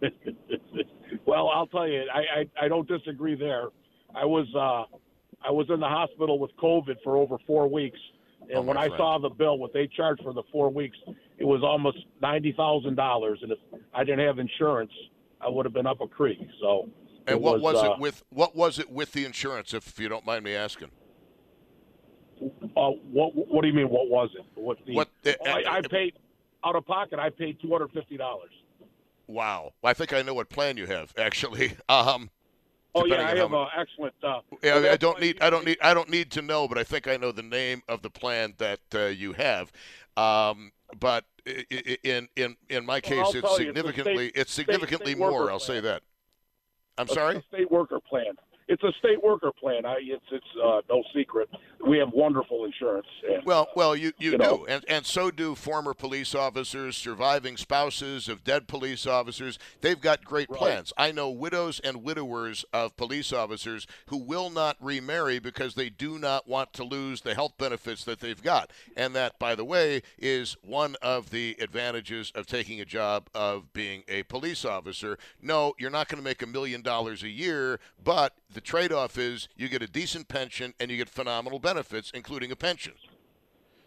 well, 1.26 1.50
I'll 1.50 1.68
tell 1.68 1.88
you, 1.88 2.04
I, 2.14 2.20
I 2.40 2.66
I 2.66 2.68
don't 2.68 2.88
disagree 2.88 3.36
there. 3.36 3.68
I 4.16 4.26
was 4.26 4.48
uh, 4.56 4.96
I 5.48 5.52
was 5.52 5.68
in 5.70 5.80
the 5.80 5.88
hospital 5.88 6.40
with 6.40 6.52
COVID 6.62 6.98
for 7.04 7.18
over 7.18 7.38
four 7.46 7.68
weeks, 7.68 8.00
and 8.42 8.60
Oh, 8.60 8.62
when 8.62 8.78
I 8.78 8.88
friend. 8.88 9.00
saw 9.00 9.18
the 9.20 9.30
bill, 9.30 9.58
what 9.58 9.74
they 9.74 9.88
charged 9.88 10.24
for 10.24 10.34
the 10.34 10.44
four 10.52 10.70
weeks, 10.70 10.98
it 11.38 11.46
was 11.46 11.62
almost 11.64 11.98
ninety 12.22 12.54
thousand 12.54 12.96
dollars. 12.96 13.40
And 13.42 13.52
if 13.52 13.60
I 13.94 14.04
didn't 14.04 14.26
have 14.26 14.40
insurance, 14.40 14.92
I 15.42 15.50
would 15.50 15.66
have 15.66 15.74
been 15.74 15.88
up 15.88 16.02
a 16.02 16.08
creek. 16.08 16.40
So. 16.62 16.90
And 17.26 17.40
what 17.40 17.62
was, 17.62 17.76
uh, 17.82 17.92
it 17.94 18.00
with 18.00 18.22
what 18.32 18.54
was 18.54 18.80
it 18.80 18.90
with 18.92 19.14
the 19.14 19.24
insurance, 19.24 19.74
if 19.74 19.98
you 19.98 20.10
don't 20.10 20.26
mind 20.26 20.44
me 20.44 20.56
asking? 20.56 20.90
Uh, 22.84 22.90
what 23.12 23.32
What 23.36 23.62
do 23.62 23.68
you 23.68 23.74
mean? 23.74 23.90
What 23.90 24.10
was 24.10 24.30
it? 24.36 24.46
What 24.56 24.78
the? 24.86 24.94
What 24.96 25.10
the- 25.22 25.38
Oh, 25.42 25.50
I, 25.50 25.78
I 25.78 25.82
paid 25.82 26.14
out 26.66 26.76
of 26.76 26.86
pocket. 26.86 27.20
I 27.20 27.30
paid 27.30 27.60
two 27.62 27.72
hundred 27.72 27.92
fifty 27.92 28.18
dollars. 28.18 28.52
Wow, 29.28 29.74
I 29.84 29.94
think 29.94 30.12
I 30.14 30.22
know 30.22 30.34
what 30.34 30.50
plan 30.50 30.78
you 30.78 30.86
have 30.88 31.14
actually. 31.18 31.74
Um, 31.90 32.30
Oh 32.96 33.06
yeah, 33.06 33.28
I 33.28 33.36
have 33.36 33.52
an 33.52 33.68
excellent. 33.76 34.14
Uh, 34.24 34.42
yeah, 34.62 34.76
well, 34.76 34.94
I 34.94 34.98
don't 34.98 35.20
need 35.20 35.42
I 35.42 35.50
don't 35.50 35.66
need 35.66 35.78
I 35.82 35.96
don't 35.96 36.10
need 36.10 36.30
to 36.32 36.44
know, 36.44 36.68
but 36.68 36.78
I 36.78 36.84
think 36.84 37.08
I 37.08 37.18
know 37.18 37.32
the 37.32 37.42
name 37.42 37.82
of 37.88 38.04
the 38.04 38.10
plan 38.12 38.54
that 38.60 38.82
uh, 38.94 39.06
you 39.06 39.34
have. 39.34 39.72
Um, 40.16 40.72
but 41.00 41.26
in 42.04 42.28
in 42.36 42.56
in 42.70 42.86
my 42.86 43.02
case, 43.02 43.18
I'll 43.20 43.32
it's 43.32 43.34
you, 43.34 43.40
it's 43.40 43.56
significantly 43.58 44.28
state- 44.30 44.40
it's 44.40 44.54
significantly 44.54 45.14
state 45.14 45.22
worker 45.22 45.32
more. 45.40 45.50
I'll 45.52 45.60
say 45.60 45.80
that. 45.80 46.04
I'm 47.00 47.06
It's 47.06 47.16
sorry. 47.16 47.44
state 47.48 47.72
worker 47.72 48.00
plan. 48.00 48.26
It's 48.68 48.84
a 48.84 48.92
state 49.00 49.22
worker 49.24 49.52
plan. 49.60 49.86
I, 49.86 49.98
it's 50.02 50.24
it's 50.32 50.46
uh, 50.64 50.82
no 50.90 51.04
secret. 51.16 51.50
We 51.88 51.98
have 51.98 52.12
wonderful 52.14 52.66
insurance. 52.66 53.08
And, 53.30 53.46
well, 53.46 53.68
well, 53.76 53.96
you 53.96 54.14
you, 54.18 54.32
you 54.32 54.38
do, 54.38 54.38
know. 54.38 54.66
and 54.68 54.84
and 54.88 55.06
so 55.06 55.32
do 55.32 55.56
former 55.56 55.94
police 55.94 56.34
officers, 56.36 56.96
surviving 56.98 57.58
spouses 57.58 58.30
of 58.30 58.44
dead 58.44 58.68
police 58.68 59.06
officers. 59.06 59.60
They've 59.82 60.00
got 60.00 60.24
great 60.24 60.50
Right. 60.50 60.60
plans. 60.60 60.94
I 60.98 61.12
know 61.12 61.30
widows 61.30 61.80
and 61.80 62.04
widowers 62.04 62.66
of 62.74 62.96
police 62.98 63.32
officers 63.34 63.88
who 64.08 64.18
will 64.18 64.50
not 64.50 64.78
remarry 64.80 65.40
because 65.40 65.76
they 65.76 65.90
do 65.90 66.18
not 66.20 66.48
want 66.48 66.74
to 66.74 66.84
lose 66.84 67.22
the 67.22 67.34
health 67.36 67.54
benefits 67.58 68.04
that 68.06 68.20
they've 68.20 68.42
got, 68.42 68.72
and 68.96 69.16
that, 69.16 69.40
by 69.40 69.56
the 69.56 69.66
way, 69.66 70.02
is 70.18 70.56
one 70.62 70.96
of 71.02 71.30
the 71.32 71.56
advantages 71.60 72.32
of 72.36 72.46
taking 72.46 72.80
a 72.82 72.86
job 72.86 73.30
of 73.34 73.72
being 73.74 74.04
a 74.08 74.24
police 74.24 74.64
officer. 74.66 75.18
No, 75.42 75.74
you're 75.80 75.90
not 75.90 76.08
going 76.08 76.22
to 76.22 76.24
make 76.24 76.42
a 76.42 76.48
million 76.48 76.82
dollars 76.82 77.24
a 77.24 77.30
year, 77.30 77.80
but 78.04 78.34
the 78.54 78.62
trade-off 78.62 79.18
is 79.18 79.48
you 79.56 79.70
get 79.70 79.82
a 79.82 79.88
decent 79.88 80.28
pension 80.28 80.74
and 80.80 80.90
you 80.92 80.98
get 80.98 81.10
phenomenal 81.10 81.60
benefits, 81.60 82.12
including 82.14 82.52
a 82.52 82.56
pension. 82.56 82.94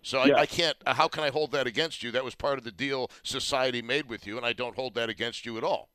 So 0.03 0.21
I, 0.21 0.27
Yeah. 0.27 0.37
I 0.37 0.47
can't. 0.47 0.77
uh, 0.87 0.95
How 0.95 1.09
can 1.09 1.25
I 1.25 1.31
hold 1.31 1.53
that 1.53 1.67
against 1.67 2.03
you? 2.03 2.11
That 2.13 2.25
was 2.25 2.35
part 2.35 2.59
of 2.59 2.65
the 2.65 2.71
deal 2.71 3.11
society 3.23 3.83
made 3.83 4.09
with 4.09 4.27
you, 4.27 4.37
and 4.37 4.47
I 4.47 4.53
don't 4.53 4.77
hold 4.77 4.95
that 4.95 5.09
against 5.09 5.45
you 5.45 5.59
at 5.59 5.65
all. 5.65 5.89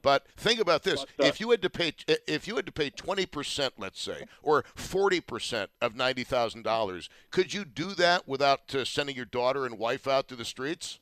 But 0.00 0.26
think 0.36 0.60
about 0.60 0.84
this: 0.84 1.04
if 1.18 1.40
you 1.40 1.50
had 1.50 1.60
to 1.62 1.68
pay, 1.70 1.92
if 2.26 2.46
you 2.46 2.54
had 2.56 2.66
to 2.66 2.72
pay 2.72 2.88
twenty 2.88 3.26
percent, 3.26 3.74
let's 3.78 4.00
say, 4.00 4.26
or 4.42 4.64
forty 4.76 5.20
percent 5.20 5.70
of 5.82 5.96
ninety 5.96 6.22
thousand 6.24 6.62
dollars, 6.62 7.10
could 7.30 7.52
you 7.52 7.64
do 7.64 7.94
that 7.94 8.26
without 8.28 8.72
uh, 8.74 8.84
sending 8.84 9.16
your 9.16 9.24
daughter 9.24 9.66
and 9.66 9.76
wife 9.78 10.06
out 10.06 10.28
to 10.28 10.36
the 10.36 10.44
streets? 10.44 11.00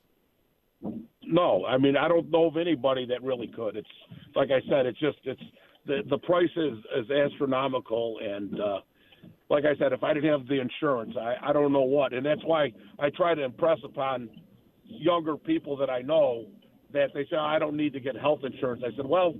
No, 1.23 1.65
I 1.67 1.77
mean 1.77 1.97
I 1.97 2.09
don't 2.09 2.31
know 2.31 2.47
of 2.47 2.57
anybody 2.57 3.05
that 3.07 3.23
really 3.23 3.49
could. 3.49 3.77
It's 3.77 3.89
like 4.35 4.51
I 4.51 4.61
said, 4.69 4.87
it's 4.87 4.99
just 4.99 5.19
it's 5.25 5.43
the 5.87 6.03
the 6.09 6.19
price 6.19 6.51
is 6.57 6.79
is 6.97 7.11
astronomical, 7.11 8.19
and 8.23 8.61
uh, 8.61 8.81
like 9.49 9.65
I 9.65 9.77
said, 9.79 9.93
if 9.93 10.03
I 10.03 10.13
didn't 10.15 10.31
have 10.31 10.47
the 10.49 10.61
insurance, 10.61 11.15
I 11.19 11.37
I 11.43 11.53
don't 11.53 11.73
know 11.73 11.83
what, 11.83 12.13
and 12.13 12.25
that's 12.25 12.43
why 12.45 12.73
I 12.99 13.11
try 13.11 13.35
to 13.35 13.43
impress 13.45 13.79
upon 13.85 14.29
younger 14.85 15.37
people 15.37 15.77
that 15.79 15.91
I 15.91 16.01
know 16.03 16.47
that 16.93 17.09
they 17.15 17.25
say 17.31 17.37
I 17.37 17.59
don't 17.59 17.77
need 17.77 17.93
to 17.95 18.01
get 18.01 18.17
health 18.17 18.41
insurance. 18.45 18.83
I 18.87 18.95
said, 18.97 19.07
well, 19.07 19.35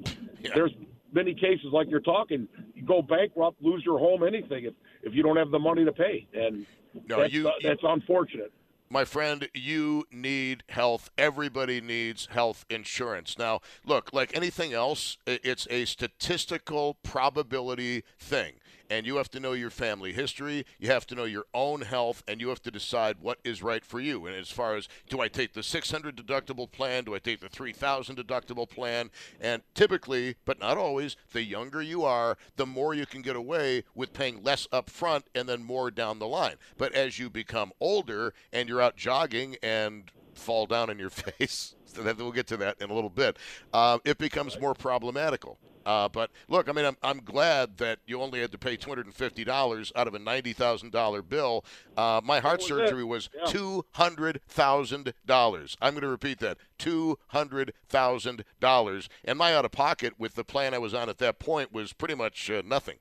there's 0.55 0.73
many 1.13 1.35
cases 1.35 1.67
like 1.73 1.87
you're 1.89 2.01
talking. 2.01 2.49
You 2.75 2.85
go 2.85 3.01
bankrupt, 3.03 3.63
lose 3.63 3.83
your 3.85 3.99
home, 3.99 4.23
anything 4.27 4.65
if 4.65 4.75
if 5.03 5.15
you 5.15 5.23
don't 5.23 5.37
have 5.37 5.51
the 5.51 5.59
money 5.59 5.85
to 5.85 5.93
pay, 5.93 6.27
and 6.35 6.67
No, 7.09 7.21
that's, 7.21 7.33
you- 7.33 7.49
uh, 7.49 7.53
that's 7.63 7.81
unfortunate. 7.83 8.53
My 8.89 9.05
friend, 9.05 9.49
you 9.55 10.05
need 10.11 10.63
health. 10.69 11.11
Everybody 11.19 11.81
needs 11.81 12.27
health 12.27 12.65
insurance. 12.71 13.39
Now, 13.39 13.61
look, 13.85 14.13
like 14.13 14.37
anything 14.37 14.73
else, 14.73 15.19
it's 15.27 15.67
a 15.71 15.85
statistical 15.85 16.95
probability 17.03 18.05
thing. 18.19 18.55
And 18.89 19.07
you 19.07 19.17
have 19.17 19.31
to 19.31 19.41
know 19.41 19.53
your 19.53 19.71
family 19.71 20.13
history, 20.13 20.65
you 20.79 20.89
have 20.89 21.07
to 21.09 21.15
know 21.15 21.25
your 21.25 21.47
own 21.53 21.83
health, 21.83 22.23
and 22.29 22.41
you 22.41 22.49
have 22.49 22.63
to 22.63 22.71
decide 22.71 23.17
what 23.21 23.39
is 23.45 23.63
right 23.63 23.85
for 23.85 24.01
you. 24.01 24.27
And 24.27 24.37
as 24.37 24.51
far 24.51 24.77
as 24.77 24.89
do 25.09 25.21
I 25.21 25.29
take 25.29 25.53
the 25.53 25.63
600 25.63 26.17
deductible 26.17 26.71
plan, 26.71 27.05
do 27.05 27.15
I 27.15 27.19
take 27.19 27.41
the 27.41 27.49
3000 27.49 28.17
deductible 28.17 28.69
plan? 28.69 29.11
And 29.41 29.63
typically, 29.75 30.37
but 30.45 30.61
not 30.61 30.79
always, 30.79 31.17
the 31.33 31.43
younger 31.43 31.83
you 31.83 32.05
are, 32.05 32.37
the 32.57 32.67
more 32.67 32.95
you 32.95 33.07
can 33.07 33.23
get 33.23 33.37
away 33.37 33.85
with 33.95 34.13
paying 34.13 34.43
less 34.43 34.69
up 34.73 34.89
front 34.89 35.27
and 35.35 35.49
then 35.49 35.63
more 35.63 35.91
down 35.91 36.19
the 36.19 36.29
line. 36.29 36.57
But 36.79 36.93
as 36.93 37.19
you 37.19 37.31
become 37.31 37.73
older 37.81 38.35
and 38.53 38.69
you're 38.69 38.83
out 38.83 38.97
jogging 38.97 39.57
and 39.63 40.11
fall 40.35 40.67
down 40.67 40.91
in 40.91 40.99
your 40.99 41.11
face, 41.11 41.75
so 41.85 42.03
that 42.03 42.19
we'll 42.19 42.33
get 42.33 42.47
to 42.49 42.57
that 42.59 42.81
in 42.81 42.91
a 42.91 42.95
little 42.95 43.11
bit, 43.11 43.39
uh, 43.73 43.99
it 44.05 44.19
becomes 44.19 44.61
more 44.61 44.75
problematical. 44.75 45.59
Uh, 45.87 46.09
but 46.09 46.31
look, 46.49 46.69
I 46.69 46.73
mean, 46.73 46.85
I'm, 46.85 46.97
I'm 47.03 47.21
glad 47.21 47.77
that 47.79 48.01
you 48.07 48.21
only 48.21 48.41
had 48.41 48.51
to 48.53 48.59
pay 48.59 48.77
$250 48.77 49.93
out 49.95 50.07
of 50.09 50.15
a 50.15 50.19
$90,000 50.19 51.29
bill. 51.29 51.65
Uh, 51.97 52.21
my 52.25 52.41
heart 52.41 52.59
was 52.59 52.67
it. 52.67 52.69
surgery 52.69 53.05
was 53.05 53.31
Yeah. 53.35 53.45
$200,000. 53.45 55.77
I'm 55.81 55.93
going 55.95 56.03
to 56.03 56.09
repeat 56.09 56.41
that 56.41 56.59
$200,000. 56.79 59.09
And 59.25 59.39
my 59.39 59.55
out 59.55 59.65
of 59.65 59.71
pocket 59.73 60.15
with 60.19 60.35
the 60.35 60.45
plan 60.45 60.75
I 60.75 60.79
was 60.79 60.93
on 60.93 61.09
at 61.09 61.17
that 61.19 61.39
point 61.39 61.73
was 61.73 61.93
pretty 61.93 62.15
much 62.15 62.51
uh, 62.51 62.63
nothing. 62.65 62.97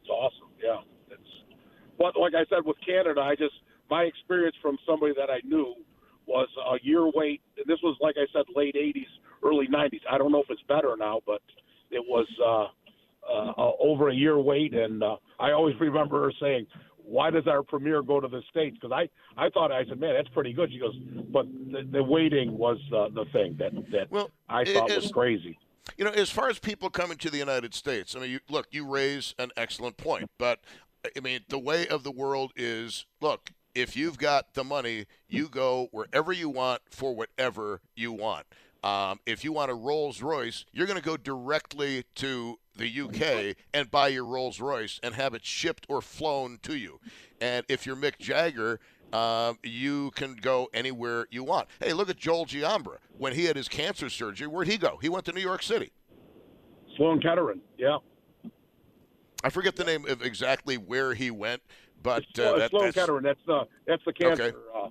It's 0.00 0.08
awesome. 0.10 0.48
Yeah. 0.62 0.80
It's 1.10 1.20
but 1.98 2.16
like 2.18 2.32
I 2.34 2.44
said 2.48 2.64
with 2.64 2.76
Canada, 2.84 3.20
I 3.20 3.34
just 3.36 3.54
my 3.90 4.04
experience 4.04 4.56
from 4.62 4.78
somebody 4.86 5.12
that 5.16 5.30
I 5.30 5.40
knew 5.44 5.74
was 6.26 6.48
a 6.72 6.76
year 6.82 7.06
wait. 7.14 7.42
And 7.56 7.66
this 7.66 7.78
was 7.82 7.96
like 8.00 8.16
I 8.18 8.26
said, 8.32 8.44
late 8.54 8.74
'80s, 8.74 9.06
early 9.44 9.66
'90s. 9.68 10.00
I 10.10 10.18
don't 10.18 10.32
know 10.32 10.40
if 10.40 10.50
it's 10.50 10.62
better 10.68 10.96
now, 10.98 11.20
but 11.26 11.42
it 11.90 12.02
was 12.06 12.26
uh, 12.44 13.30
uh, 13.30 13.52
uh, 13.56 13.72
over 13.80 14.08
a 14.08 14.14
year 14.14 14.38
wait. 14.38 14.74
And 14.74 15.02
uh, 15.02 15.16
I 15.38 15.52
always 15.52 15.74
remember 15.80 16.24
her 16.24 16.32
saying, 16.40 16.66
"Why 16.98 17.30
does 17.30 17.46
our 17.46 17.62
premier 17.62 18.02
go 18.02 18.20
to 18.20 18.28
the 18.28 18.42
states?" 18.50 18.76
Because 18.80 18.92
I 18.92 19.08
I 19.42 19.50
thought 19.50 19.72
I 19.72 19.84
said, 19.86 20.00
"Man, 20.00 20.14
that's 20.14 20.28
pretty 20.30 20.52
good." 20.52 20.70
She 20.72 20.78
goes, 20.78 20.96
"But 21.32 21.46
the, 21.46 21.88
the 21.90 22.02
waiting 22.02 22.56
was 22.56 22.78
uh, 22.94 23.08
the 23.14 23.24
thing 23.32 23.56
that 23.58 23.72
that 23.92 24.10
Well, 24.10 24.30
I 24.48 24.64
thought 24.64 24.90
is- 24.90 25.04
was 25.04 25.12
crazy." 25.12 25.58
You 25.98 26.06
know, 26.06 26.10
as 26.12 26.30
far 26.30 26.48
as 26.48 26.58
people 26.58 26.88
coming 26.88 27.18
to 27.18 27.30
the 27.30 27.36
United 27.36 27.74
States, 27.74 28.16
I 28.16 28.20
mean, 28.20 28.30
you, 28.30 28.40
look, 28.48 28.68
you 28.70 28.88
raise 28.88 29.34
an 29.38 29.50
excellent 29.54 29.98
point, 29.98 30.30
but 30.38 30.60
I 31.16 31.20
mean, 31.20 31.40
the 31.48 31.58
way 31.58 31.86
of 31.86 32.04
the 32.04 32.10
world 32.10 32.52
is 32.56 33.04
look, 33.20 33.52
if 33.74 33.96
you've 33.96 34.18
got 34.18 34.54
the 34.54 34.64
money, 34.64 35.06
you 35.28 35.48
go 35.48 35.88
wherever 35.90 36.32
you 36.32 36.48
want 36.48 36.82
for 36.90 37.14
whatever 37.14 37.80
you 37.94 38.12
want. 38.12 38.46
Um, 38.84 39.18
if 39.24 39.42
you 39.44 39.52
want 39.52 39.70
a 39.70 39.74
Rolls 39.74 40.20
Royce, 40.20 40.66
you're 40.70 40.86
going 40.86 40.98
to 40.98 41.04
go 41.04 41.16
directly 41.16 42.04
to 42.16 42.58
the 42.76 43.00
UK 43.00 43.56
and 43.72 43.90
buy 43.90 44.08
your 44.08 44.26
Rolls 44.26 44.60
Royce 44.60 45.00
and 45.02 45.14
have 45.14 45.32
it 45.32 45.42
shipped 45.42 45.86
or 45.88 46.02
flown 46.02 46.58
to 46.64 46.76
you. 46.76 47.00
And 47.40 47.64
if 47.70 47.86
you're 47.86 47.96
Mick 47.96 48.18
Jagger, 48.18 48.80
um, 49.14 49.58
you 49.62 50.10
can 50.10 50.36
go 50.36 50.68
anywhere 50.74 51.26
you 51.30 51.42
want. 51.44 51.68
Hey, 51.80 51.94
look 51.94 52.10
at 52.10 52.18
Joel 52.18 52.44
Giambra. 52.44 52.98
When 53.16 53.32
he 53.32 53.46
had 53.46 53.56
his 53.56 53.68
cancer 53.68 54.10
surgery, 54.10 54.48
where'd 54.48 54.68
he 54.68 54.76
go? 54.76 54.98
He 55.00 55.08
went 55.08 55.24
to 55.24 55.32
New 55.32 55.40
York 55.40 55.62
City. 55.62 55.90
Sloan 56.98 57.22
Kettering, 57.22 57.62
yeah. 57.78 57.96
I 59.42 59.48
forget 59.48 59.76
the 59.76 59.84
name 59.84 60.04
of 60.06 60.20
exactly 60.20 60.76
where 60.76 61.14
he 61.14 61.30
went, 61.30 61.62
but 62.02 62.24
uh, 62.38 62.58
that, 62.58 62.70
Sloan 62.70 62.84
that's, 62.84 62.94
Kettering. 62.94 63.22
That's 63.22 63.40
the 63.46 63.62
that's 63.86 64.02
the 64.04 64.12
cancer. 64.12 64.42
Okay. 64.42 64.56
Uh, 64.74 64.88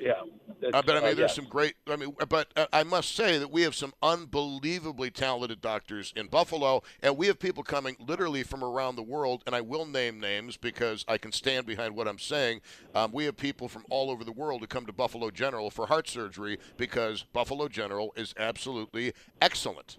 yeah. 0.00 0.12
Uh, 0.72 0.82
but 0.82 0.96
I 0.96 1.00
mean, 1.00 1.12
uh, 1.12 1.14
there's 1.14 1.34
some 1.34 1.46
great. 1.46 1.74
I 1.88 1.96
mean, 1.96 2.14
but 2.28 2.52
uh, 2.56 2.66
I 2.72 2.82
must 2.84 3.14
say 3.14 3.38
that 3.38 3.50
we 3.50 3.62
have 3.62 3.74
some 3.74 3.92
unbelievably 4.02 5.10
talented 5.10 5.60
doctors 5.60 6.12
in 6.16 6.28
Buffalo, 6.28 6.82
and 7.02 7.16
we 7.16 7.26
have 7.26 7.38
people 7.38 7.62
coming 7.62 7.96
literally 7.98 8.42
from 8.42 8.62
around 8.62 8.96
the 8.96 9.02
world. 9.02 9.42
And 9.46 9.54
I 9.54 9.60
will 9.60 9.86
name 9.86 10.20
names 10.20 10.56
because 10.56 11.04
I 11.08 11.18
can 11.18 11.32
stand 11.32 11.66
behind 11.66 11.96
what 11.96 12.06
I'm 12.08 12.18
saying. 12.18 12.60
Um, 12.94 13.12
we 13.12 13.24
have 13.24 13.36
people 13.36 13.68
from 13.68 13.84
all 13.90 14.10
over 14.10 14.24
the 14.24 14.32
world 14.32 14.60
who 14.60 14.66
come 14.66 14.86
to 14.86 14.92
Buffalo 14.92 15.30
General 15.30 15.70
for 15.70 15.86
heart 15.86 16.08
surgery 16.08 16.58
because 16.76 17.24
Buffalo 17.32 17.68
General 17.68 18.12
is 18.16 18.34
absolutely 18.38 19.12
excellent. 19.40 19.98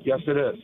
Yes, 0.00 0.20
it 0.26 0.36
is. 0.36 0.60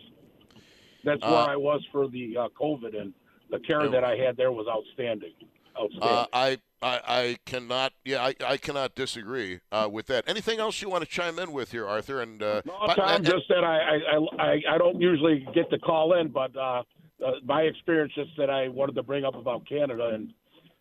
That's 1.04 1.22
Uh, 1.22 1.30
where 1.30 1.50
I 1.50 1.56
was 1.56 1.82
for 1.90 2.08
the 2.08 2.36
uh, 2.36 2.48
COVID, 2.60 3.00
and 3.00 3.12
the 3.50 3.58
care 3.60 3.88
that 3.88 4.04
I 4.04 4.16
had 4.16 4.36
there 4.36 4.52
was 4.52 4.66
outstanding. 4.68 5.32
Outstanding. 5.76 6.08
Uh, 6.08 6.26
I, 6.32 6.58
I 6.82 7.00
I 7.06 7.36
cannot. 7.46 7.92
Yeah, 8.04 8.22
I, 8.24 8.34
I 8.44 8.56
cannot 8.56 8.94
disagree 8.94 9.60
uh, 9.70 9.88
with 9.90 10.06
that. 10.06 10.24
Anything 10.26 10.58
else 10.58 10.82
you 10.82 10.88
want 10.90 11.04
to 11.04 11.10
chime 11.10 11.38
in 11.38 11.52
with 11.52 11.70
here, 11.72 11.86
Arthur? 11.86 12.20
And 12.20 12.42
uh, 12.42 12.62
no, 12.64 12.74
but- 12.86 12.94
Tom, 12.96 13.08
and- 13.16 13.24
just 13.24 13.48
that 13.48 13.64
I, 13.64 13.78
I 13.78 14.44
I 14.44 14.74
I 14.74 14.78
don't 14.78 15.00
usually 15.00 15.46
get 15.54 15.70
to 15.70 15.78
call 15.78 16.14
in, 16.20 16.28
but 16.28 16.54
uh, 16.56 16.82
uh, 17.24 17.30
my 17.44 17.62
experience 17.62 18.12
just 18.14 18.30
that 18.38 18.50
I 18.50 18.68
wanted 18.68 18.94
to 18.96 19.02
bring 19.02 19.24
up 19.24 19.34
about 19.36 19.66
Canada, 19.68 20.10
and 20.14 20.32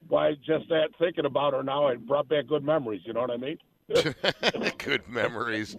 why 0.08 0.34
just 0.46 0.68
that 0.70 0.90
thinking 1.00 1.26
about 1.26 1.54
her 1.54 1.64
now, 1.64 1.88
it 1.90 2.06
brought 2.08 2.28
back 2.28 2.48
good 2.48 2.64
memories. 2.64 3.02
You 3.06 3.14
know 3.14 3.22
what 3.22 3.32
I 3.32 3.38
mean? 3.38 3.58
Good 4.78 5.08
memories. 5.08 5.78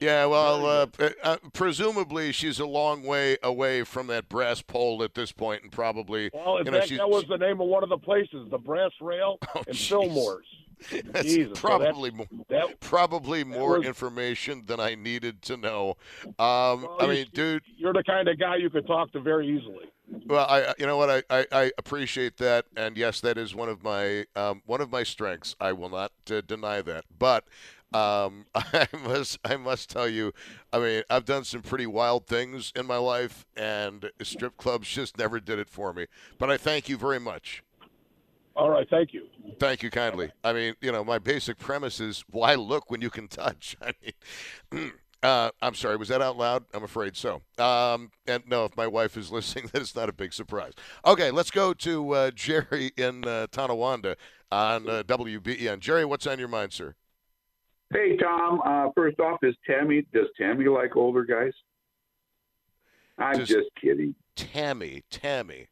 Yeah, 0.00 0.26
well, 0.26 0.66
uh, 0.66 0.86
uh, 1.22 1.36
presumably 1.52 2.32
she's 2.32 2.58
a 2.58 2.66
long 2.66 3.04
way 3.04 3.36
away 3.42 3.84
from 3.84 4.08
that 4.08 4.28
brass 4.28 4.60
pole 4.60 5.02
at 5.02 5.14
this 5.14 5.32
point, 5.32 5.62
and 5.62 5.72
probably 5.72 6.30
Well, 6.32 6.58
in 6.58 6.64
know 6.64 6.72
fact, 6.72 6.90
that 6.90 7.08
was 7.08 7.24
the 7.28 7.38
name 7.38 7.60
of 7.60 7.68
one 7.68 7.82
of 7.82 7.88
the 7.88 7.98
places, 7.98 8.48
the 8.50 8.58
Brass 8.58 8.92
Rail 9.00 9.38
and 9.66 9.76
Fillmore's. 9.76 10.46
that's 11.06 11.22
Jesus, 11.26 11.58
so 11.58 11.60
probably 11.68 12.10
more, 12.10 12.26
that- 12.48 12.80
probably 12.80 13.44
more 13.44 13.78
was- 13.78 13.86
information 13.86 14.64
than 14.66 14.80
I 14.80 14.94
needed 14.94 15.42
to 15.42 15.56
know. 15.56 15.96
Um, 16.24 16.82
Well, 16.82 16.96
I 17.00 17.06
mean, 17.06 17.26
dude, 17.32 17.62
You're 17.76 17.92
the 17.92 18.02
kind 18.04 18.28
of 18.28 18.38
guy 18.38 18.56
you 18.56 18.70
could 18.70 18.86
talk 18.86 19.12
to 19.12 19.20
very 19.20 19.46
easily. 19.48 19.86
Well, 20.26 20.46
I 20.48 20.74
you 20.78 20.86
know 20.86 20.96
what 20.98 21.10
I, 21.10 21.22
I, 21.30 21.46
I 21.50 21.72
appreciate 21.78 22.36
that, 22.36 22.66
and 22.76 22.96
yes, 22.96 23.20
that 23.22 23.38
is 23.38 23.54
one 23.54 23.68
of 23.68 23.82
my 23.82 24.26
um, 24.36 24.62
one 24.66 24.80
of 24.80 24.90
my 24.92 25.02
strengths. 25.02 25.56
I 25.60 25.72
will 25.72 25.88
not 25.88 26.12
uh, 26.30 26.40
deny 26.46 26.82
that, 26.82 27.04
but. 27.18 27.44
Um, 27.92 28.46
I 28.56 28.88
must, 29.04 29.38
I 29.44 29.56
must 29.56 29.88
tell 29.88 30.08
you, 30.08 30.32
I 30.72 30.80
mean, 30.80 31.02
I've 31.08 31.24
done 31.24 31.44
some 31.44 31.62
pretty 31.62 31.86
wild 31.86 32.26
things 32.26 32.72
in 32.74 32.86
my 32.86 32.96
life, 32.96 33.46
and 33.56 34.10
strip 34.20 34.56
clubs 34.56 34.88
just 34.88 35.16
never 35.16 35.38
did 35.38 35.60
it 35.60 35.70
for 35.70 35.92
me. 35.92 36.06
But 36.36 36.50
I 36.50 36.56
thank 36.56 36.88
you 36.88 36.96
very 36.96 37.20
much. 37.20 37.62
All 38.56 38.70
right, 38.70 38.86
thank 38.88 39.12
you. 39.12 39.26
Thank 39.58 39.82
you 39.82 39.90
kindly. 39.90 40.30
I 40.44 40.52
mean, 40.52 40.74
you 40.80 40.92
know, 40.92 41.02
my 41.04 41.18
basic 41.18 41.58
premise 41.58 41.98
is 42.00 42.24
why 42.30 42.54
look 42.54 42.90
when 42.90 43.00
you 43.00 43.10
can 43.10 43.26
touch. 43.26 43.76
I 43.82 43.92
mean, 44.72 44.92
Uh, 45.24 45.50
I'm 45.62 45.74
sorry, 45.74 45.96
was 45.96 46.08
that 46.08 46.20
out 46.20 46.36
loud? 46.36 46.66
I'm 46.74 46.84
afraid 46.84 47.16
so. 47.16 47.40
Um, 47.58 48.10
and 48.26 48.46
no, 48.46 48.66
if 48.66 48.76
my 48.76 48.86
wife 48.86 49.16
is 49.16 49.32
listening, 49.32 49.70
that 49.72 49.80
is 49.80 49.96
not 49.96 50.10
a 50.10 50.12
big 50.12 50.34
surprise. 50.34 50.74
Okay, 51.06 51.30
let's 51.30 51.50
go 51.50 51.72
to 51.72 52.10
uh, 52.10 52.30
Jerry 52.32 52.92
in 52.98 53.24
uh, 53.26 53.46
Tonawanda 53.50 54.16
on 54.52 54.86
uh, 54.86 55.02
WBEN. 55.04 55.80
Jerry, 55.80 56.04
what's 56.04 56.26
on 56.26 56.38
your 56.38 56.48
mind, 56.48 56.74
sir? 56.74 56.94
Hey, 57.90 58.18
Tom. 58.18 58.60
Uh, 58.66 58.90
first 58.94 59.18
off, 59.18 59.38
is 59.42 59.54
Tammy, 59.66 60.06
does 60.12 60.26
Tammy 60.38 60.66
like 60.66 60.94
older 60.94 61.24
guys? 61.24 61.52
I'm 63.16 63.38
Just- 63.38 63.50
just, 63.50 63.68
kidding. 63.80 64.14
Tammy, 64.36 65.04
Tammy. 65.10 65.68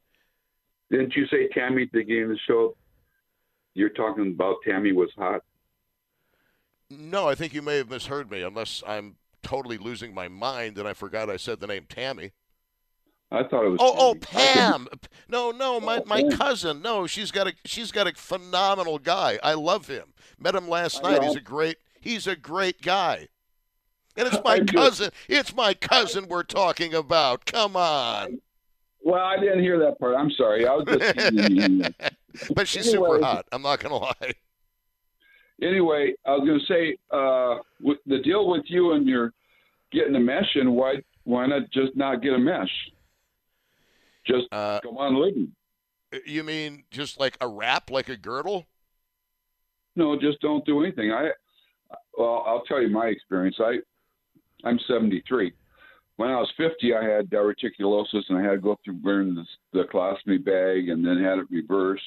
Didn't 0.93 1.15
you 1.15 1.25
say 1.25 1.47
Tammy 1.47 1.83
at 1.83 1.91
the 1.91 2.01
beginning 2.01 2.23
of 2.25 2.29
the 2.29 2.39
show? 2.45 2.77
You're 3.73 3.89
talking 3.89 4.27
about 4.27 4.57
Tammy 4.63 4.91
was 4.91 5.09
hot. 5.17 5.41
No, 6.91 7.27
I 7.27 7.33
think 7.33 7.55
you 7.55 7.63
may 7.63 7.77
have 7.77 7.89
misheard 7.89 8.29
me, 8.29 8.43
unless 8.43 8.83
I'm 8.85 9.15
totally 9.41 9.79
losing 9.79 10.13
my 10.13 10.27
mind 10.27 10.77
and 10.77 10.87
I 10.87 10.93
forgot 10.93 11.31
I 11.31 11.37
said 11.37 11.59
the 11.59 11.65
name 11.65 11.87
Tammy. 11.89 12.33
I 13.31 13.41
thought 13.41 13.65
it 13.65 13.69
was. 13.69 13.79
Oh, 13.81 13.95
oh, 13.97 14.13
Tammy. 14.13 14.45
I 14.45 14.53
Pam. 14.53 14.87
No, 15.27 15.49
no, 15.49 15.79
my, 15.79 15.97
Oh, 15.97 16.03
my 16.05 16.29
cousin. 16.29 16.83
No, 16.83 17.07
she's 17.07 17.31
got 17.31 17.47
a 17.47 17.53
she's 17.65 17.91
got 17.91 18.05
a 18.05 18.13
phenomenal 18.13 18.99
guy. 18.99 19.39
I 19.41 19.55
love 19.55 19.87
him. 19.87 20.13
Met 20.37 20.53
him 20.53 20.69
last 20.69 21.03
I 21.03 21.13
night. 21.13 21.23
He's 21.23 21.35
a 21.35 21.41
great 21.41 21.77
he's 22.01 22.27
a 22.27 22.35
great 22.35 22.83
guy. 22.83 23.29
And 24.15 24.27
it's 24.27 24.37
my 24.45 24.57
I 24.57 24.59
cousin. 24.59 25.09
It's 25.27 25.55
my 25.55 25.73
cousin 25.73 26.27
we're 26.27 26.43
talking 26.43 26.93
about. 26.93 27.47
Come 27.47 27.75
on. 27.75 28.41
Well, 29.03 29.21
I 29.21 29.37
didn't 29.37 29.59
hear 29.59 29.77
that 29.79 29.99
part. 29.99 30.15
I'm 30.15 30.31
sorry. 30.31 30.65
I 30.65 30.73
was 30.75 30.85
just. 30.87 31.93
But 32.55 32.67
she's 32.67 32.89
super 32.89 33.21
hot. 33.21 33.45
I'm 33.51 33.61
not 33.61 33.79
gonna 33.79 33.97
lie. 33.97 34.33
anyway, 35.61 36.13
I 36.25 36.31
was 36.31 36.47
going 36.47 36.59
to 36.59 36.65
say 36.65 36.97
uh, 37.11 37.59
with 37.79 37.99
the 38.07 38.19
deal 38.23 38.49
with 38.49 38.63
you 38.65 38.93
and 38.93 39.07
your 39.07 39.33
getting 39.91 40.15
a 40.15 40.19
mesh 40.19 40.55
and 40.55 40.73
Why 40.75 40.95
why 41.25 41.45
not 41.45 41.69
just 41.71 41.95
not 41.95 42.23
get 42.23 42.33
a 42.33 42.39
mesh? 42.39 42.71
Just 44.25 44.47
Uh, 44.51 44.79
go 44.81 44.97
on 44.97 45.15
living. 45.21 45.53
You 46.25 46.43
mean 46.43 46.83
just 46.91 47.19
like 47.19 47.37
a 47.39 47.47
wrap, 47.47 47.91
like 47.91 48.09
a 48.09 48.17
girdle? 48.17 48.65
No, 49.95 50.19
just 50.19 50.41
don't 50.41 50.65
do 50.65 50.83
anything. 50.83 51.11
I 51.11 51.29
well, 52.17 52.43
I'll 52.47 52.63
tell 52.63 52.81
you 52.81 52.89
my 52.89 53.07
experience. 53.07 53.57
I 53.59 53.77
I'm 54.63 54.79
73. 54.87 55.53
When 56.17 56.29
I 56.29 56.35
was 56.39 56.51
50, 56.57 56.93
I 56.93 57.03
had 57.03 57.29
diverticulosis 57.29 58.23
and 58.29 58.37
I 58.37 58.43
had 58.43 58.51
to 58.51 58.57
go 58.57 58.77
through 58.83 58.99
wearing 59.03 59.35
the, 59.35 59.45
the 59.73 59.83
colostomy 59.85 60.43
bag 60.43 60.89
and 60.89 61.05
then 61.05 61.21
had 61.23 61.39
it 61.39 61.49
reversed. 61.49 62.03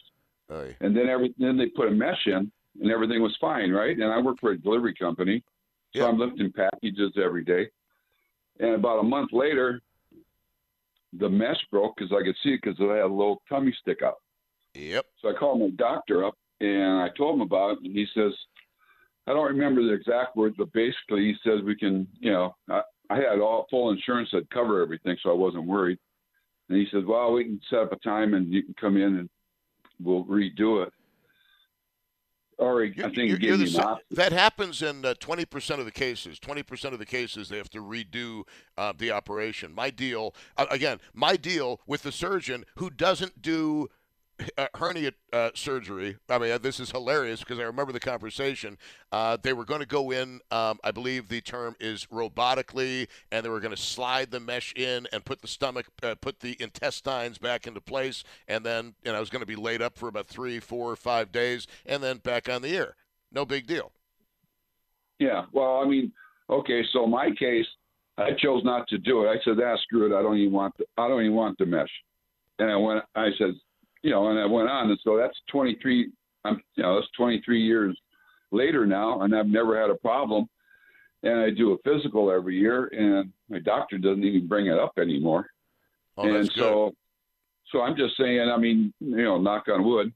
Aye. 0.51 0.77
And 0.81 0.97
then 0.97 1.09
every 1.09 1.35
then 1.39 1.57
they 1.57 1.67
put 1.67 1.89
a 1.89 1.91
mesh 1.91 2.27
in 2.27 2.51
and 2.81 2.91
everything 2.91 3.21
was 3.21 3.37
fine, 3.41 3.73
right? 3.73 3.97
And 3.97 4.05
I 4.05 4.21
work 4.21 4.39
for 4.41 4.53
a 4.53 4.59
delivery 4.59 4.95
company, 4.95 5.43
so 5.95 6.03
Yeah. 6.03 6.09
I'm 6.09 6.19
lifting 6.19 6.53
packages 6.53 7.13
every 7.23 7.45
day. 7.45 7.69
And 8.61 8.75
about 8.75 9.01
a 9.01 9.03
month 9.03 9.33
later, 9.33 9.83
the 11.13 11.29
mesh 11.29 11.61
broke 11.71 11.97
because 11.97 12.13
I 12.13 12.25
could 12.25 12.37
see 12.43 12.51
it 12.55 12.61
because 12.63 12.79
I 12.81 12.95
had 12.95 13.05
a 13.05 13.07
little 13.07 13.43
tummy 13.49 13.75
stick 13.81 14.03
out. 14.03 14.21
Yep. 14.75 15.07
So 15.21 15.31
I 15.31 15.33
called 15.33 15.61
my 15.61 15.71
doctor 15.71 16.25
up 16.25 16.37
and 16.61 17.01
I 17.01 17.09
told 17.17 17.35
him 17.35 17.41
about 17.41 17.73
it, 17.73 17.79
and 17.85 17.95
he 17.95 18.07
says, 18.15 18.33
I 19.27 19.33
don't 19.33 19.47
remember 19.49 19.83
the 19.83 19.93
exact 19.93 20.37
words, 20.37 20.55
but 20.57 20.73
basically 20.73 21.25
he 21.25 21.35
says 21.43 21.63
we 21.63 21.75
can, 21.75 22.07
you 22.21 22.31
know, 22.31 22.55
I, 22.71 22.83
I 23.17 23.31
had 23.31 23.41
all 23.41 23.67
full 23.71 23.91
insurance 23.91 24.29
that 24.33 24.51
cover 24.51 24.83
everything, 24.83 25.17
so 25.23 25.31
I 25.31 25.35
wasn't 25.35 25.65
worried. 25.67 25.99
And 26.69 26.79
he 26.79 26.87
says, 26.93 27.05
well, 27.07 27.33
we 27.33 27.45
can 27.45 27.61
set 27.71 27.79
up 27.81 27.93
a 27.93 27.97
time 27.97 28.35
and 28.35 28.53
you 28.53 28.63
can 28.63 28.75
come 28.79 28.97
in 28.97 29.17
and 29.17 29.31
we'll 30.03 30.25
redo 30.25 30.85
it. 30.87 30.93
Or 32.59 32.83
he, 32.83 32.91
I 33.03 33.05
think 33.05 33.17
You're- 33.17 33.39
gave 33.39 33.43
you're 33.51 33.59
me 33.59 33.65
the 33.67 33.99
that 34.13 34.33
happens 34.33 34.81
in 34.83 35.05
uh, 35.05 35.15
20% 35.21 35.79
of 35.79 35.85
the 35.85 35.91
cases. 35.91 36.41
20% 36.41 36.93
of 36.93 36.99
the 36.99 37.05
cases 37.07 37.49
they 37.49 37.59
have 37.59 37.69
to 37.71 37.81
redo 37.83 38.43
uh, 38.79 38.95
the 38.97 39.11
operation. 39.11 39.75
My 39.75 39.91
deal, 39.91 40.35
uh, 40.57 40.67
again, 40.71 40.99
my 41.13 41.37
deal 41.37 41.81
with 41.87 42.03
the 42.03 42.13
surgeon 42.13 42.65
who 42.77 42.89
doesn't 42.91 43.43
do 43.43 43.89
uh, 44.59 44.67
hernia 44.75 45.13
uh, 45.33 45.51
surgery. 45.55 46.17
I 46.29 46.39
mean, 46.39 46.59
this 46.63 46.81
is 46.81 46.91
hilarious 46.91 47.41
because 47.41 47.59
I 47.59 47.63
remember 47.63 47.93
the 47.93 48.01
conversation. 48.01 48.79
Uh, 49.13 49.37
they 49.41 49.53
were 49.53 49.65
going 49.65 49.81
to 49.81 49.87
go 49.87 50.11
in, 50.11 50.41
um, 50.51 50.79
I 50.85 50.91
believe 50.91 51.29
the 51.29 51.41
term 51.41 51.77
is 51.81 52.07
robotically, 52.07 53.09
and 53.31 53.45
they 53.45 53.49
were 53.49 53.61
going 53.61 53.75
to 53.75 53.81
slide 53.81 54.31
the 54.31 54.41
mesh 54.41 54.73
in 54.75 55.07
and 55.13 55.25
put 55.25 55.43
the 55.43 55.49
stomach, 55.49 55.87
uh, 56.03 56.15
put 56.21 56.41
the 56.41 56.57
intestines 56.61 57.39
back 57.39 57.67
into 57.67 57.81
place, 57.81 58.25
and 58.49 58.65
then 58.65 58.95
you 59.05 59.13
know, 59.13 59.17
I 59.17 59.21
was 59.21 59.31
going 59.31 59.41
to 59.41 59.47
be 59.47 59.57
laid 59.57 59.83
up 59.83 59.97
for 59.97 60.09
about 60.09 60.27
three, 60.27 60.61
four, 60.61 60.95
five 60.97 61.33
days, 61.33 61.67
and 61.85 62.03
then 62.03 62.19
back 62.19 62.49
on 62.49 62.63
the 62.63 62.77
air. 62.77 62.97
No 63.33 63.45
big 63.45 63.67
deal. 63.67 63.93
Yeah. 65.19 65.47
Well, 65.53 65.81
I 65.83 65.87
mean, 65.87 66.13
okay. 66.51 66.83
So 66.93 67.07
my 67.07 67.31
case, 67.39 67.67
I 68.19 68.31
chose 68.39 68.63
not 68.65 68.87
to 68.89 68.99
do 68.99 69.25
it. 69.25 69.29
I 69.29 69.37
said, 69.45 69.63
"Ah, 69.63 69.77
screw 69.83 70.07
it. 70.07 70.17
I 70.17 70.23
don't 70.23 70.37
even 70.37 70.53
want. 70.53 70.77
The, 70.79 70.85
I 70.97 71.09
don't 71.09 71.23
even 71.23 71.35
want 71.35 71.59
the 71.59 71.67
mesh." 71.67 71.91
And 72.59 72.71
I 72.71 72.77
went. 72.77 73.05
I 73.15 73.29
said, 73.39 73.55
you 74.07 74.13
know, 74.13 74.29
and 74.29 74.39
I 74.39 74.47
went 74.47 74.69
on, 74.69 74.89
and 74.89 75.01
so 75.03 75.17
that's 75.17 75.37
23. 75.51 76.13
I'm, 76.45 76.63
you 76.77 76.85
know, 76.85 76.95
that's 76.95 77.11
23 77.17 77.61
years 77.61 77.99
later 78.53 78.87
now, 78.87 79.23
and 79.23 79.35
I've 79.35 79.49
never 79.49 79.81
had 79.81 79.91
a 79.91 79.97
problem. 79.97 80.49
And 81.25 81.41
I 81.41 81.51
do 81.51 81.73
a 81.73 81.79
physical 81.79 82.31
every 82.31 82.57
year, 82.57 82.87
and 82.87 83.33
my 83.49 83.59
doctor 83.59 83.99
doesn't 83.99 84.23
even 84.23 84.47
bring 84.47 84.67
it 84.67 84.79
up 84.79 84.93
anymore. 84.97 85.49
Oh, 86.17 86.23
and 86.23 86.49
good. 86.49 86.53
so, 86.57 86.93
so 87.73 87.81
I'm 87.81 87.97
just 87.97 88.17
saying. 88.17 88.49
I 88.49 88.57
mean, 88.57 88.95
you 89.01 89.25
know, 89.25 89.39
knock 89.39 89.65
on 89.69 89.83
wood. 89.83 90.13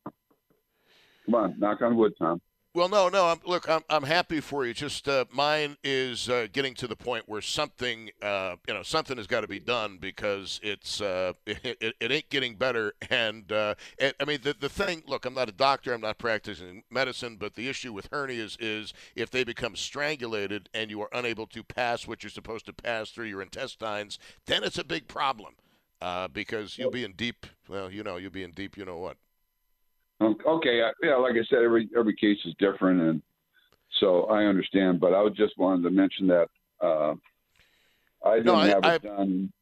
Come 1.27 1.35
on, 1.35 1.59
knock 1.59 1.83
on 1.83 1.97
wood, 1.97 2.13
Tom. 2.17 2.41
Well, 2.73 2.89
no, 2.89 3.09
no. 3.09 3.27
I'm, 3.27 3.41
look, 3.45 3.69
I'm, 3.69 3.83
I'm 3.91 4.05
happy 4.05 4.39
for 4.39 4.65
you. 4.65 4.73
Just 4.73 5.09
uh, 5.09 5.25
mine 5.33 5.77
is 5.83 6.29
uh, 6.29 6.47
getting 6.53 6.75
to 6.75 6.87
the 6.87 6.95
point 6.95 7.29
where 7.29 7.41
something, 7.41 8.11
uh, 8.23 8.57
you 8.69 8.75
know, 8.75 8.85
something 8.85 9.17
has 9.17 9.27
got 9.27 9.41
to 9.41 9.49
be 9.49 9.59
done 9.59 9.99
because 10.01 10.61
it's 10.63 11.01
uh, 11.01 11.33
it, 11.47 11.79
it, 11.81 11.97
it 11.99 12.13
ain't 12.13 12.31
getting 12.31 12.55
better. 12.55 12.95
And 13.11 13.51
uh, 13.51 13.75
it, 13.99 14.15
I 14.21 14.25
mean, 14.25 14.39
the 14.45 14.55
the 14.59 14.69
thing. 14.69 15.03
Look, 15.09 15.27
I'm 15.27 15.35
not 15.35 15.49
a 15.49 15.53
doctor. 15.53 15.93
I'm 15.93 16.01
not 16.01 16.19
practicing 16.19 16.85
medicine. 16.91 17.39
But 17.41 17.55
the 17.55 17.69
issue 17.69 17.93
with 17.93 18.09
hernias 18.11 18.57
is 18.61 18.93
if 19.17 19.33
they 19.33 19.43
become 19.43 19.75
strangulated 19.75 20.69
and 20.73 20.91
you 20.91 21.01
are 21.03 21.11
unable 21.13 21.49
to 21.49 21.65
pass 21.65 22.07
what 22.07 22.23
you're 22.23 22.31
supposed 22.31 22.67
to 22.67 22.73
pass 22.73 23.11
through 23.11 23.27
your 23.27 23.43
intestines, 23.43 24.17
then 24.47 24.63
it's 24.63 24.79
a 24.79 24.85
big 24.85 25.09
problem 25.09 25.55
uh, 26.01 26.29
because 26.29 26.79
you'll 26.79 26.93
be 26.93 27.03
in 27.03 27.15
deep. 27.15 27.47
Well, 27.69 27.91
you 27.91 28.05
know, 28.05 28.17
you'll 28.17 28.31
be 28.31 28.45
in 28.45 28.53
deep. 28.53 28.77
You 28.77 28.85
know 28.85 28.99
what? 28.99 29.17
Um, 30.21 30.37
Okay, 30.47 30.83
yeah, 31.03 31.15
like 31.17 31.33
I 31.35 31.45
said, 31.49 31.61
every 31.63 31.89
every 31.97 32.15
case 32.15 32.39
is 32.45 32.55
different, 32.59 33.01
and 33.01 33.23
so 34.01 34.25
I 34.25 34.45
understand. 34.45 35.01
But 35.01 35.15
I 35.15 35.27
just 35.31 35.57
wanted 35.59 35.83
to 35.85 35.91
mention 35.91 36.27
that 36.29 36.49
uh, 36.81 37.15
I 38.25 38.37
didn't 38.37 38.47
No, 38.47 38.55
I- 38.57 38.69
have 38.69 38.85
I- 38.85 38.95
it 38.97 39.03
done. 39.03 39.53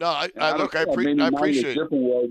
No, 0.00 0.08
I, 0.08 0.28
I 0.40 0.56
look, 0.56 0.74
I, 0.74 0.84
pre- 0.84 1.04
maybe 1.14 1.22
I 1.22 1.28
appreciate. 1.28 1.74
different 1.74 2.02
where 2.02 2.24
I, 2.24 2.28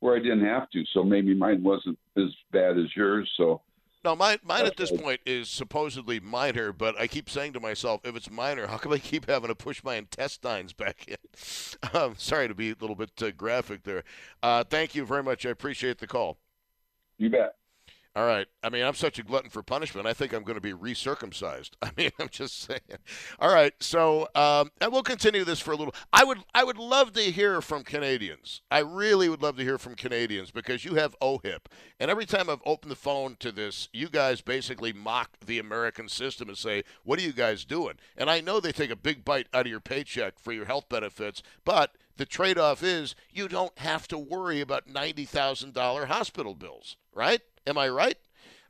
where 0.00 0.16
I 0.16 0.18
didn't 0.18 0.44
have 0.44 0.68
to, 0.70 0.84
so 0.92 1.02
maybe 1.02 1.32
mine 1.32 1.62
wasn't 1.62 1.98
as 2.18 2.24
bad 2.52 2.76
as 2.76 2.94
yours. 2.94 3.30
So 3.38 3.62
No, 4.06 4.14
mine, 4.14 4.38
mine 4.44 4.66
at 4.66 4.76
this 4.76 4.92
point 4.92 5.20
is 5.26 5.48
supposedly 5.48 6.20
minor, 6.20 6.72
but 6.72 6.96
I 6.96 7.08
keep 7.08 7.28
saying 7.28 7.54
to 7.54 7.60
myself, 7.60 8.02
if 8.04 8.14
it's 8.14 8.30
minor, 8.30 8.68
how 8.68 8.76
come 8.76 8.92
I 8.92 8.98
keep 8.98 9.28
having 9.28 9.48
to 9.48 9.56
push 9.56 9.82
my 9.82 9.96
intestines 9.96 10.72
back 10.72 11.08
in? 11.08 11.16
Um, 11.92 12.14
sorry 12.16 12.46
to 12.46 12.54
be 12.54 12.70
a 12.70 12.76
little 12.80 12.94
bit 12.94 13.10
uh, 13.20 13.32
graphic 13.32 13.82
there. 13.82 14.04
Uh, 14.44 14.62
thank 14.62 14.94
you 14.94 15.04
very 15.04 15.24
much. 15.24 15.44
I 15.44 15.50
appreciate 15.50 15.98
the 15.98 16.06
call. 16.06 16.38
you 17.18 17.30
bet. 17.30 17.56
All 18.16 18.24
right. 18.24 18.46
I 18.62 18.70
mean, 18.70 18.82
I'm 18.82 18.94
such 18.94 19.18
a 19.18 19.22
glutton 19.22 19.50
for 19.50 19.62
punishment. 19.62 20.06
I 20.06 20.14
think 20.14 20.32
I'm 20.32 20.42
going 20.42 20.54
to 20.54 20.60
be 20.62 20.72
recircumcised. 20.72 21.72
I 21.82 21.90
mean, 21.98 22.10
I'm 22.18 22.30
just 22.30 22.62
saying. 22.62 22.80
All 23.38 23.52
right. 23.52 23.74
So, 23.78 24.26
um, 24.34 24.70
and 24.80 24.90
we'll 24.90 25.02
continue 25.02 25.44
this 25.44 25.60
for 25.60 25.72
a 25.72 25.76
little. 25.76 25.94
I 26.14 26.24
would, 26.24 26.38
I 26.54 26.64
would 26.64 26.78
love 26.78 27.12
to 27.12 27.20
hear 27.20 27.60
from 27.60 27.84
Canadians. 27.84 28.62
I 28.70 28.78
really 28.78 29.28
would 29.28 29.42
love 29.42 29.58
to 29.58 29.62
hear 29.62 29.76
from 29.76 29.96
Canadians 29.96 30.50
because 30.50 30.82
you 30.82 30.94
have 30.94 31.14
OHIP, 31.20 31.66
and 32.00 32.10
every 32.10 32.24
time 32.24 32.48
I've 32.48 32.62
opened 32.64 32.90
the 32.90 32.96
phone 32.96 33.36
to 33.40 33.52
this, 33.52 33.90
you 33.92 34.08
guys 34.08 34.40
basically 34.40 34.94
mock 34.94 35.36
the 35.44 35.58
American 35.58 36.08
system 36.08 36.48
and 36.48 36.56
say, 36.56 36.84
"What 37.04 37.18
are 37.18 37.22
you 37.22 37.34
guys 37.34 37.66
doing?" 37.66 37.96
And 38.16 38.30
I 38.30 38.40
know 38.40 38.60
they 38.60 38.72
take 38.72 38.90
a 38.90 38.96
big 38.96 39.26
bite 39.26 39.48
out 39.52 39.66
of 39.66 39.70
your 39.70 39.80
paycheck 39.80 40.38
for 40.38 40.52
your 40.52 40.64
health 40.64 40.88
benefits, 40.88 41.42
but 41.66 41.96
the 42.16 42.24
trade-off 42.24 42.82
is 42.82 43.14
you 43.30 43.46
don't 43.46 43.78
have 43.78 44.08
to 44.08 44.16
worry 44.16 44.62
about 44.62 44.88
ninety 44.88 45.26
thousand 45.26 45.74
dollar 45.74 46.06
hospital 46.06 46.54
bills, 46.54 46.96
right? 47.12 47.42
Am 47.66 47.76
I 47.78 47.88
right? 47.88 48.18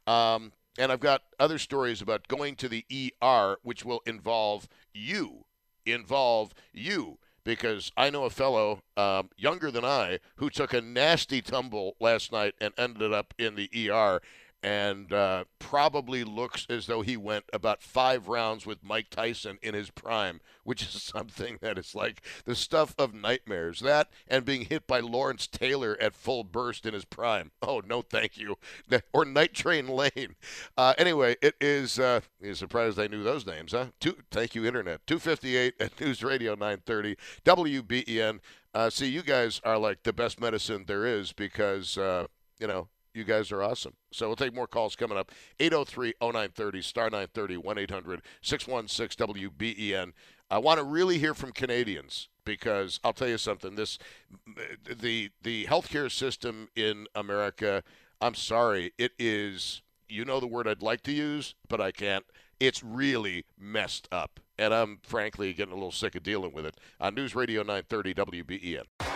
Um, 0.07 0.53
and 0.79 0.93
I've 0.93 1.01
got 1.01 1.23
other 1.39 1.59
stories 1.59 2.01
about 2.03 2.29
going 2.29 2.55
to 2.57 2.69
the 2.69 2.85
ER, 3.23 3.57
which 3.63 3.85
will 3.85 4.03
involve 4.07 4.69
you, 4.93 5.45
involve 5.85 6.55
you, 6.73 7.19
because 7.45 7.93
I 7.97 8.11
know 8.11 8.25
a 8.25 8.31
fellow 8.31 8.81
um, 8.97 9.31
younger 9.37 9.71
than 9.71 9.85
I 9.85 10.19
who 10.37 10.51
took 10.51 10.73
a 10.73 10.81
nasty 10.81 11.41
tumble 11.41 11.97
last 12.01 12.33
night 12.33 12.55
and 12.61 12.75
ended 12.77 13.13
up 13.13 13.35
in 13.39 13.55
the 13.55 13.71
ER. 13.91 14.21
and 14.63 15.13
uh, 15.13 15.45
probably 15.67 16.23
looks 16.23 16.65
as 16.71 16.87
though 16.87 17.03
he 17.03 17.17
went 17.17 17.45
about 17.53 17.83
five 17.83 18.29
rounds 18.29 18.65
with 18.65 18.85
Mike 18.85 19.11
Tyson 19.11 19.59
in 19.63 19.75
his 19.75 19.91
prime, 19.91 20.41
which 20.63 20.81
is 20.81 21.03
something 21.15 21.59
that 21.61 21.77
is 21.77 21.93
like 21.93 22.23
the 22.45 22.55
stuff 22.55 22.95
of 22.97 23.13
nightmares. 23.13 23.81
That 23.81 24.09
and 24.29 24.45
being 24.45 24.67
hit 24.67 24.87
by 24.87 25.01
Lawrence 25.01 25.49
Taylor 25.49 25.97
at 26.01 26.15
full 26.15 26.45
burst 26.45 26.87
in 26.87 26.95
his 26.95 27.05
prime. 27.05 27.51
Oh, 27.61 27.83
no, 27.85 28.01
thank 28.01 28.39
you. 28.39 28.59
Or 29.13 29.25
Night 29.25 29.55
Train 29.55 29.89
Lane. 29.89 30.37
Uh, 30.77 30.95
anyway, 30.99 31.37
it 31.43 31.57
is. 31.61 31.99
Uh, 31.99 32.21
you're 32.41 32.55
surprised 32.55 32.99
I 33.01 33.09
knew 33.09 33.25
those 33.25 33.47
names, 33.47 33.73
huh? 33.73 33.87
Two, 33.99 34.17
thank 34.31 34.55
you, 34.55 34.65
Internet. 34.67 35.07
258 35.07 35.75
at 35.81 36.01
News 36.01 36.23
Radio 36.23 36.53
930, 36.53 37.17
WBEN. 37.45 38.39
Uh, 38.73 38.91
see, 38.91 39.09
you 39.09 39.23
guys 39.23 39.61
are 39.65 39.79
like 39.79 40.05
the 40.05 40.13
best 40.13 40.41
medicine 40.41 40.85
there 40.87 41.07
is 41.07 41.33
because, 41.33 41.99
uh, 41.99 42.27
you 42.61 42.67
know, 42.67 42.89
you 43.17 43.25
guys 43.25 43.51
are 43.51 43.63
awesome. 43.63 43.95
So 44.13 44.27
we'll 44.27 44.37
take 44.37 44.55
more 44.55 44.67
calls 44.67 44.95
coming 44.95 45.17
up. 45.17 45.33
803 45.59 46.15
0930, 46.21 46.83
star 46.83 47.05
930, 47.05 47.57
1 47.57 47.79
800 47.79 48.23
616 48.43 49.27
WBEN. 49.27 50.13
I 50.51 50.59
want 50.59 50.79
to 50.79 50.85
really 50.85 51.19
hear 51.19 51.35
from 51.35 51.53
Canadians 51.53 52.29
because 52.45 53.01
I'll 53.03 53.13
tell 53.13 53.29
you 53.29 53.39
something. 53.39 53.75
This, 53.75 53.99
the 54.87 55.31
the 55.43 55.65
healthcare 55.67 56.11
system 56.11 56.69
in 56.77 57.07
America. 57.15 57.83
I'm 58.21 58.35
sorry, 58.35 58.93
it 58.99 59.13
is. 59.19 59.83
You 60.09 60.25
know 60.25 60.39
the 60.39 60.47
word 60.47 60.69
I'd 60.69 60.83
like 60.83 61.03
to 61.03 61.13
use, 61.13 61.57
but 61.69 61.81
I 61.81 61.91
can't. 61.91 62.25
It's 62.61 62.83
really 62.83 63.45
messed 63.59 64.09
up, 64.13 64.41
and 64.57 64.73
I'm 64.73 65.01
frankly 65.03 65.53
getting 65.53 65.73
a 65.73 65.77
little 65.77 65.91
sick 65.91 66.15
of 66.15 66.23
dealing 66.23 66.53
with 66.53 66.65
it. 66.65 66.77
On 67.01 67.15
News 67.15 67.35
Radio 67.35 67.63
930 67.63 68.15
WBEN. 68.15 69.16